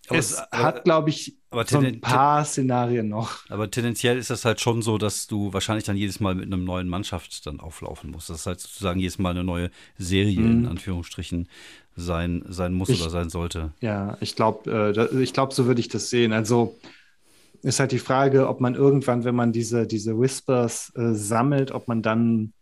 es, 0.09 0.31
es 0.31 0.41
hat, 0.51 0.83
glaube 0.83 1.09
ich, 1.09 1.37
so 1.67 1.79
ein 1.79 2.01
paar 2.01 2.45
Szenarien 2.45 3.09
noch. 3.09 3.49
Aber 3.49 3.69
tendenziell 3.69 4.17
ist 4.17 4.29
das 4.29 4.45
halt 4.45 4.61
schon 4.61 4.81
so, 4.81 4.97
dass 4.97 5.27
du 5.27 5.53
wahrscheinlich 5.53 5.85
dann 5.85 5.97
jedes 5.97 6.19
Mal 6.19 6.35
mit 6.35 6.45
einem 6.45 6.63
neuen 6.63 6.87
Mannschaft 6.87 7.45
dann 7.45 7.59
auflaufen 7.59 8.11
musst. 8.11 8.29
Das 8.29 8.41
ist 8.41 8.45
halt 8.45 8.59
sozusagen 8.59 8.99
jedes 8.99 9.19
Mal 9.19 9.31
eine 9.31 9.43
neue 9.43 9.69
Serie 9.97 10.39
mhm. 10.39 10.51
in 10.51 10.67
Anführungsstrichen 10.67 11.47
sein, 11.95 12.43
sein 12.47 12.73
muss 12.73 12.89
ich, 12.89 13.01
oder 13.01 13.09
sein 13.09 13.29
sollte. 13.29 13.73
Ja, 13.81 14.17
ich 14.21 14.35
glaube, 14.35 14.95
äh, 14.95 15.21
ich 15.21 15.33
glaube, 15.33 15.53
so 15.53 15.65
würde 15.65 15.81
ich 15.81 15.89
das 15.89 16.09
sehen. 16.09 16.31
Also 16.31 16.77
ist 17.63 17.79
halt 17.79 17.91
die 17.91 17.99
Frage, 17.99 18.47
ob 18.47 18.61
man 18.61 18.75
irgendwann, 18.75 19.23
wenn 19.23 19.35
man 19.35 19.51
diese, 19.51 19.85
diese 19.85 20.19
Whispers 20.19 20.91
äh, 20.95 21.13
sammelt, 21.13 21.71
ob 21.71 21.87
man 21.87 22.01
dann 22.01 22.53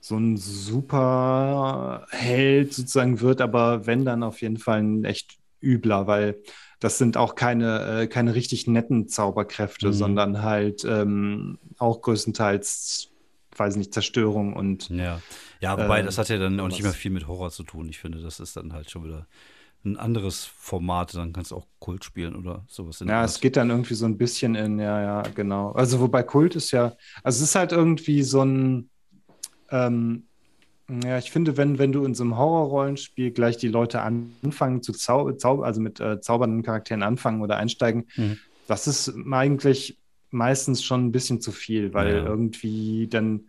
so 0.00 0.16
ein 0.16 0.36
super 0.36 2.06
Held 2.10 2.74
sozusagen 2.74 3.20
wird, 3.20 3.40
aber 3.40 3.86
wenn 3.86 4.04
dann 4.04 4.24
auf 4.24 4.40
jeden 4.40 4.56
Fall 4.56 4.82
ein 4.82 5.04
echt 5.04 5.38
übler, 5.62 6.06
weil 6.06 6.42
das 6.80 6.98
sind 6.98 7.16
auch 7.16 7.34
keine, 7.34 8.02
äh, 8.02 8.06
keine 8.08 8.34
richtig 8.34 8.66
netten 8.66 9.08
Zauberkräfte, 9.08 9.88
mhm. 9.88 9.92
sondern 9.92 10.42
halt 10.42 10.84
ähm, 10.84 11.58
auch 11.78 12.02
größtenteils, 12.02 13.10
weiß 13.56 13.76
nicht, 13.76 13.94
Zerstörung 13.94 14.54
und. 14.54 14.88
Ja, 14.90 15.22
ja 15.60 15.78
wobei 15.78 16.00
äh, 16.00 16.02
das 16.02 16.18
hat 16.18 16.28
ja 16.28 16.38
dann 16.38 16.58
auch 16.60 16.68
nicht 16.68 16.82
mehr 16.82 16.92
viel 16.92 17.12
mit 17.12 17.28
Horror 17.28 17.50
zu 17.50 17.62
tun. 17.62 17.88
Ich 17.88 17.98
finde, 17.98 18.20
das 18.20 18.40
ist 18.40 18.56
dann 18.56 18.72
halt 18.72 18.90
schon 18.90 19.04
wieder 19.04 19.28
ein 19.84 19.96
anderes 19.96 20.44
Format, 20.44 21.14
dann 21.14 21.32
kannst 21.32 21.50
du 21.50 21.56
auch 21.56 21.66
Kult 21.78 22.04
spielen 22.04 22.36
oder 22.36 22.64
sowas. 22.68 23.02
Ja, 23.06 23.24
es 23.24 23.40
geht 23.40 23.56
dann 23.56 23.70
irgendwie 23.70 23.94
so 23.94 24.06
ein 24.06 24.16
bisschen 24.16 24.54
in, 24.54 24.78
ja, 24.78 25.02
ja, 25.02 25.22
genau. 25.34 25.72
Also 25.72 26.00
wobei 26.00 26.22
Kult 26.22 26.54
ist 26.54 26.70
ja, 26.70 26.96
also 27.22 27.42
es 27.42 27.50
ist 27.50 27.54
halt 27.54 27.72
irgendwie 27.72 28.22
so 28.22 28.44
ein, 28.44 28.90
ähm, 29.70 30.28
ja, 31.04 31.18
ich 31.18 31.30
finde, 31.30 31.56
wenn, 31.56 31.78
wenn 31.78 31.92
du 31.92 32.04
in 32.04 32.14
so 32.14 32.24
einem 32.24 32.36
Horrorrollenspiel 32.36 33.30
gleich 33.30 33.56
die 33.56 33.68
Leute 33.68 34.02
anfangen 34.02 34.82
zu 34.82 34.92
zaubern, 34.92 35.64
also 35.64 35.80
mit 35.80 36.00
äh, 36.00 36.20
zaubernden 36.20 36.62
Charakteren 36.62 37.02
anfangen 37.02 37.40
oder 37.42 37.56
einsteigen, 37.56 38.06
mhm. 38.16 38.38
das 38.68 38.86
ist 38.86 39.12
eigentlich 39.30 39.98
meistens 40.30 40.82
schon 40.82 41.06
ein 41.06 41.12
bisschen 41.12 41.40
zu 41.40 41.52
viel, 41.52 41.94
weil 41.94 42.14
ja. 42.14 42.24
irgendwie 42.24 43.06
dann 43.08 43.42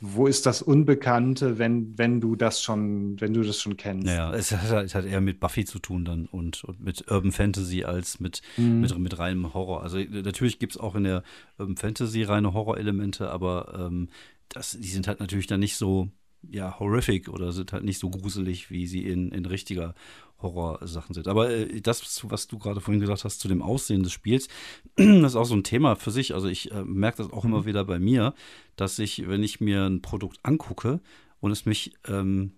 wo 0.00 0.26
ist 0.26 0.46
das 0.46 0.62
Unbekannte, 0.62 1.58
wenn, 1.58 1.98
wenn 1.98 2.22
du 2.22 2.34
das 2.34 2.62
schon, 2.62 3.20
wenn 3.20 3.34
du 3.34 3.42
das 3.42 3.60
schon 3.60 3.76
kennst? 3.76 4.06
Naja, 4.06 4.32
es 4.32 4.50
hat, 4.50 4.84
es 4.84 4.94
hat 4.94 5.04
eher 5.04 5.20
mit 5.20 5.40
Buffy 5.40 5.66
zu 5.66 5.78
tun 5.78 6.06
dann 6.06 6.24
und, 6.24 6.64
und 6.64 6.80
mit 6.80 7.10
Urban 7.10 7.32
Fantasy 7.32 7.84
als 7.84 8.18
mit, 8.18 8.40
mhm. 8.56 8.80
mit, 8.80 8.98
mit 8.98 9.18
reinem 9.18 9.52
Horror. 9.52 9.82
Also 9.82 9.98
natürlich 9.98 10.58
gibt 10.58 10.72
es 10.72 10.80
auch 10.80 10.94
in 10.94 11.04
der 11.04 11.22
Urban 11.58 11.76
Fantasy 11.76 12.22
reine 12.22 12.54
Horrorelemente, 12.54 13.30
aber 13.30 13.78
ähm, 13.78 14.08
das, 14.48 14.72
die 14.72 14.88
sind 14.88 15.06
halt 15.06 15.20
natürlich 15.20 15.46
dann 15.46 15.60
nicht 15.60 15.76
so 15.76 16.08
ja, 16.48 16.78
horrific 16.78 17.28
oder 17.28 17.52
sind 17.52 17.72
halt 17.72 17.84
nicht 17.84 17.98
so 17.98 18.10
gruselig, 18.10 18.70
wie 18.70 18.86
sie 18.86 19.06
in, 19.06 19.30
in 19.32 19.46
richtiger 19.46 19.94
Horrorsachen 20.42 21.14
sind. 21.14 21.28
Aber 21.28 21.50
äh, 21.50 21.80
das, 21.80 22.24
was 22.24 22.46
du 22.48 22.58
gerade 22.58 22.80
vorhin 22.80 23.00
gesagt 23.00 23.24
hast 23.24 23.40
zu 23.40 23.48
dem 23.48 23.62
Aussehen 23.62 24.02
des 24.02 24.12
Spiels, 24.12 24.48
das 24.96 25.32
ist 25.32 25.36
auch 25.36 25.44
so 25.44 25.54
ein 25.54 25.64
Thema 25.64 25.96
für 25.96 26.10
sich. 26.10 26.34
Also 26.34 26.48
ich 26.48 26.70
äh, 26.72 26.84
merke 26.84 27.18
das 27.18 27.32
auch 27.32 27.44
immer 27.44 27.60
mhm. 27.60 27.66
wieder 27.66 27.84
bei 27.84 27.98
mir, 27.98 28.34
dass 28.76 28.98
ich, 28.98 29.28
wenn 29.28 29.42
ich 29.42 29.60
mir 29.60 29.84
ein 29.84 30.02
Produkt 30.02 30.38
angucke 30.42 31.00
und 31.40 31.50
es 31.50 31.66
mich, 31.66 31.92
ähm, 32.06 32.52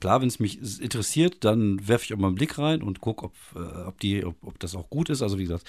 klar, 0.00 0.20
wenn 0.20 0.28
es 0.28 0.38
mich 0.38 0.80
interessiert, 0.80 1.44
dann 1.44 1.86
werfe 1.86 2.04
ich 2.04 2.14
auch 2.14 2.18
mal 2.18 2.28
einen 2.28 2.36
Blick 2.36 2.58
rein 2.58 2.82
und 2.82 3.00
gucke, 3.00 3.26
ob, 3.26 3.34
äh, 3.54 3.58
ob, 3.58 3.96
ob, 4.26 4.48
ob 4.48 4.58
das 4.58 4.74
auch 4.74 4.90
gut 4.90 5.10
ist. 5.10 5.22
Also 5.22 5.38
wie 5.38 5.44
gesagt, 5.44 5.66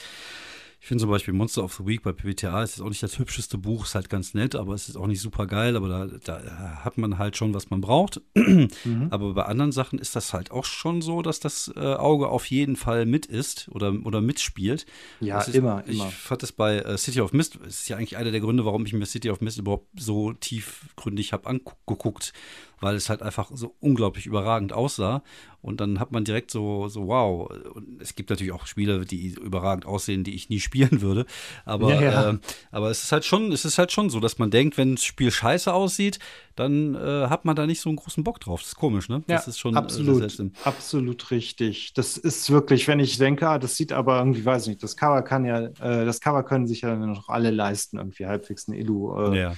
ich 0.88 0.89
finde 0.89 1.02
zum 1.02 1.10
Beispiel 1.10 1.34
Monster 1.34 1.65
of 1.65 1.73
the 1.73 1.86
Week 1.86 2.02
bei 2.02 2.13
PBTA 2.13 2.63
ist 2.63 2.78
jetzt 2.78 2.82
auch 2.82 2.88
nicht 2.88 3.04
das 3.04 3.19
hübscheste 3.19 3.58
Buch, 3.58 3.84
ist 3.84 3.93
halt 3.93 4.10
ganz 4.10 4.34
nett, 4.34 4.56
aber 4.56 4.73
es 4.73 4.88
ist 4.88 4.95
auch 4.95 5.08
nicht 5.08 5.19
super 5.19 5.45
geil, 5.45 5.76
aber 5.76 5.89
da, 5.89 6.06
da 6.23 6.86
hat 6.86 6.97
man 6.97 7.17
halt 7.17 7.36
schon, 7.36 7.54
was 7.54 7.69
man 7.69 7.82
braucht. 7.82 8.21
Mhm. 8.86 9.08
Aber 9.10 9.34
bei 9.34 9.43
anderen 9.43 9.71
Sachen 9.71 10.00
ist 10.00 10.15
das 10.15 10.34
halt 10.34 10.52
auch 10.52 10.63
schon 10.63 11.02
so, 11.02 11.21
dass 11.21 11.39
das 11.39 11.71
äh, 11.76 11.80
Auge 11.80 12.30
auf 12.30 12.45
jeden 12.45 12.76
Fall 12.76 13.06
mit 13.06 13.26
ist 13.26 13.67
oder, 13.69 13.93
oder 14.06 14.21
mitspielt. 14.21 14.86
Ja, 15.19 15.41
ist, 15.41 15.54
immer, 15.54 15.84
ich 15.86 15.95
immer. 15.95 16.08
Ich 16.08 16.13
fand 16.13 16.43
das 16.43 16.52
bei 16.52 16.78
äh, 16.78 16.97
City 16.97 17.21
of 17.21 17.34
Mist, 17.34 17.60
das 17.63 17.82
ist 17.82 17.89
ja 17.89 17.97
eigentlich 17.97 18.17
einer 18.17 18.32
der 18.32 18.39
Gründe, 18.39 18.65
warum 18.65 18.86
ich 18.86 18.93
mir 18.93 19.06
City 19.06 19.30
of 19.30 19.41
Mist 19.41 19.58
überhaupt 19.58 19.88
so 20.00 20.34
tiefgründig 20.34 21.34
habe 21.34 21.47
angeguckt, 21.47 22.34
weil 22.79 22.95
es 22.95 23.09
halt 23.09 23.21
einfach 23.21 23.49
so 23.53 23.75
unglaublich 23.79 24.25
überragend 24.25 24.73
aussah. 24.73 25.23
Und 25.61 25.81
dann 25.81 25.99
hat 25.99 26.11
man 26.11 26.23
direkt 26.23 26.51
so, 26.51 26.87
so 26.87 27.07
wow. 27.07 27.49
Und 27.73 28.01
es 28.01 28.15
gibt 28.15 28.29
natürlich 28.29 28.53
auch 28.53 28.67
Spiele, 28.67 29.05
die 29.05 29.29
überragend 29.29 29.85
aussehen, 29.85 30.23
die 30.23 30.35
ich 30.35 30.49
nie 30.49 30.59
spielen 30.59 31.01
würde. 31.01 31.25
Aber, 31.65 31.93
ja, 31.93 32.01
ja. 32.01 32.29
Äh, 32.31 32.37
aber 32.71 32.89
es 32.89 33.03
ist 33.03 33.11
halt 33.11 33.25
schon, 33.25 33.51
es 33.51 33.65
ist 33.65 33.77
halt 33.77 33.91
schon 33.91 34.09
so, 34.09 34.19
dass 34.19 34.37
man 34.37 34.51
denkt, 34.51 34.77
wenn 34.77 34.95
das 34.95 35.03
Spiel 35.03 35.31
scheiße 35.31 35.73
aussieht, 35.73 36.19
dann 36.55 36.95
äh, 36.95 37.27
hat 37.27 37.45
man 37.45 37.55
da 37.55 37.67
nicht 37.67 37.81
so 37.81 37.89
einen 37.89 37.97
großen 37.97 38.23
Bock 38.23 38.39
drauf. 38.39 38.61
Das 38.61 38.69
ist 38.69 38.75
komisch, 38.75 39.09
ne? 39.09 39.23
Das 39.27 39.45
ja, 39.45 39.49
ist 39.49 39.59
schon 39.59 39.75
äh, 39.75 39.77
absolut, 39.77 40.23
absolut 40.63 41.31
richtig. 41.31 41.93
Das 41.93 42.17
ist 42.17 42.49
wirklich, 42.49 42.87
wenn 42.87 42.99
ich 42.99 43.17
denke, 43.17 43.47
ah, 43.47 43.59
das 43.59 43.75
sieht 43.75 43.91
aber 43.91 44.19
irgendwie, 44.19 44.45
weiß 44.45 44.63
ich 44.63 44.69
nicht, 44.69 44.83
das 44.83 44.95
Cover 44.95 45.21
kann 45.21 45.45
ja, 45.45 45.65
äh, 45.65 46.05
das 46.05 46.21
Cover 46.21 46.43
können 46.43 46.67
sich 46.67 46.81
ja 46.81 46.95
noch 46.95 47.29
alle 47.29 47.51
leisten, 47.51 47.97
irgendwie 47.97 48.25
halbwegs 48.25 48.67
ein 48.67 48.73
Illu. 48.73 49.33
Äh, 49.33 49.39
ja. 49.39 49.53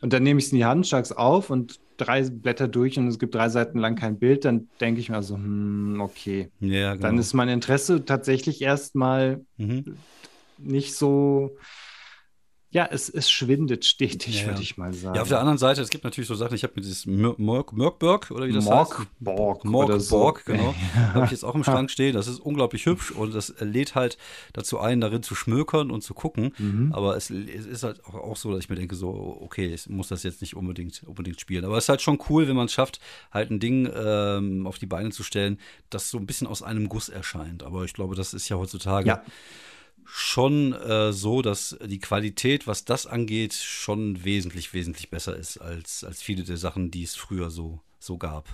Und 0.00 0.12
dann 0.12 0.22
nehme 0.22 0.40
ich 0.40 0.46
es 0.46 0.52
in 0.52 0.58
die 0.58 0.64
Hand, 0.64 0.86
schlage 0.86 1.04
es 1.04 1.12
auf 1.12 1.50
und 1.50 1.78
drei 2.04 2.22
Blätter 2.28 2.68
durch 2.68 2.98
und 2.98 3.08
es 3.08 3.18
gibt 3.18 3.34
drei 3.34 3.48
Seiten 3.48 3.78
lang 3.78 3.96
kein 3.96 4.18
Bild, 4.18 4.44
dann 4.44 4.68
denke 4.80 5.00
ich 5.00 5.08
mir 5.08 5.22
so, 5.22 5.36
hm, 5.36 6.00
okay. 6.00 6.50
Ja, 6.60 6.94
genau. 6.94 7.02
Dann 7.02 7.18
ist 7.18 7.34
mein 7.34 7.48
Interesse 7.48 8.04
tatsächlich 8.04 8.62
erstmal 8.62 9.44
mhm. 9.56 9.96
nicht 10.58 10.94
so 10.94 11.56
ja, 12.72 12.88
es, 12.90 13.10
es 13.10 13.30
schwindet 13.30 13.84
stetig, 13.84 14.40
ja, 14.40 14.46
würde 14.46 14.62
ich 14.62 14.78
mal 14.78 14.94
sagen. 14.94 15.14
Ja, 15.14 15.22
auf 15.22 15.28
der 15.28 15.40
anderen 15.40 15.58
Seite, 15.58 15.82
es 15.82 15.90
gibt 15.90 16.04
natürlich 16.04 16.26
so 16.26 16.34
Sachen, 16.34 16.54
ich 16.54 16.62
habe 16.62 16.72
mir 16.74 16.80
dieses 16.80 17.04
Mörkburg 17.04 18.30
oder 18.30 18.46
wie 18.46 18.52
das 18.52 18.64
Morg 18.64 18.98
heißt? 18.98 19.08
Borg 19.20 19.64
Morgborg, 19.66 20.42
so. 20.46 20.52
genau. 20.52 20.74
habe 21.14 21.26
ich 21.26 21.32
jetzt 21.32 21.44
auch 21.44 21.54
im 21.54 21.64
Schrank 21.64 21.90
stehen. 21.90 22.14
Das 22.14 22.28
ist 22.28 22.40
unglaublich 22.40 22.86
hübsch 22.86 23.10
und 23.10 23.34
das 23.34 23.52
lädt 23.60 23.94
halt 23.94 24.16
dazu 24.54 24.78
ein, 24.80 25.02
darin 25.02 25.22
zu 25.22 25.34
schmökern 25.34 25.90
und 25.90 26.00
zu 26.00 26.14
gucken. 26.14 26.54
Mhm. 26.56 26.94
Aber 26.94 27.14
es, 27.14 27.28
es, 27.28 27.66
ist 27.66 27.82
halt 27.82 28.02
auch, 28.06 28.14
auch, 28.14 28.36
so, 28.36 28.50
dass 28.50 28.60
ich 28.60 28.70
mir 28.70 28.76
denke, 28.76 28.94
so, 28.94 29.38
okay, 29.42 29.74
ich 29.74 29.86
muss 29.90 30.08
das 30.08 30.22
jetzt 30.22 30.40
nicht 30.40 30.56
unbedingt, 30.56 31.02
unbedingt 31.04 31.40
spielen. 31.42 31.66
Aber 31.66 31.76
es 31.76 31.84
ist 31.84 31.88
halt 31.90 32.00
schon 32.00 32.18
cool, 32.30 32.48
wenn 32.48 32.56
man 32.56 32.66
es 32.66 32.72
schafft, 32.72 33.00
halt 33.30 33.50
ein 33.50 33.60
Ding 33.60 33.86
ähm, 33.94 34.66
auf 34.66 34.78
die 34.78 34.86
Beine 34.86 35.10
zu 35.10 35.22
stellen, 35.24 35.58
das 35.90 36.08
so 36.08 36.16
ein 36.16 36.24
bisschen 36.24 36.46
aus 36.46 36.62
einem 36.62 36.88
Guss 36.88 37.10
erscheint. 37.10 37.64
Aber 37.64 37.84
ich 37.84 37.92
glaube, 37.92 38.14
das 38.14 38.32
ist 38.32 38.48
ja 38.48 38.56
heutzutage. 38.56 39.08
Ja 39.08 39.22
schon 40.06 40.72
äh, 40.72 41.12
so, 41.12 41.42
dass 41.42 41.76
die 41.84 41.98
Qualität, 41.98 42.66
was 42.66 42.84
das 42.84 43.06
angeht, 43.06 43.54
schon 43.54 44.24
wesentlich, 44.24 44.74
wesentlich 44.74 45.10
besser 45.10 45.36
ist 45.36 45.58
als, 45.58 46.04
als 46.04 46.22
viele 46.22 46.44
der 46.44 46.56
Sachen, 46.56 46.90
die 46.90 47.02
es 47.02 47.14
früher 47.14 47.50
so, 47.50 47.80
so 47.98 48.18
gab. 48.18 48.48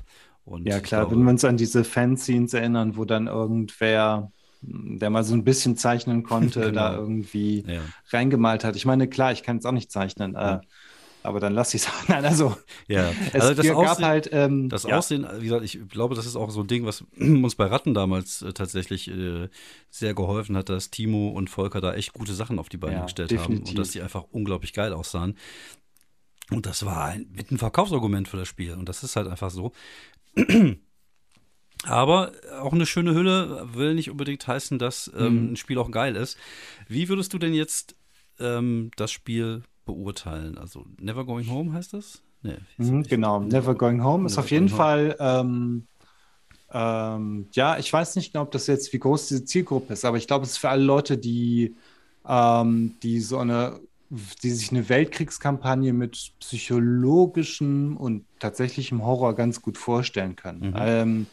Und 0.45 0.67
ja, 0.67 0.81
klar, 0.81 1.03
glaube, 1.03 1.17
wenn 1.17 1.25
wir 1.25 1.31
uns 1.31 1.45
an 1.45 1.57
diese 1.57 1.85
Fanscenes 1.85 2.55
erinnern, 2.55 2.97
wo 2.97 3.05
dann 3.05 3.27
irgendwer, 3.27 4.33
der 4.63 5.11
mal 5.11 5.25
so 5.25 5.35
ein 5.35 5.45
bisschen 5.45 5.77
zeichnen 5.77 6.23
konnte, 6.23 6.61
genau. 6.67 6.73
da 6.73 6.97
irgendwie 6.97 7.65
ja. 7.67 7.81
reingemalt 8.11 8.65
hat. 8.65 8.77
Ich 8.77 8.87
meine, 8.87 9.09
klar, 9.09 9.33
ich 9.33 9.43
kann 9.43 9.59
es 9.59 9.67
auch 9.67 9.73
nicht 9.73 9.91
zeichnen. 9.91 10.35
Äh, 10.35 10.39
ja 10.39 10.61
aber 11.29 11.41
dann 11.41 11.55
lass 11.55 11.75
ich 11.75 11.83
es. 11.83 11.89
Nein, 12.09 12.25
also, 12.25 12.57
ja. 12.87 13.11
es 13.33 13.41
also 13.41 13.55
das 13.55 13.71
Aussehen, 13.71 14.05
halt. 14.05 14.29
Ähm, 14.33 14.69
das 14.69 14.83
ja. 14.85 14.99
Aussehen, 14.99 15.27
wie 15.39 15.45
gesagt, 15.45 15.65
ich 15.65 15.79
glaube, 15.89 16.15
das 16.15 16.27
ist 16.27 16.37
auch 16.37 16.51
so 16.51 16.61
ein 16.61 16.67
Ding, 16.67 16.85
was 16.85 17.05
uns 17.21 17.55
bei 17.55 17.67
Ratten 17.67 17.95
damals 17.95 18.43
äh, 18.43 18.53
tatsächlich 18.53 19.09
äh, 19.09 19.49
sehr 19.91 20.15
geholfen 20.15 20.57
hat, 20.57 20.69
dass 20.69 20.91
Timo 20.91 21.29
und 21.29 21.49
Volker 21.51 21.81
da 21.81 21.95
echt 21.95 22.13
gute 22.13 22.35
Sachen 22.35 22.59
auf 22.59 22.69
die 22.69 22.79
Beine 22.79 22.97
ja, 22.97 23.03
gestellt 23.05 23.31
definitiv. 23.31 23.67
haben 23.67 23.71
und 23.71 23.79
dass 23.79 23.91
die 23.91 24.03
einfach 24.03 24.25
unglaublich 24.31 24.73
geil 24.73 24.93
aussahen. 24.93 25.37
Und 26.51 26.67
das 26.67 26.85
war 26.85 27.05
ein, 27.05 27.27
mit 27.35 27.51
ein 27.51 27.59
Verkaufsargument 27.59 28.29
für 28.29 28.39
das 28.39 28.49
Spiel. 28.49 28.73
Und 28.73 28.89
das 28.89 29.03
ist 29.03 29.17
halt 29.17 29.29
einfach 29.29 29.51
so. 29.51 29.73
Aber 31.85 32.33
auch 32.61 32.73
eine 32.73 32.87
schöne 32.87 33.15
Hülle 33.15 33.69
will 33.73 33.95
nicht 33.95 34.11
unbedingt 34.11 34.47
heißen, 34.47 34.79
dass 34.79 35.11
ähm, 35.17 35.47
mhm. 35.47 35.53
ein 35.53 35.57
Spiel 35.57 35.79
auch 35.79 35.91
geil 35.91 36.17
ist. 36.17 36.37
Wie 36.89 37.09
würdest 37.09 37.33
du 37.33 37.39
denn 37.39 37.55
jetzt 37.55 37.95
ähm, 38.41 38.91
das 38.97 39.13
Spiel 39.13 39.63
beurteilen. 39.89 40.59
Also 40.59 40.85
Never 41.01 41.25
Going 41.25 41.51
Home 41.51 41.73
heißt 41.73 41.95
das? 41.95 42.23
Nee, 42.43 42.59
mhm, 42.77 43.03
genau, 43.03 43.41
Never 43.41 43.75
Going 43.75 44.05
Home 44.05 44.27
ist 44.27 44.39
auf 44.39 44.51
jeden 44.51 44.69
Fall, 44.69 45.17
ähm, 45.19 45.87
ähm, 46.73 47.49
ja, 47.53 47.79
ich 47.79 47.93
weiß 47.93 48.15
nicht 48.17 48.33
genau, 48.33 48.45
ob 48.45 48.53
das 48.53 48.67
jetzt, 48.69 48.93
wie 48.93 48.99
groß 48.99 49.29
diese 49.29 49.45
Zielgruppe 49.45 49.95
ist, 49.95 50.05
aber 50.05 50.19
ich 50.19 50.27
glaube, 50.27 50.45
es 50.45 50.53
ist 50.53 50.59
für 50.59 50.69
alle 50.69 50.85
Leute, 50.85 51.19
die, 51.19 51.75
ähm, 52.27 52.95
die 53.03 53.21
so 53.21 53.39
eine, 53.39 53.81
die 54.43 54.51
sich 54.51 54.71
eine 54.71 54.89
Weltkriegskampagne 54.89 55.93
mit 55.93 56.33
psychologischem 56.41 57.97
und 57.97 58.25
tatsächlichem 58.39 59.05
Horror 59.05 59.35
ganz 59.35 59.61
gut 59.61 59.77
vorstellen 59.77 60.37
können. 60.37 60.71
Mhm. 60.71 60.75
Ähm, 60.77 61.27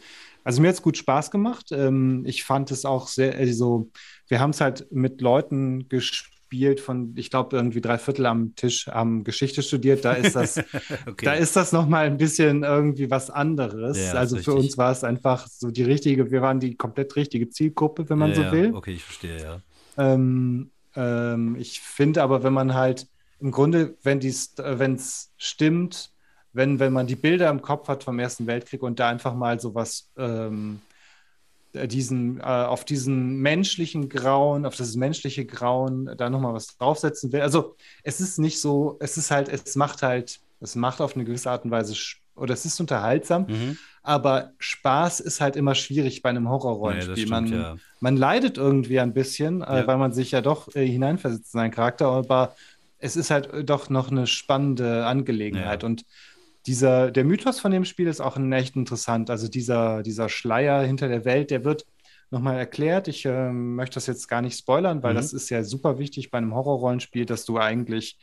also 0.43 0.61
mir 0.61 0.69
hat 0.69 0.75
es 0.75 0.81
gut 0.81 0.97
Spaß 0.97 1.31
gemacht. 1.31 1.71
Ähm, 1.71 2.23
ich 2.25 2.43
fand 2.43 2.71
es 2.71 2.85
auch 2.85 3.07
sehr, 3.07 3.35
also 3.35 3.89
wir 4.27 4.39
haben 4.39 4.51
es 4.51 4.61
halt 4.61 4.91
mit 4.91 5.21
Leuten 5.21 5.87
gespielt, 5.89 6.34
gespielt 6.55 6.79
von, 6.79 7.13
ich 7.15 7.29
glaube, 7.29 7.55
irgendwie 7.55 7.81
drei 7.81 7.97
Viertel 7.97 8.25
am 8.25 8.55
Tisch 8.55 8.87
haben 8.87 9.23
Geschichte 9.23 9.61
studiert. 9.61 10.05
Da 10.05 10.13
ist 10.13 10.35
das, 10.35 10.57
okay. 11.07 11.25
da 11.25 11.33
ist 11.33 11.55
das 11.55 11.71
nochmal 11.71 12.05
ein 12.05 12.17
bisschen 12.17 12.63
irgendwie 12.63 13.11
was 13.11 13.29
anderes. 13.29 13.97
Ja, 13.97 14.13
also 14.13 14.37
für 14.37 14.53
uns 14.53 14.77
war 14.77 14.91
es 14.91 15.03
einfach 15.03 15.47
so 15.47 15.71
die 15.71 15.83
richtige, 15.83 16.31
wir 16.31 16.41
waren 16.41 16.59
die 16.59 16.75
komplett 16.75 17.15
richtige 17.15 17.49
Zielgruppe, 17.49 18.09
wenn 18.09 18.17
man 18.17 18.31
ja, 18.31 18.35
so 18.35 18.51
will. 18.51 18.73
Okay, 18.73 18.93
ich 18.93 19.03
verstehe, 19.03 19.41
ja. 19.41 19.61
Ähm, 19.97 20.71
ähm, 20.95 21.55
ich 21.59 21.81
finde 21.81 22.23
aber, 22.23 22.43
wenn 22.43 22.53
man 22.53 22.73
halt 22.73 23.07
im 23.39 23.51
Grunde, 23.51 23.95
wenn 24.03 24.19
es 24.19 25.33
stimmt, 25.37 26.11
wenn, 26.53 26.79
wenn 26.79 26.93
man 26.93 27.05
die 27.05 27.17
Bilder 27.17 27.49
im 27.49 27.61
Kopf 27.61 27.89
hat 27.89 28.03
vom 28.03 28.17
Ersten 28.17 28.47
Weltkrieg 28.47 28.81
und 28.81 28.99
da 28.99 29.09
einfach 29.09 29.35
mal 29.35 29.59
sowas 29.59 30.09
ähm, 30.17 30.79
äh, 30.79 30.94
diesen, 31.87 32.39
äh, 32.39 32.43
auf 32.43 32.85
diesen 32.85 33.37
menschlichen 33.37 34.09
Grauen, 34.09 34.65
auf 34.65 34.75
das 34.75 34.95
menschliche 34.95 35.45
Grauen 35.45 36.11
da 36.17 36.29
nochmal 36.29 36.53
was 36.53 36.77
draufsetzen 36.77 37.31
will. 37.31 37.41
Also 37.41 37.75
es 38.03 38.19
ist 38.19 38.39
nicht 38.39 38.59
so, 38.59 38.97
es 38.99 39.17
ist 39.17 39.31
halt, 39.31 39.49
es 39.49 39.75
macht 39.75 40.01
halt, 40.01 40.39
es 40.59 40.75
macht 40.75 41.01
auf 41.01 41.15
eine 41.15 41.25
gewisse 41.25 41.51
Art 41.51 41.65
und 41.65 41.71
Weise, 41.71 41.95
oder 42.35 42.53
es 42.53 42.65
ist 42.65 42.79
unterhaltsam, 42.79 43.45
mhm. 43.47 43.77
aber 44.03 44.51
Spaß 44.59 45.19
ist 45.21 45.41
halt 45.41 45.55
immer 45.55 45.75
schwierig 45.75 46.21
bei 46.21 46.29
einem 46.29 46.49
Horrorrollenspiel. 46.49 47.25
Ja, 47.25 47.29
man, 47.29 47.47
ja. 47.47 47.75
man 47.99 48.17
leidet 48.17 48.57
irgendwie 48.57 48.99
ein 48.99 49.13
bisschen, 49.13 49.61
äh, 49.61 49.79
ja. 49.79 49.87
weil 49.87 49.97
man 49.97 50.11
sich 50.11 50.31
ja 50.31 50.41
doch 50.41 50.73
äh, 50.75 50.85
hineinversetzt 50.85 51.53
in 51.53 51.59
seinen 51.59 51.71
Charakter, 51.71 52.07
aber 52.07 52.55
es 52.99 53.15
ist 53.15 53.29
halt 53.31 53.49
doch 53.69 53.89
noch 53.89 54.09
eine 54.09 54.27
spannende 54.27 55.05
Angelegenheit 55.05 55.83
und 55.83 56.05
dieser, 56.65 57.11
der 57.11 57.23
Mythos 57.23 57.59
von 57.59 57.71
dem 57.71 57.85
Spiel 57.85 58.07
ist 58.07 58.21
auch 58.21 58.37
echt 58.37 58.75
interessant. 58.75 59.29
Also 59.29 59.47
dieser, 59.47 60.03
dieser 60.03 60.29
Schleier 60.29 60.83
hinter 60.83 61.07
der 61.07 61.25
Welt, 61.25 61.51
der 61.51 61.63
wird 61.63 61.85
nochmal 62.31 62.57
erklärt. 62.57 63.07
Ich 63.07 63.25
äh, 63.25 63.51
möchte 63.51 63.95
das 63.95 64.07
jetzt 64.07 64.27
gar 64.27 64.41
nicht 64.41 64.57
spoilern, 64.57 65.03
weil 65.03 65.13
mhm. 65.13 65.17
das 65.17 65.33
ist 65.33 65.49
ja 65.49 65.63
super 65.63 65.99
wichtig 65.99 66.31
bei 66.31 66.37
einem 66.39 66.55
Horrorrollenspiel, 66.55 67.25
dass 67.25 67.45
du 67.45 67.59
eigentlich, 67.59 68.17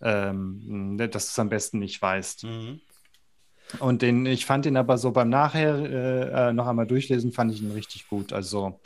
ähm, 0.00 0.96
dass 0.98 1.26
du 1.26 1.30
es 1.30 1.38
am 1.38 1.48
besten 1.48 1.78
nicht 1.78 2.00
weißt. 2.00 2.44
Mhm. 2.44 2.80
Und 3.78 4.02
den, 4.02 4.26
ich 4.26 4.46
fand 4.46 4.66
ihn 4.66 4.76
aber 4.76 4.98
so 4.98 5.12
beim 5.12 5.28
Nachher 5.28 5.78
äh, 5.78 6.48
äh, 6.48 6.52
noch 6.52 6.66
einmal 6.66 6.86
durchlesen, 6.86 7.32
fand 7.32 7.52
ich 7.52 7.62
ihn 7.62 7.72
richtig 7.72 8.08
gut. 8.08 8.32
Also 8.32 8.80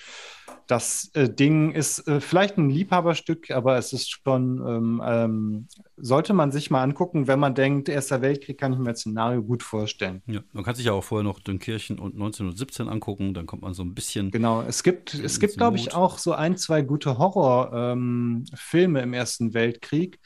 das 0.67 1.11
äh, 1.15 1.29
Ding 1.29 1.73
ist 1.73 2.07
äh, 2.09 2.21
vielleicht 2.21 2.57
ein 2.57 2.71
Liebhaberstück, 2.71 3.51
aber 3.51 3.77
es 3.77 3.93
ist 3.93 4.11
schon, 4.11 4.63
ähm, 4.67 5.03
ähm, 5.05 5.69
sollte 5.97 6.33
man 6.33 6.53
sich 6.53 6.71
mal 6.71 6.83
angucken, 6.83 7.27
wenn 7.27 7.39
man 7.39 7.55
denkt, 7.55 7.89
Erster 7.89 8.23
Weltkrieg 8.23 8.59
kann 8.59 8.73
ich 8.73 8.79
mir 8.79 8.91
das 8.91 9.01
Szenario 9.01 9.43
gut 9.43 9.63
vorstellen. 9.63 10.23
Ja, 10.27 10.41
man 10.53 10.65
kann 10.65 10.75
sich 10.75 10.87
ja 10.87 10.93
auch 10.93 11.05
vorher 11.05 11.25
noch 11.25 11.41
Dünkirchen 11.41 11.99
und 11.99 12.15
1917 12.15 12.89
angucken, 12.89 13.35
dann 13.35 13.47
kommt 13.47 13.63
man 13.63 13.75
so 13.75 13.83
ein 13.83 13.95
bisschen. 13.95 14.31
Genau, 14.31 14.63
es 14.63 14.83
gibt, 14.83 15.15
es 15.15 15.39
gibt, 15.39 15.57
glaube 15.57 15.77
ich, 15.77 15.95
auch 15.95 16.19
so 16.19 16.33
ein, 16.33 16.57
zwei 16.57 16.83
gute 16.83 17.19
Horrorfilme 17.19 18.99
ähm, 18.99 19.05
im 19.05 19.13
Ersten 19.13 19.53
Weltkrieg. 19.55 20.19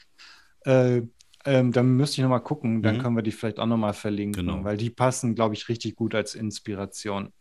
Äh, 0.65 1.01
Ähm, 1.45 1.71
dann 1.71 1.95
müsste 1.95 2.15
ich 2.15 2.23
nochmal 2.23 2.43
gucken, 2.43 2.81
dann 2.81 2.97
Mhm. 2.97 3.01
können 3.01 3.15
wir 3.15 3.23
die 3.23 3.31
vielleicht 3.31 3.59
auch 3.59 3.65
nochmal 3.65 3.93
verlinken, 3.93 4.45
Genau. 4.45 4.63
weil 4.63 4.77
die 4.77 4.89
passen, 4.89 5.35
glaube 5.35 5.55
ich, 5.55 5.69
richtig 5.69 5.95
gut 5.95 6.13
als 6.13 6.35
Inspiration. 6.35 7.31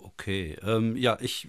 Okay, 0.00 0.56
ähm, 0.62 0.96
ja, 0.96 1.16
ich 1.20 1.48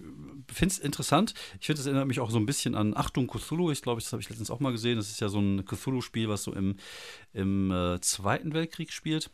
finde 0.52 0.72
es 0.72 0.78
interessant. 0.78 1.34
Ich 1.60 1.66
finde, 1.66 1.80
es 1.80 1.86
erinnert 1.86 2.08
mich 2.08 2.20
auch 2.20 2.30
so 2.30 2.38
ein 2.38 2.46
bisschen 2.46 2.74
an 2.74 2.96
Achtung 2.96 3.26
Cthulhu. 3.28 3.70
Ich 3.70 3.82
glaube, 3.82 4.00
das 4.00 4.12
habe 4.12 4.20
ich 4.22 4.28
letztens 4.28 4.50
auch 4.50 4.60
mal 4.60 4.72
gesehen. 4.72 4.96
Das 4.96 5.08
ist 5.10 5.20
ja 5.20 5.28
so 5.28 5.40
ein 5.40 5.64
Cthulhu-Spiel, 5.64 6.28
was 6.28 6.42
so 6.42 6.52
im, 6.52 6.76
im 7.32 7.70
äh, 7.70 8.00
Zweiten 8.00 8.52
Weltkrieg 8.52 8.92
spielt. 8.92 9.30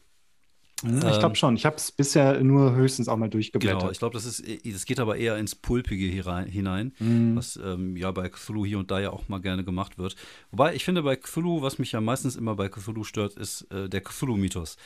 Ich 0.82 0.90
Ähm, 0.90 1.00
glaube 1.20 1.36
schon. 1.36 1.56
Ich 1.56 1.64
habe 1.64 1.76
es 1.76 1.90
bisher 1.90 2.42
nur 2.44 2.74
höchstens 2.74 3.08
auch 3.08 3.16
mal 3.16 3.26
Genau, 3.26 3.32
durchgeblättert. 3.32 3.92
ich 3.92 3.98
glaube, 3.98 4.12
das 4.14 4.26
ist, 4.26 4.44
das 4.64 4.84
geht 4.84 5.00
aber 5.00 5.16
eher 5.16 5.36
ins 5.38 5.54
Pulpige 5.54 6.06
hinein, 6.06 6.92
Mhm. 6.98 7.36
was 7.36 7.56
ähm, 7.56 7.96
ja 7.96 8.10
bei 8.10 8.28
Cthulhu 8.28 8.66
hier 8.66 8.78
und 8.78 8.90
da 8.90 9.00
ja 9.00 9.10
auch 9.10 9.28
mal 9.28 9.40
gerne 9.40 9.64
gemacht 9.64 9.96
wird. 9.98 10.16
Wobei 10.50 10.74
ich 10.74 10.84
finde, 10.84 11.02
bei 11.02 11.16
Cthulhu, 11.16 11.62
was 11.62 11.78
mich 11.78 11.92
ja 11.92 12.00
meistens 12.02 12.36
immer 12.36 12.54
bei 12.56 12.68
Cthulhu 12.68 13.04
stört, 13.04 13.34
ist 13.34 13.62
äh, 13.72 13.88
der 13.88 14.02
Cthulhu-Mythos. 14.02 14.76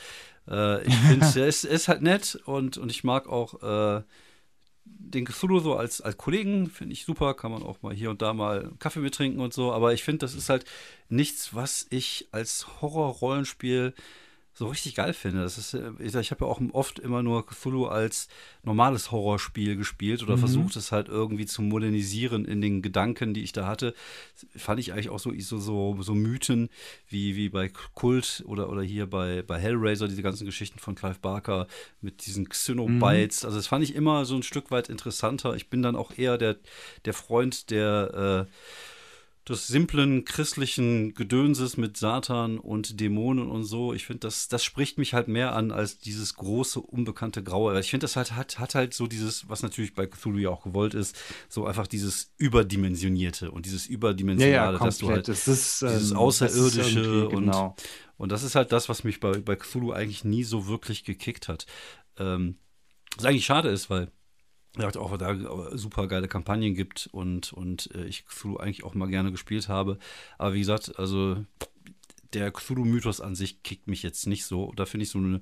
Äh, 0.48 0.84
ich 0.86 0.94
finde, 0.94 1.26
der 1.34 1.46
ist, 1.48 1.64
ist 1.64 1.88
halt 1.88 2.02
nett 2.02 2.38
und, 2.44 2.78
und 2.78 2.90
ich 2.90 3.02
mag 3.02 3.28
auch 3.28 3.60
äh, 3.62 4.02
den 4.84 5.24
Cthulhu 5.24 5.58
so 5.60 5.74
als, 5.74 6.00
als 6.00 6.16
Kollegen, 6.16 6.68
finde 6.70 6.92
ich 6.92 7.04
super, 7.04 7.34
kann 7.34 7.50
man 7.50 7.62
auch 7.64 7.82
mal 7.82 7.94
hier 7.94 8.10
und 8.10 8.22
da 8.22 8.32
mal 8.32 8.70
Kaffee 8.78 9.00
mit 9.00 9.14
trinken 9.14 9.40
und 9.40 9.52
so, 9.52 9.72
aber 9.72 9.92
ich 9.92 10.04
finde, 10.04 10.18
das 10.18 10.34
ist 10.34 10.48
halt 10.48 10.64
nichts, 11.08 11.54
was 11.54 11.86
ich 11.90 12.28
als 12.32 12.66
Horror-Rollenspiel 12.80 13.94
so 14.52 14.66
richtig 14.66 14.94
geil 14.96 15.12
finde. 15.14 15.42
Das 15.42 15.56
ist, 15.58 15.74
äh, 15.74 15.90
ich, 16.00 16.14
ich 16.14 16.30
habe 16.30 16.44
ja 16.44 16.50
auch 16.50 16.60
oft 16.72 16.98
immer 16.98 17.22
nur 17.22 17.46
Cthulhu 17.46 17.86
als 17.86 18.28
normales 18.62 19.10
Horrorspiel 19.10 19.76
gespielt 19.76 20.22
oder 20.22 20.34
Mhm. 20.34 20.40
versucht 20.40 20.76
es 20.76 20.92
halt 20.92 21.08
irgendwie 21.08 21.46
zu 21.46 21.62
modernisieren 21.62 22.44
in 22.44 22.60
den 22.60 22.82
Gedanken, 22.82 23.32
die 23.32 23.42
ich 23.42 23.52
da 23.52 23.66
hatte. 23.66 23.94
Fand 24.56 24.80
ich 24.80 24.92
eigentlich 24.92 25.08
auch 25.08 25.18
so, 25.20 25.32
so, 25.38 25.58
so, 25.58 25.96
so 26.02 26.14
Mythen 26.14 26.68
wie, 27.08 27.36
wie 27.36 27.48
bei 27.48 27.70
Kult 27.94 28.42
oder, 28.46 28.68
oder 28.68 28.82
hier 28.82 29.08
bei, 29.08 29.42
bei 29.42 29.58
Hellraiser, 29.58 30.08
diese 30.08 30.22
ganzen 30.22 30.44
Geschichten 30.46 30.78
von 30.78 30.94
Clive 30.94 31.20
Barker 31.20 31.66
mit 32.00 32.26
diesen 32.26 32.48
Xenobites. 32.48 33.44
Also 33.44 33.56
das 33.56 33.66
fand 33.68 33.84
ich 33.84 33.94
immer 33.94 34.24
so 34.24 34.34
ein 34.34 34.42
Stück 34.42 34.70
weit 34.70 34.88
interessanter. 34.88 35.54
Ich 35.54 35.70
bin 35.70 35.80
dann 35.82 35.96
auch 35.96 36.12
eher 36.18 36.36
der, 36.38 36.56
der 37.04 37.14
Freund 37.14 37.70
der 37.70 38.46
äh, 38.48 38.50
des 39.48 39.66
simplen 39.66 40.24
christlichen 40.24 41.14
Gedönses 41.14 41.76
mit 41.76 41.96
Satan 41.96 42.58
und 42.58 43.00
Dämonen 43.00 43.48
und 43.48 43.64
so. 43.64 43.94
Ich 43.94 44.06
finde, 44.06 44.20
das, 44.20 44.48
das 44.48 44.62
spricht 44.62 44.98
mich 44.98 45.14
halt 45.14 45.28
mehr 45.28 45.56
an 45.56 45.70
als 45.72 45.98
dieses 45.98 46.34
große, 46.34 46.80
unbekannte 46.80 47.42
Graue. 47.42 47.72
Weil 47.72 47.80
Ich 47.80 47.90
finde, 47.90 48.04
das 48.04 48.16
halt 48.16 48.32
hat, 48.32 48.58
hat 48.58 48.74
halt 48.74 48.94
so 48.94 49.06
dieses, 49.06 49.48
was 49.48 49.62
natürlich 49.62 49.94
bei 49.94 50.06
Cthulhu 50.06 50.38
ja 50.38 50.50
auch 50.50 50.62
gewollt 50.62 50.94
ist, 50.94 51.16
so 51.48 51.66
einfach 51.66 51.86
dieses 51.86 52.32
Überdimensionierte 52.36 53.50
und 53.50 53.66
dieses 53.66 53.88
Ja, 53.88 53.94
Überdimensionale, 53.94 54.78
ja, 54.78 54.84
dass 54.84 54.98
du 54.98 55.08
halt. 55.08 55.28
Es 55.28 55.48
ist, 55.48 55.82
dieses 55.82 56.10
ähm, 56.10 56.16
Außerirdische 56.16 56.78
das 56.78 56.88
ist 56.88 56.96
irgendwie- 56.96 57.36
und, 57.36 57.44
genau. 57.46 57.76
und 58.18 58.32
das 58.32 58.42
ist 58.42 58.54
halt 58.54 58.72
das, 58.72 58.88
was 58.88 59.04
mich 59.04 59.20
bei, 59.20 59.38
bei 59.38 59.56
Cthulhu 59.56 59.92
eigentlich 59.92 60.24
nie 60.24 60.44
so 60.44 60.68
wirklich 60.68 61.04
gekickt 61.04 61.48
hat. 61.48 61.66
Ähm, 62.18 62.58
was 63.16 63.24
eigentlich 63.24 63.46
schade 63.46 63.70
ist, 63.70 63.90
weil 63.90 64.10
ja, 64.78 64.88
auch 64.96 65.16
da 65.16 65.76
super 65.76 66.06
geile 66.06 66.28
Kampagnen 66.28 66.74
gibt 66.74 67.08
und, 67.12 67.52
und 67.52 67.90
äh, 67.94 68.04
ich 68.04 68.26
Cthulhu 68.26 68.56
eigentlich 68.56 68.84
auch 68.84 68.94
mal 68.94 69.08
gerne 69.08 69.30
gespielt 69.32 69.68
habe. 69.68 69.98
Aber 70.38 70.54
wie 70.54 70.60
gesagt, 70.60 70.98
also 70.98 71.44
der 72.34 72.50
Cthulhu-Mythos 72.52 73.20
an 73.20 73.34
sich 73.34 73.62
kickt 73.62 73.88
mich 73.88 74.02
jetzt 74.02 74.26
nicht 74.26 74.44
so. 74.44 74.72
Da 74.76 74.86
finde 74.86 75.04
ich 75.04 75.10
so 75.10 75.18
eine, 75.18 75.40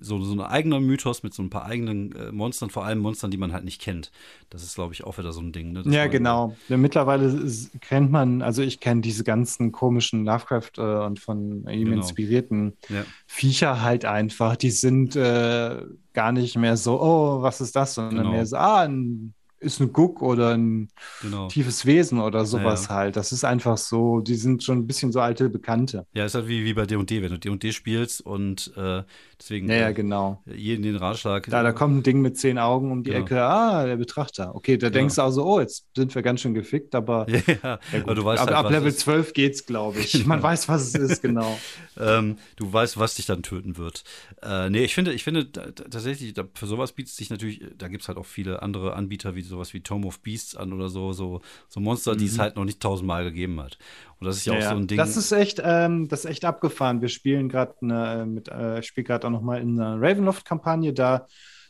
so, 0.00 0.20
so 0.22 0.32
ein 0.34 0.40
eigener 0.40 0.80
Mythos 0.80 1.22
mit 1.22 1.32
so 1.34 1.42
ein 1.42 1.50
paar 1.50 1.64
eigenen 1.64 2.12
äh, 2.14 2.32
Monstern, 2.32 2.70
vor 2.70 2.84
allem 2.84 2.98
Monstern, 2.98 3.30
die 3.30 3.36
man 3.38 3.52
halt 3.52 3.64
nicht 3.64 3.80
kennt. 3.80 4.10
Das 4.50 4.62
ist, 4.62 4.74
glaube 4.74 4.92
ich, 4.94 5.04
auch 5.04 5.18
wieder 5.18 5.32
so 5.32 5.40
ein 5.40 5.52
Ding. 5.52 5.72
Ne? 5.72 5.82
Ja, 5.86 6.06
genau. 6.06 6.56
Ja, 6.68 6.76
mittlerweile 6.76 7.26
s- 7.44 7.70
kennt 7.80 8.10
man, 8.10 8.42
also 8.42 8.62
ich 8.62 8.80
kenne 8.80 9.00
diese 9.00 9.24
ganzen 9.24 9.72
komischen 9.72 10.24
Lovecraft 10.24 10.72
äh, 10.78 10.82
und 11.06 11.20
von 11.20 11.66
ihm 11.68 11.92
Genau. 11.92 11.96
inspirierten 11.96 12.76
Ja. 12.88 13.06
Viecher 13.26 13.82
halt 13.82 14.04
einfach. 14.04 14.56
Die 14.56 14.70
sind 14.70 15.16
äh, 15.16 15.82
gar 16.12 16.32
nicht 16.32 16.56
mehr 16.56 16.76
so, 16.76 17.00
oh, 17.00 17.42
was 17.42 17.60
ist 17.60 17.76
das, 17.76 17.94
sondern 17.94 18.16
Genau. 18.24 18.30
mehr 18.30 18.46
so, 18.46 18.56
ah, 18.56 18.82
ein, 18.82 19.34
ist 19.60 19.80
ein 19.80 19.92
Guck 19.92 20.22
oder 20.22 20.54
ein 20.56 20.88
Genau. 21.20 21.48
tiefes 21.48 21.84
Wesen 21.86 22.20
oder 22.20 22.44
sowas 22.46 22.88
Ja, 22.88 22.94
halt. 22.94 23.16
Das 23.16 23.32
ist 23.32 23.44
einfach 23.44 23.76
so, 23.78 24.20
die 24.20 24.34
sind 24.36 24.62
schon 24.62 24.78
ein 24.78 24.86
bisschen 24.86 25.12
so 25.12 25.20
alte 25.20 25.48
Bekannte. 25.48 26.06
Ja, 26.12 26.24
ist 26.24 26.34
halt 26.34 26.48
wie, 26.48 26.64
wie 26.64 26.74
bei 26.74 26.86
D&D, 26.86 27.22
wenn 27.22 27.30
du 27.30 27.38
D&D 27.38 27.72
spielst 27.72 28.20
und 28.20 28.72
äh, 28.76 29.02
deswegen 29.38 29.68
Ja, 29.68 29.74
ja, 29.76 29.88
äh, 29.88 29.94
genau. 29.94 30.42
jeden 30.46 30.82
den 30.82 30.96
Ratschlag. 30.96 31.44
Da, 31.50 31.62
da 31.62 31.72
kommt 31.72 31.96
ein 31.98 32.02
Ding 32.02 32.20
mit 32.20 32.36
zehn 32.38 32.58
Augen 32.58 32.92
um 32.92 33.02
die 33.02 33.10
Genau. 33.10 33.24
Ecke, 33.24 33.42
ah, 33.42 33.84
der 33.86 33.96
Betrachter. 33.96 34.54
Okay, 34.54 34.76
da 34.78 34.88
Genau. 34.88 34.98
denkst 35.00 35.16
du 35.16 35.22
also, 35.22 35.44
oh, 35.44 35.60
jetzt 35.60 35.86
sind 35.96 36.14
wir 36.14 36.22
ganz 36.22 36.40
schön 36.40 36.54
gefickt, 36.54 36.94
aber 36.94 37.26
Ja, 37.62 37.78
aber 37.92 38.14
du 38.14 38.24
weißt 38.24 38.42
ab, 38.42 38.48
halt, 38.48 38.58
ab 38.58 38.70
Level 38.70 38.88
es- 38.88 38.98
12 38.98 39.32
geht's, 39.32 39.66
glaube 39.66 40.00
ich. 40.00 40.12
Man 40.26 40.38
Genau. 40.38 40.42
weiß, 40.42 40.68
was 40.68 40.82
es 40.82 40.96
ist, 40.96 41.22
genau. 41.22 41.66
ähm, 41.98 42.38
du 42.56 42.72
weißt, 42.72 42.98
was 42.98 43.14
dich 43.14 43.26
dann 43.26 43.42
töten 43.42 43.76
wird. 43.76 44.04
Äh, 44.42 44.70
nee, 44.70 44.84
ich 44.84 44.94
finde, 44.94 45.12
ich 45.12 45.24
finde 45.24 45.44
da, 45.46 45.70
tatsächlich, 45.72 46.32
da, 46.34 46.44
für 46.54 46.66
sowas 46.66 46.92
bietet 46.92 47.14
sich 47.14 47.30
natürlich, 47.30 47.62
da 47.76 47.88
gibt 47.88 48.02
es 48.02 48.08
halt 48.08 48.18
auch 48.18 48.26
viele 48.26 48.62
andere 48.62 48.94
Anbieter, 48.94 49.34
wie 49.34 49.42
sowas 49.48 49.74
wie 49.74 49.80
Tome 49.80 50.06
of 50.06 50.20
Beasts 50.20 50.54
an 50.56 50.72
oder 50.72 50.88
so, 50.88 51.12
so, 51.12 51.40
so 51.68 51.80
Monster, 51.80 52.14
die 52.16 52.26
es 52.26 52.38
halt 52.38 52.56
noch 52.56 52.64
nicht 52.64 52.80
tausendmal 52.80 53.24
gegeben 53.24 53.60
hat. 53.60 53.78
Und 54.20 54.26
das 54.26 54.36
ist 54.36 54.46
ja, 54.46 54.52
auch 54.54 54.62
so 54.62 54.76
ein 54.76 54.86
Ding. 54.86 54.96
Mhm. 54.98 55.02
Das 55.02 55.16
ist 55.16 55.32
echt, 55.32 55.60
ähm, 55.64 56.08
das 56.08 56.20
ist 56.24 56.30
echt 56.30 56.44
abgefahren. 56.44 57.00
Wir 57.00 57.08
spielen 57.08 57.48
gerade 57.48 57.74
eine, 57.82 58.26
mit, 58.26 58.48
äh, 58.48 58.80
ich 58.80 58.86
spiele 58.86 59.04
gerade 59.04 59.26
auch 59.26 59.30
noch 59.30 59.42
mal 59.42 59.60
in 59.60 59.80
einer 59.80 60.00
Ravenloft-Kampagne. 60.00 60.92
Da 60.92 61.26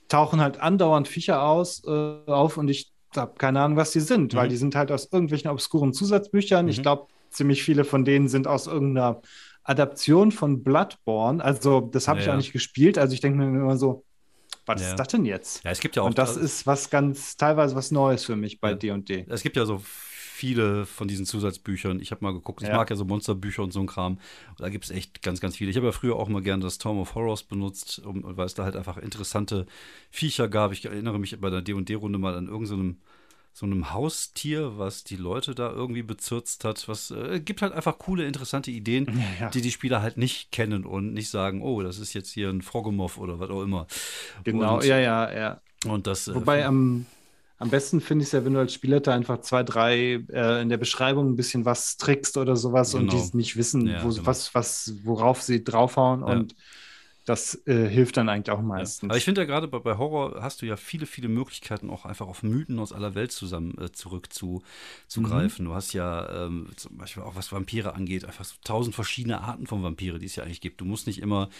tauchen 0.08 0.40
halt 0.40 0.60
andauernd 0.60 1.08
Viecher 1.08 1.42
aus, 1.42 1.82
äh, 1.84 1.90
auf 2.26 2.56
und 2.56 2.68
ich 2.68 2.92
habe 3.16 3.34
keine 3.38 3.60
Ahnung, 3.60 3.76
was 3.76 3.90
die 3.92 4.00
sind, 4.00 4.34
weil 4.34 4.46
Mhm. 4.46 4.50
die 4.50 4.56
sind 4.56 4.74
halt 4.74 4.90
aus 4.92 5.08
irgendwelchen 5.12 5.50
obskuren 5.50 5.92
Zusatzbüchern. 5.92 6.68
Ich 6.68 6.78
Mhm. 6.78 6.82
glaube, 6.82 7.06
ziemlich 7.30 7.62
viele 7.62 7.84
von 7.84 8.04
denen 8.04 8.28
sind 8.28 8.46
aus 8.46 8.66
irgendeiner 8.66 9.20
Adaption 9.64 10.32
von 10.32 10.62
Bloodborne. 10.62 11.44
Also, 11.44 11.80
das 11.80 12.08
habe 12.08 12.20
ich 12.20 12.26
Ja. 12.26 12.32
auch 12.32 12.36
nicht 12.36 12.52
gespielt. 12.52 12.96
Also, 12.98 13.12
ich 13.14 13.20
denke 13.20 13.38
mir 13.38 13.46
immer 13.46 13.76
so, 13.76 14.04
was 14.68 14.80
Ja. 14.82 14.90
ist 14.90 14.96
das 14.96 15.08
denn 15.08 15.24
jetzt? 15.24 15.64
ja, 15.64 15.70
es 15.70 15.80
gibt 15.80 15.96
ja 15.96 16.02
auch. 16.02 16.06
Und 16.06 16.18
das 16.18 16.36
ist 16.36 16.66
was 16.66 16.90
ganz, 16.90 17.36
teilweise 17.36 17.74
was 17.74 17.90
Neues 17.90 18.24
für 18.24 18.36
mich 18.36 18.60
bei 18.60 18.70
Ja. 18.70 18.76
D&D. 18.76 19.26
Es 19.28 19.42
gibt 19.42 19.56
ja 19.56 19.64
so 19.66 19.82
viele 19.84 20.86
von 20.86 21.08
diesen 21.08 21.26
Zusatzbüchern. 21.26 21.98
Ich 21.98 22.12
habe 22.12 22.24
mal 22.24 22.32
geguckt, 22.32 22.62
ich 22.62 22.68
Ja. 22.68 22.76
mag 22.76 22.88
ja 22.90 22.94
so 22.96 23.04
Monsterbücher 23.04 23.62
und 23.64 23.72
so 23.72 23.80
ein 23.80 23.86
Kram. 23.88 24.18
Und 24.50 24.60
da 24.60 24.68
gibt 24.68 24.84
es 24.84 24.90
echt 24.92 25.20
ganz, 25.22 25.40
ganz 25.40 25.56
viele. 25.56 25.70
Ich 25.70 25.76
habe 25.76 25.86
ja 25.86 25.92
früher 25.92 26.14
auch 26.14 26.28
mal 26.28 26.42
gerne 26.42 26.62
das 26.62 26.78
Tome 26.78 27.00
of 27.00 27.16
Horrors 27.16 27.42
benutzt, 27.42 27.98
um, 28.04 28.22
weil 28.24 28.46
es 28.46 28.54
da 28.54 28.62
halt 28.62 28.76
einfach 28.76 28.98
interessante 28.98 29.66
Viecher 30.10 30.46
gab. 30.48 30.70
Ich 30.72 30.84
erinnere 30.84 31.18
mich 31.18 31.40
bei 31.40 31.50
der 31.50 31.62
D&D-Runde 31.62 32.18
mal 32.18 32.36
an 32.36 32.46
irgendeinem 32.46 32.92
so 32.92 32.98
einem 33.66 33.92
Haustier, 33.92 34.78
was 34.78 35.04
die 35.04 35.16
Leute 35.16 35.54
da 35.54 35.70
irgendwie 35.72 36.02
bezürzt 36.02 36.64
hat. 36.64 36.88
Was 36.88 37.10
äh, 37.10 37.40
gibt 37.40 37.62
halt 37.62 37.72
einfach 37.72 37.98
coole, 37.98 38.26
interessante 38.26 38.70
Ideen, 38.70 39.08
Ja, 39.08 39.34
ja. 39.40 39.50
die 39.50 39.60
die 39.62 39.70
Spieler 39.72 40.02
halt 40.02 40.16
nicht 40.16 40.52
kennen 40.52 40.84
und 40.86 41.12
nicht 41.14 41.30
sagen, 41.30 41.62
oh, 41.62 41.82
das 41.82 41.98
ist 41.98 42.12
jetzt 42.14 42.30
hier 42.32 42.50
ein 42.50 42.62
Frogomorph 42.62 43.18
oder 43.18 43.38
was 43.40 43.50
auch 43.50 43.62
immer. 43.62 43.86
Genau, 44.44 44.76
und, 44.76 44.84
ja, 44.84 44.98
ja, 44.98 45.32
ja. 45.32 45.60
Und 45.86 46.06
das, 46.06 46.28
äh, 46.28 46.34
Wobei 46.34 46.64
am, 46.66 47.06
am 47.58 47.70
besten 47.70 48.00
finde 48.00 48.22
ich 48.22 48.28
es 48.28 48.32
ja, 48.32 48.44
wenn 48.44 48.54
du 48.54 48.60
als 48.60 48.74
Spielleiter 48.74 49.12
einfach 49.14 49.40
zwei, 49.40 49.62
drei 49.62 50.24
äh, 50.30 50.62
in 50.62 50.68
der 50.68 50.76
Beschreibung 50.76 51.30
ein 51.30 51.36
bisschen 51.36 51.64
was 51.64 51.96
trickst 51.96 52.36
oder 52.36 52.56
sowas 52.56 52.94
und 52.94 53.08
Genau. 53.08 53.22
die 53.30 53.36
nicht 53.36 53.56
wissen, 53.56 53.86
Ja, 53.86 54.02
wo, 54.02 54.08
genau. 54.08 54.26
was, 54.26 54.54
was, 54.54 54.94
worauf 55.04 55.42
sie 55.42 55.64
draufhauen 55.64 56.22
und 56.22 56.54
das 57.28 57.60
äh, 57.66 57.88
hilft 57.88 58.16
dann 58.16 58.28
eigentlich 58.28 58.50
auch 58.50 58.58
Ja. 58.58 58.64
meistens. 58.64 59.10
Aber 59.10 59.18
ich 59.18 59.24
finde 59.24 59.42
ja 59.42 59.46
gerade 59.46 59.68
bei, 59.68 59.78
bei 59.78 59.98
Horror 59.98 60.42
hast 60.42 60.62
du 60.62 60.66
ja 60.66 60.76
viele, 60.76 61.06
viele 61.06 61.28
Möglichkeiten, 61.28 61.90
auch 61.90 62.04
einfach 62.04 62.26
auf 62.26 62.42
Mythen 62.42 62.78
aus 62.78 62.92
aller 62.92 63.14
Welt 63.14 63.32
zusammen 63.32 63.76
äh, 63.78 63.92
zurück 63.92 64.32
zu, 64.32 64.62
zugreifen. 65.06 65.64
Mhm. 65.64 65.68
Du 65.70 65.74
hast 65.74 65.92
ja 65.92 66.46
ähm, 66.46 66.68
zum 66.76 66.96
Beispiel 66.96 67.22
auch 67.22 67.36
was 67.36 67.52
Vampire 67.52 67.94
angeht, 67.94 68.24
einfach 68.24 68.44
so 68.44 68.54
tausend 68.64 68.94
verschiedene 68.94 69.40
Arten 69.42 69.66
von 69.66 69.82
Vampire, 69.82 70.18
die 70.18 70.26
es 70.26 70.36
ja 70.36 70.44
eigentlich 70.44 70.60
gibt. 70.60 70.80
Du 70.80 70.84
musst 70.84 71.06
nicht 71.06 71.20
immer 71.20 71.50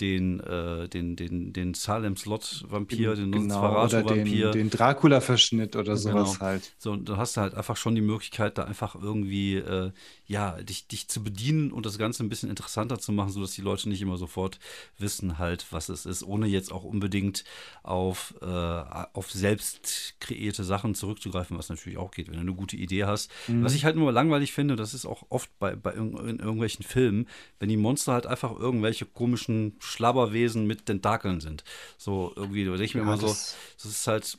den, 0.00 0.40
äh, 0.40 0.88
den, 0.88 1.14
den, 1.16 1.52
den 1.52 1.74
Salem-Slot-Vampir, 1.74 3.14
den 3.14 3.30
genau, 3.32 3.58
oder 3.60 3.88
den, 3.88 3.90
Nosferatu-Vampir. 3.90 4.50
den 4.50 4.70
Dracula-Verschnitt 4.70 5.76
oder 5.76 5.96
sowas 5.96 6.32
Genau. 6.34 6.40
halt. 6.40 6.72
So, 6.78 6.92
und 6.92 7.08
dann 7.08 7.16
hast 7.16 7.36
du 7.36 7.40
halt 7.42 7.54
einfach 7.54 7.76
schon 7.76 7.94
die 7.94 8.00
Möglichkeit, 8.00 8.58
da 8.58 8.64
einfach 8.64 8.94
irgendwie, 8.94 9.56
äh, 9.56 9.92
ja, 10.26 10.52
dich, 10.62 10.88
dich 10.88 11.08
zu 11.08 11.22
bedienen 11.22 11.70
und 11.70 11.86
das 11.86 11.98
Ganze 11.98 12.24
ein 12.24 12.28
bisschen 12.28 12.50
interessanter 12.50 12.98
zu 12.98 13.12
machen, 13.12 13.30
sodass 13.30 13.52
die 13.52 13.62
Leute 13.62 13.88
nicht 13.88 14.02
immer 14.02 14.16
sofort 14.16 14.58
wissen 14.98 15.38
halt, 15.38 15.66
was 15.70 15.88
es 15.88 16.06
ist, 16.06 16.22
ohne 16.24 16.46
jetzt 16.46 16.72
auch 16.72 16.84
unbedingt 16.84 17.44
auf, 17.82 18.34
äh, 18.42 18.46
auf 18.46 19.30
selbst 19.30 20.14
kreierte 20.20 20.64
Sachen 20.64 20.94
zurückzugreifen, 20.94 21.56
was 21.56 21.68
natürlich 21.68 21.98
auch 21.98 22.10
geht, 22.10 22.28
wenn 22.28 22.34
du 22.34 22.40
eine 22.40 22.54
gute 22.54 22.76
Idee 22.76 23.04
hast. 23.04 23.30
Was 23.48 23.74
ich 23.74 23.84
halt 23.84 23.96
nur 23.96 24.10
langweilig 24.12 24.52
finde, 24.52 24.76
das 24.76 24.94
ist 24.94 25.06
auch 25.06 25.24
oft 25.28 25.50
bei, 25.58 25.76
bei 25.76 25.92
irg 25.94 26.14
in 26.24 26.38
irgendwelchen 26.38 26.84
Filmen, 26.84 27.26
wenn 27.58 27.68
die 27.68 27.76
Monster 27.76 28.12
halt 28.12 28.26
einfach 28.26 28.56
irgendwelche 28.58 29.04
komischen 29.06 29.76
Schlabberwesen 29.84 30.66
mit 30.66 30.86
Tentakeln 30.86 31.40
sind. 31.40 31.64
So 31.98 32.32
irgendwie, 32.36 32.64
da 32.64 32.70
denke 32.72 32.84
ich 32.84 32.94
mir 32.94 33.00
Ja, 33.00 33.12
immer 33.12 33.16
so, 33.16 33.28
das- 33.28 33.56
das 33.76 33.86
ist 33.86 34.06
halt 34.06 34.38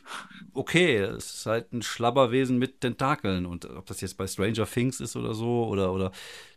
okay, 0.53 0.97
es 0.99 1.33
ist 1.35 1.45
halt 1.45 1.73
ein 1.73 1.81
Schlabberwesen 1.81 2.57
mit 2.57 2.81
Tentakeln 2.81 3.45
und 3.45 3.65
ob 3.65 3.85
das 3.87 4.01
jetzt 4.01 4.17
bei 4.17 4.27
Stranger 4.27 4.65
Things 4.65 4.99
ist 4.99 5.15
oder 5.15 5.33
so 5.33 5.65
oder 5.67 5.91
oder 5.93 6.11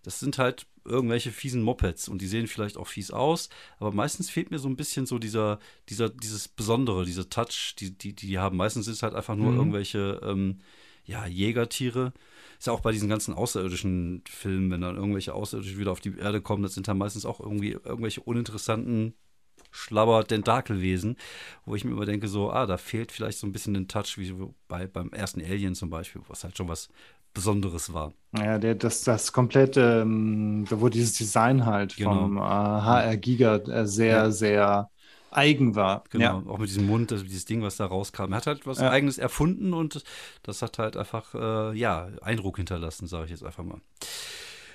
das 0.05 0.21
sind 0.21 0.39
halt 0.39 0.67
irgendwelche 0.85 1.33
fiesen 1.33 1.63
Mopeds 1.63 2.09
und 2.09 2.23
die 2.23 2.27
sehen 2.29 2.47
vielleicht 2.47 2.77
auch 2.77 2.87
fies 2.87 3.11
aus, 3.11 3.49
aber 3.79 3.93
meistens 3.93 4.31
fehlt 4.31 4.51
mir 4.51 4.59
so 4.59 4.69
ein 4.69 4.77
bisschen 4.77 5.05
so 5.07 5.19
dieser 5.19 5.59
dieser 5.89 6.09
dieses 6.09 6.49
Besondere, 6.49 7.05
dieser 7.05 7.29
Touch, 7.29 7.75
die 7.79 7.91
die 7.97 8.15
die 8.15 8.39
haben. 8.39 8.57
Meistens 8.57 8.87
ist 8.87 8.97
es 8.97 9.03
halt 9.03 9.15
einfach 9.15 9.35
nur 9.35 9.53
Mhm. 9.53 9.59
irgendwelche 9.59 10.21
ähm, 10.23 10.61
ja, 11.05 11.27
Jägertiere. 11.27 12.13
Ist 12.59 12.67
ja 12.67 12.73
auch 12.73 12.81
bei 12.81 12.93
diesen 12.93 13.09
ganzen 13.09 13.35
außerirdischen 13.35 14.23
Filmen, 14.29 14.71
wenn 14.71 14.81
dann 14.81 14.97
irgendwelche 14.97 15.35
Außerirdischen 15.35 15.79
wieder 15.79 15.93
auf 15.93 16.01
die 16.01 16.17
Erde 16.19 16.41
kommen, 16.41 16.63
das 16.63 16.75
sind 16.75 16.89
dann 16.89 16.99
meistens 16.99 17.25
auch 17.25 17.41
irgendwie 17.41 17.73
irgendwelche 17.73 18.21
uninteressanten 18.23 19.15
Schlabber 19.71 20.25
Tentakelwesen, 20.27 21.17
wo 21.67 21.75
ich 21.75 21.85
mir 21.85 21.93
immer 21.93 22.07
denke, 22.07 22.29
so, 22.29 22.51
ah, 22.51 22.67
da 22.67 22.79
fehlt 22.79 23.13
vielleicht 23.13 23.39
so 23.39 23.47
ein 23.47 23.53
bisschen 23.53 23.75
den 23.75 23.89
Touch, 23.89 24.17
wie 24.19 24.33
bei, 24.69 24.87
beim 24.87 25.11
ersten 25.13 25.41
Alien 25.43 25.75
zum 25.75 25.91
Beispiel, 25.91 26.23
was 26.29 26.45
halt 26.45 26.57
schon 26.57 26.69
was 26.69 26.89
Besonderes 27.35 27.93
war. 27.93 28.13
Ja, 28.37 28.59
der, 28.59 28.75
das, 28.75 29.05
das 29.05 29.33
komplette, 29.33 30.01
ähm, 30.03 30.67
wo 30.71 30.89
dieses 30.89 31.15
Design 31.15 31.65
halt 31.67 31.97
Genau. 31.97 32.13
vom 32.13 32.37
äh, 32.37 32.41
HR 32.41 33.17
Giga 33.17 33.57
äh, 33.57 33.87
sehr, 33.87 34.17
Ja. 34.25 34.31
sehr 34.31 34.91
eigen 35.31 35.75
war. 35.75 36.05
Genau, 36.11 36.25
Ja. 36.25 36.51
auch 36.51 36.59
mit 36.59 36.69
diesem 36.69 36.87
Mund, 36.87 37.11
das, 37.11 37.23
dieses 37.23 37.45
Ding, 37.45 37.63
was 37.63 37.77
da 37.77 37.87
rauskam. 37.87 38.33
Er 38.33 38.37
hat 38.37 38.47
halt 38.47 38.67
was 38.67 38.79
Ja. 38.81 38.91
Eigenes 38.91 39.19
erfunden 39.19 39.73
und 39.75 40.03
das 40.43 40.63
hat 40.63 40.79
halt 40.79 40.97
einfach, 40.97 41.35
äh, 41.35 41.77
ja, 41.79 42.09
Eindruck 42.23 42.57
hinterlassen, 42.57 43.07
sage 43.07 43.27
ich 43.27 43.31
jetzt 43.31 43.45
einfach 43.45 43.65
mal. 43.65 43.81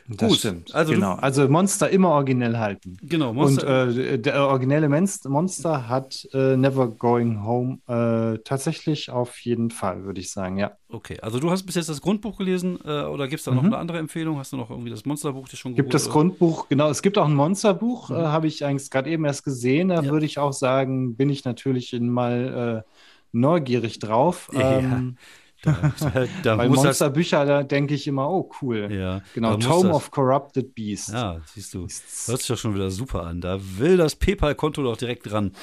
Das 0.09 0.29
Gut, 0.29 0.39
stimmt. 0.39 0.75
also 0.75 0.93
genau. 0.93 1.13
Also 1.13 1.47
Monster 1.47 1.89
immer 1.89 2.09
originell 2.09 2.57
halten. 2.57 2.97
Genau, 3.03 3.29
Und 3.29 3.35
Monster. 3.37 3.87
äh, 3.87 4.19
der 4.19 4.47
originelle 4.47 4.89
Monster 4.89 5.87
hat 5.87 6.27
äh, 6.33 6.57
Never 6.57 6.89
Going 6.89 7.45
Home 7.45 7.77
äh, 7.87 8.39
tatsächlich 8.43 9.09
auf 9.09 9.39
jeden 9.39 9.71
Fall, 9.71 10.03
würde 10.03 10.19
ich 10.19 10.29
sagen, 10.31 10.57
ja. 10.57 10.73
okay, 10.89 11.19
also 11.21 11.39
du 11.39 11.49
hast 11.51 11.63
bis 11.63 11.75
jetzt 11.75 11.87
das 11.87 12.01
Grundbuch 12.01 12.37
gelesen 12.37 12.79
äh, 12.83 13.03
oder 13.03 13.29
gibt 13.29 13.39
es 13.39 13.45
da 13.45 13.51
noch 13.51 13.61
Mhm. 13.61 13.67
eine 13.67 13.77
andere 13.77 13.97
Empfehlung? 13.99 14.37
Hast 14.39 14.51
du 14.51 14.57
noch 14.57 14.69
irgendwie 14.69 14.89
das 14.89 15.05
Monsterbuch 15.05 15.47
dir 15.47 15.55
schon 15.55 15.73
Gibt 15.73 15.93
das 15.93 16.05
geholt, 16.09 16.15
oder? 16.25 16.29
Grundbuch, 16.37 16.67
genau, 16.67 16.89
es 16.89 17.01
gibt 17.01 17.17
auch 17.17 17.25
ein 17.27 17.33
Monsterbuch, 17.35 18.09
Mhm. 18.09 18.15
äh, 18.17 18.19
habe 18.23 18.47
ich 18.47 18.65
eigentlich 18.65 18.89
gerade 18.89 19.09
eben 19.09 19.23
erst 19.23 19.45
gesehen. 19.45 19.87
Da 19.87 20.01
Ja. 20.01 20.11
würde 20.11 20.25
ich 20.25 20.37
auch 20.37 20.53
sagen, 20.53 21.15
bin 21.15 21.29
ich 21.29 21.45
natürlich 21.45 21.97
mal 22.01 22.83
äh, 22.85 22.89
neugierig 23.31 23.99
drauf. 23.99 24.49
Ja. 24.53 24.79
Ähm, 24.79 25.17
Da, 25.99 26.25
da, 26.43 26.57
das, 26.57 26.69
Monsterbücher, 26.69 27.45
da 27.45 27.63
denke 27.63 27.93
ich 27.93 28.07
immer, 28.07 28.29
oh 28.29 28.49
cool. 28.61 28.89
ja, 28.91 29.21
Genau, 29.33 29.57
Tome 29.57 29.89
das, 29.89 29.95
of 29.97 30.11
Corrupted 30.11 30.75
Beast. 30.75 31.09
Ja, 31.09 31.39
siehst 31.45 31.73
du. 31.73 31.81
Hört 31.81 32.39
sich 32.39 32.47
doch 32.47 32.57
schon 32.57 32.75
wieder 32.75 32.91
super 32.91 33.23
an. 33.23 33.41
Da 33.41 33.59
will 33.77 33.97
das 33.97 34.15
PayPal-Konto 34.15 34.83
doch 34.83 34.97
direkt 34.97 35.31
dran. 35.31 35.53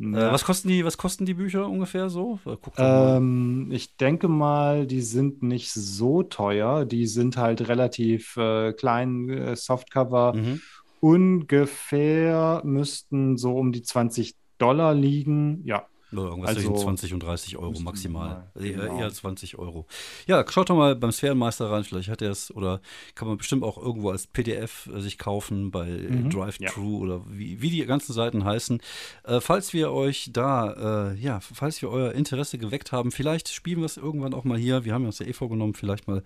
Äh, 0.00 0.04
Ja. 0.12 0.32
was, 0.32 0.44
kosten 0.44 0.68
die, 0.68 0.84
was 0.84 0.96
kosten 0.96 1.26
die 1.26 1.34
Bücher 1.34 1.68
ungefähr 1.68 2.08
so? 2.08 2.38
Mal. 2.44 3.16
Ähm, 3.16 3.68
ich 3.72 3.96
denke 3.96 4.28
mal, 4.28 4.86
die 4.86 5.02
sind 5.02 5.42
nicht 5.42 5.72
so 5.72 6.22
teuer. 6.22 6.84
Die 6.84 7.06
sind 7.08 7.36
halt 7.36 7.66
relativ 7.68 8.36
äh, 8.36 8.72
klein, 8.74 9.28
äh, 9.28 9.56
Softcover. 9.56 10.34
Mhm. 10.34 10.60
Ungefähr 11.00 12.60
müssten 12.64 13.36
so 13.36 13.56
um 13.56 13.72
die 13.72 13.82
20 13.82 14.34
Dollar 14.58 14.94
liegen. 14.94 15.62
Ja, 15.64 15.86
irgendwas 16.12 16.56
Also, 16.56 16.60
zwischen 16.70 16.76
20 16.78 17.14
und 17.14 17.22
30 17.22 17.56
Euro 17.58 17.78
maximal. 17.80 18.46
mal, 18.54 18.64
eher, 18.64 18.72
genau. 18.78 18.98
eher 18.98 19.12
20 19.12 19.58
Euro. 19.58 19.86
Ja, 20.26 20.44
schaut 20.48 20.70
doch 20.70 20.76
mal 20.76 20.96
beim 20.96 21.12
Sphärenmeister 21.12 21.70
rein, 21.70 21.84
vielleicht 21.84 22.08
hat 22.08 22.22
er 22.22 22.30
es 22.30 22.50
oder 22.54 22.80
kann 23.14 23.28
man 23.28 23.36
bestimmt 23.38 23.62
auch 23.62 23.76
irgendwo 23.78 24.10
als 24.10 24.26
PDF 24.26 24.88
äh, 24.94 25.00
sich 25.00 25.18
kaufen 25.18 25.70
bei 25.70 25.88
äh, 25.88 26.08
Mhm, 26.08 26.30
Drive-Thru 26.30 26.98
oder 26.98 27.22
wie, 27.28 27.60
wie 27.60 27.70
die 27.70 27.84
ganzen 27.84 28.12
Seiten 28.12 28.44
heißen. 28.44 28.80
Äh, 29.24 29.40
falls 29.40 29.72
wir 29.72 29.92
euch 29.92 30.30
da, 30.32 31.10
äh, 31.12 31.14
ja, 31.18 31.40
falls 31.40 31.82
wir 31.82 31.90
euer 31.90 32.12
Interesse 32.12 32.58
geweckt 32.58 32.92
haben, 32.92 33.10
vielleicht 33.10 33.48
spielen 33.48 33.78
wir 33.78 33.86
es 33.86 33.96
irgendwann 33.96 34.34
auch 34.34 34.44
mal 34.44 34.58
hier. 34.58 34.84
Wir 34.84 34.94
haben 34.94 35.04
uns 35.06 35.18
ja 35.18 35.26
eh 35.26 35.32
vorgenommen, 35.32 35.74
vielleicht 35.74 36.08
mal 36.08 36.22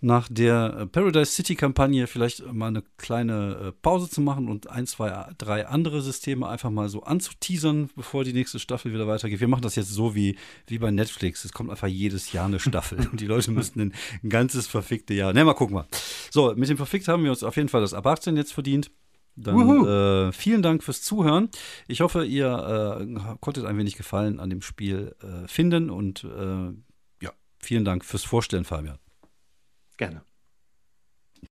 nach 0.00 0.28
der 0.30 0.76
äh, 0.78 0.86
Paradise 0.86 1.32
City 1.32 1.54
Kampagne 1.54 2.06
vielleicht 2.06 2.52
mal 2.52 2.68
eine 2.68 2.82
kleine 2.98 3.68
äh, 3.68 3.72
Pause 3.72 4.10
zu 4.10 4.20
machen 4.20 4.48
und 4.48 4.68
ein, 4.70 4.86
zwei, 4.86 5.26
drei 5.38 5.66
andere 5.66 6.02
Systeme 6.02 6.48
einfach 6.48 6.70
mal 6.70 6.88
so 6.88 7.02
anzuteasern, 7.02 7.90
bevor 7.96 8.24
die 8.24 8.32
nächste 8.32 8.58
Staffel 8.58 8.92
wieder 8.92 9.06
weitergeht. 9.06 9.40
Wir 9.40 9.48
machen 9.48 9.62
das 9.62 9.76
jetzt 9.76 9.90
so 9.90 10.14
wie, 10.14 10.36
wie 10.66 10.78
bei 10.78 10.90
Netflix. 10.90 11.44
Es 11.44 11.52
kommt 11.52 11.70
einfach 11.70 11.88
jedes 11.88 12.32
Jahr 12.32 12.46
eine 12.46 12.60
Staffel 12.60 13.08
und 13.10 13.20
die 13.20 13.26
Leute 13.26 13.50
müssen 13.50 13.80
ein, 13.80 13.94
ein 14.22 14.28
ganzes 14.28 14.66
verfickte 14.66 15.14
Jahr. 15.14 15.32
Ne, 15.32 15.44
mal 15.44 15.54
gucken 15.54 15.74
mal. 15.74 15.86
So, 16.30 16.54
mit 16.54 16.68
dem 16.68 16.76
Verfickt 16.76 17.08
haben 17.08 17.24
wir 17.24 17.30
uns 17.30 17.42
auf 17.42 17.56
jeden 17.56 17.68
Fall 17.68 17.80
das 17.80 17.94
Ab 17.94 18.06
18 18.06 18.36
jetzt 18.36 18.52
verdient. 18.52 18.90
Dann 19.36 19.84
äh, 19.84 20.32
vielen 20.32 20.62
Dank 20.62 20.82
fürs 20.82 21.02
Zuhören. 21.02 21.50
Ich 21.88 22.00
hoffe, 22.00 22.24
ihr 22.24 22.98
äh, 23.00 23.36
konntet 23.40 23.66
ein 23.66 23.76
wenig 23.76 23.96
Gefallen 23.96 24.40
an 24.40 24.48
dem 24.48 24.62
Spiel 24.62 25.14
äh, 25.22 25.46
finden 25.46 25.90
und 25.90 26.24
äh, 26.24 26.72
ja, 27.22 27.32
vielen 27.58 27.84
Dank 27.84 28.04
fürs 28.04 28.24
Vorstellen, 28.24 28.64
Fabian. 28.64 28.98
Gerne. 29.98 30.25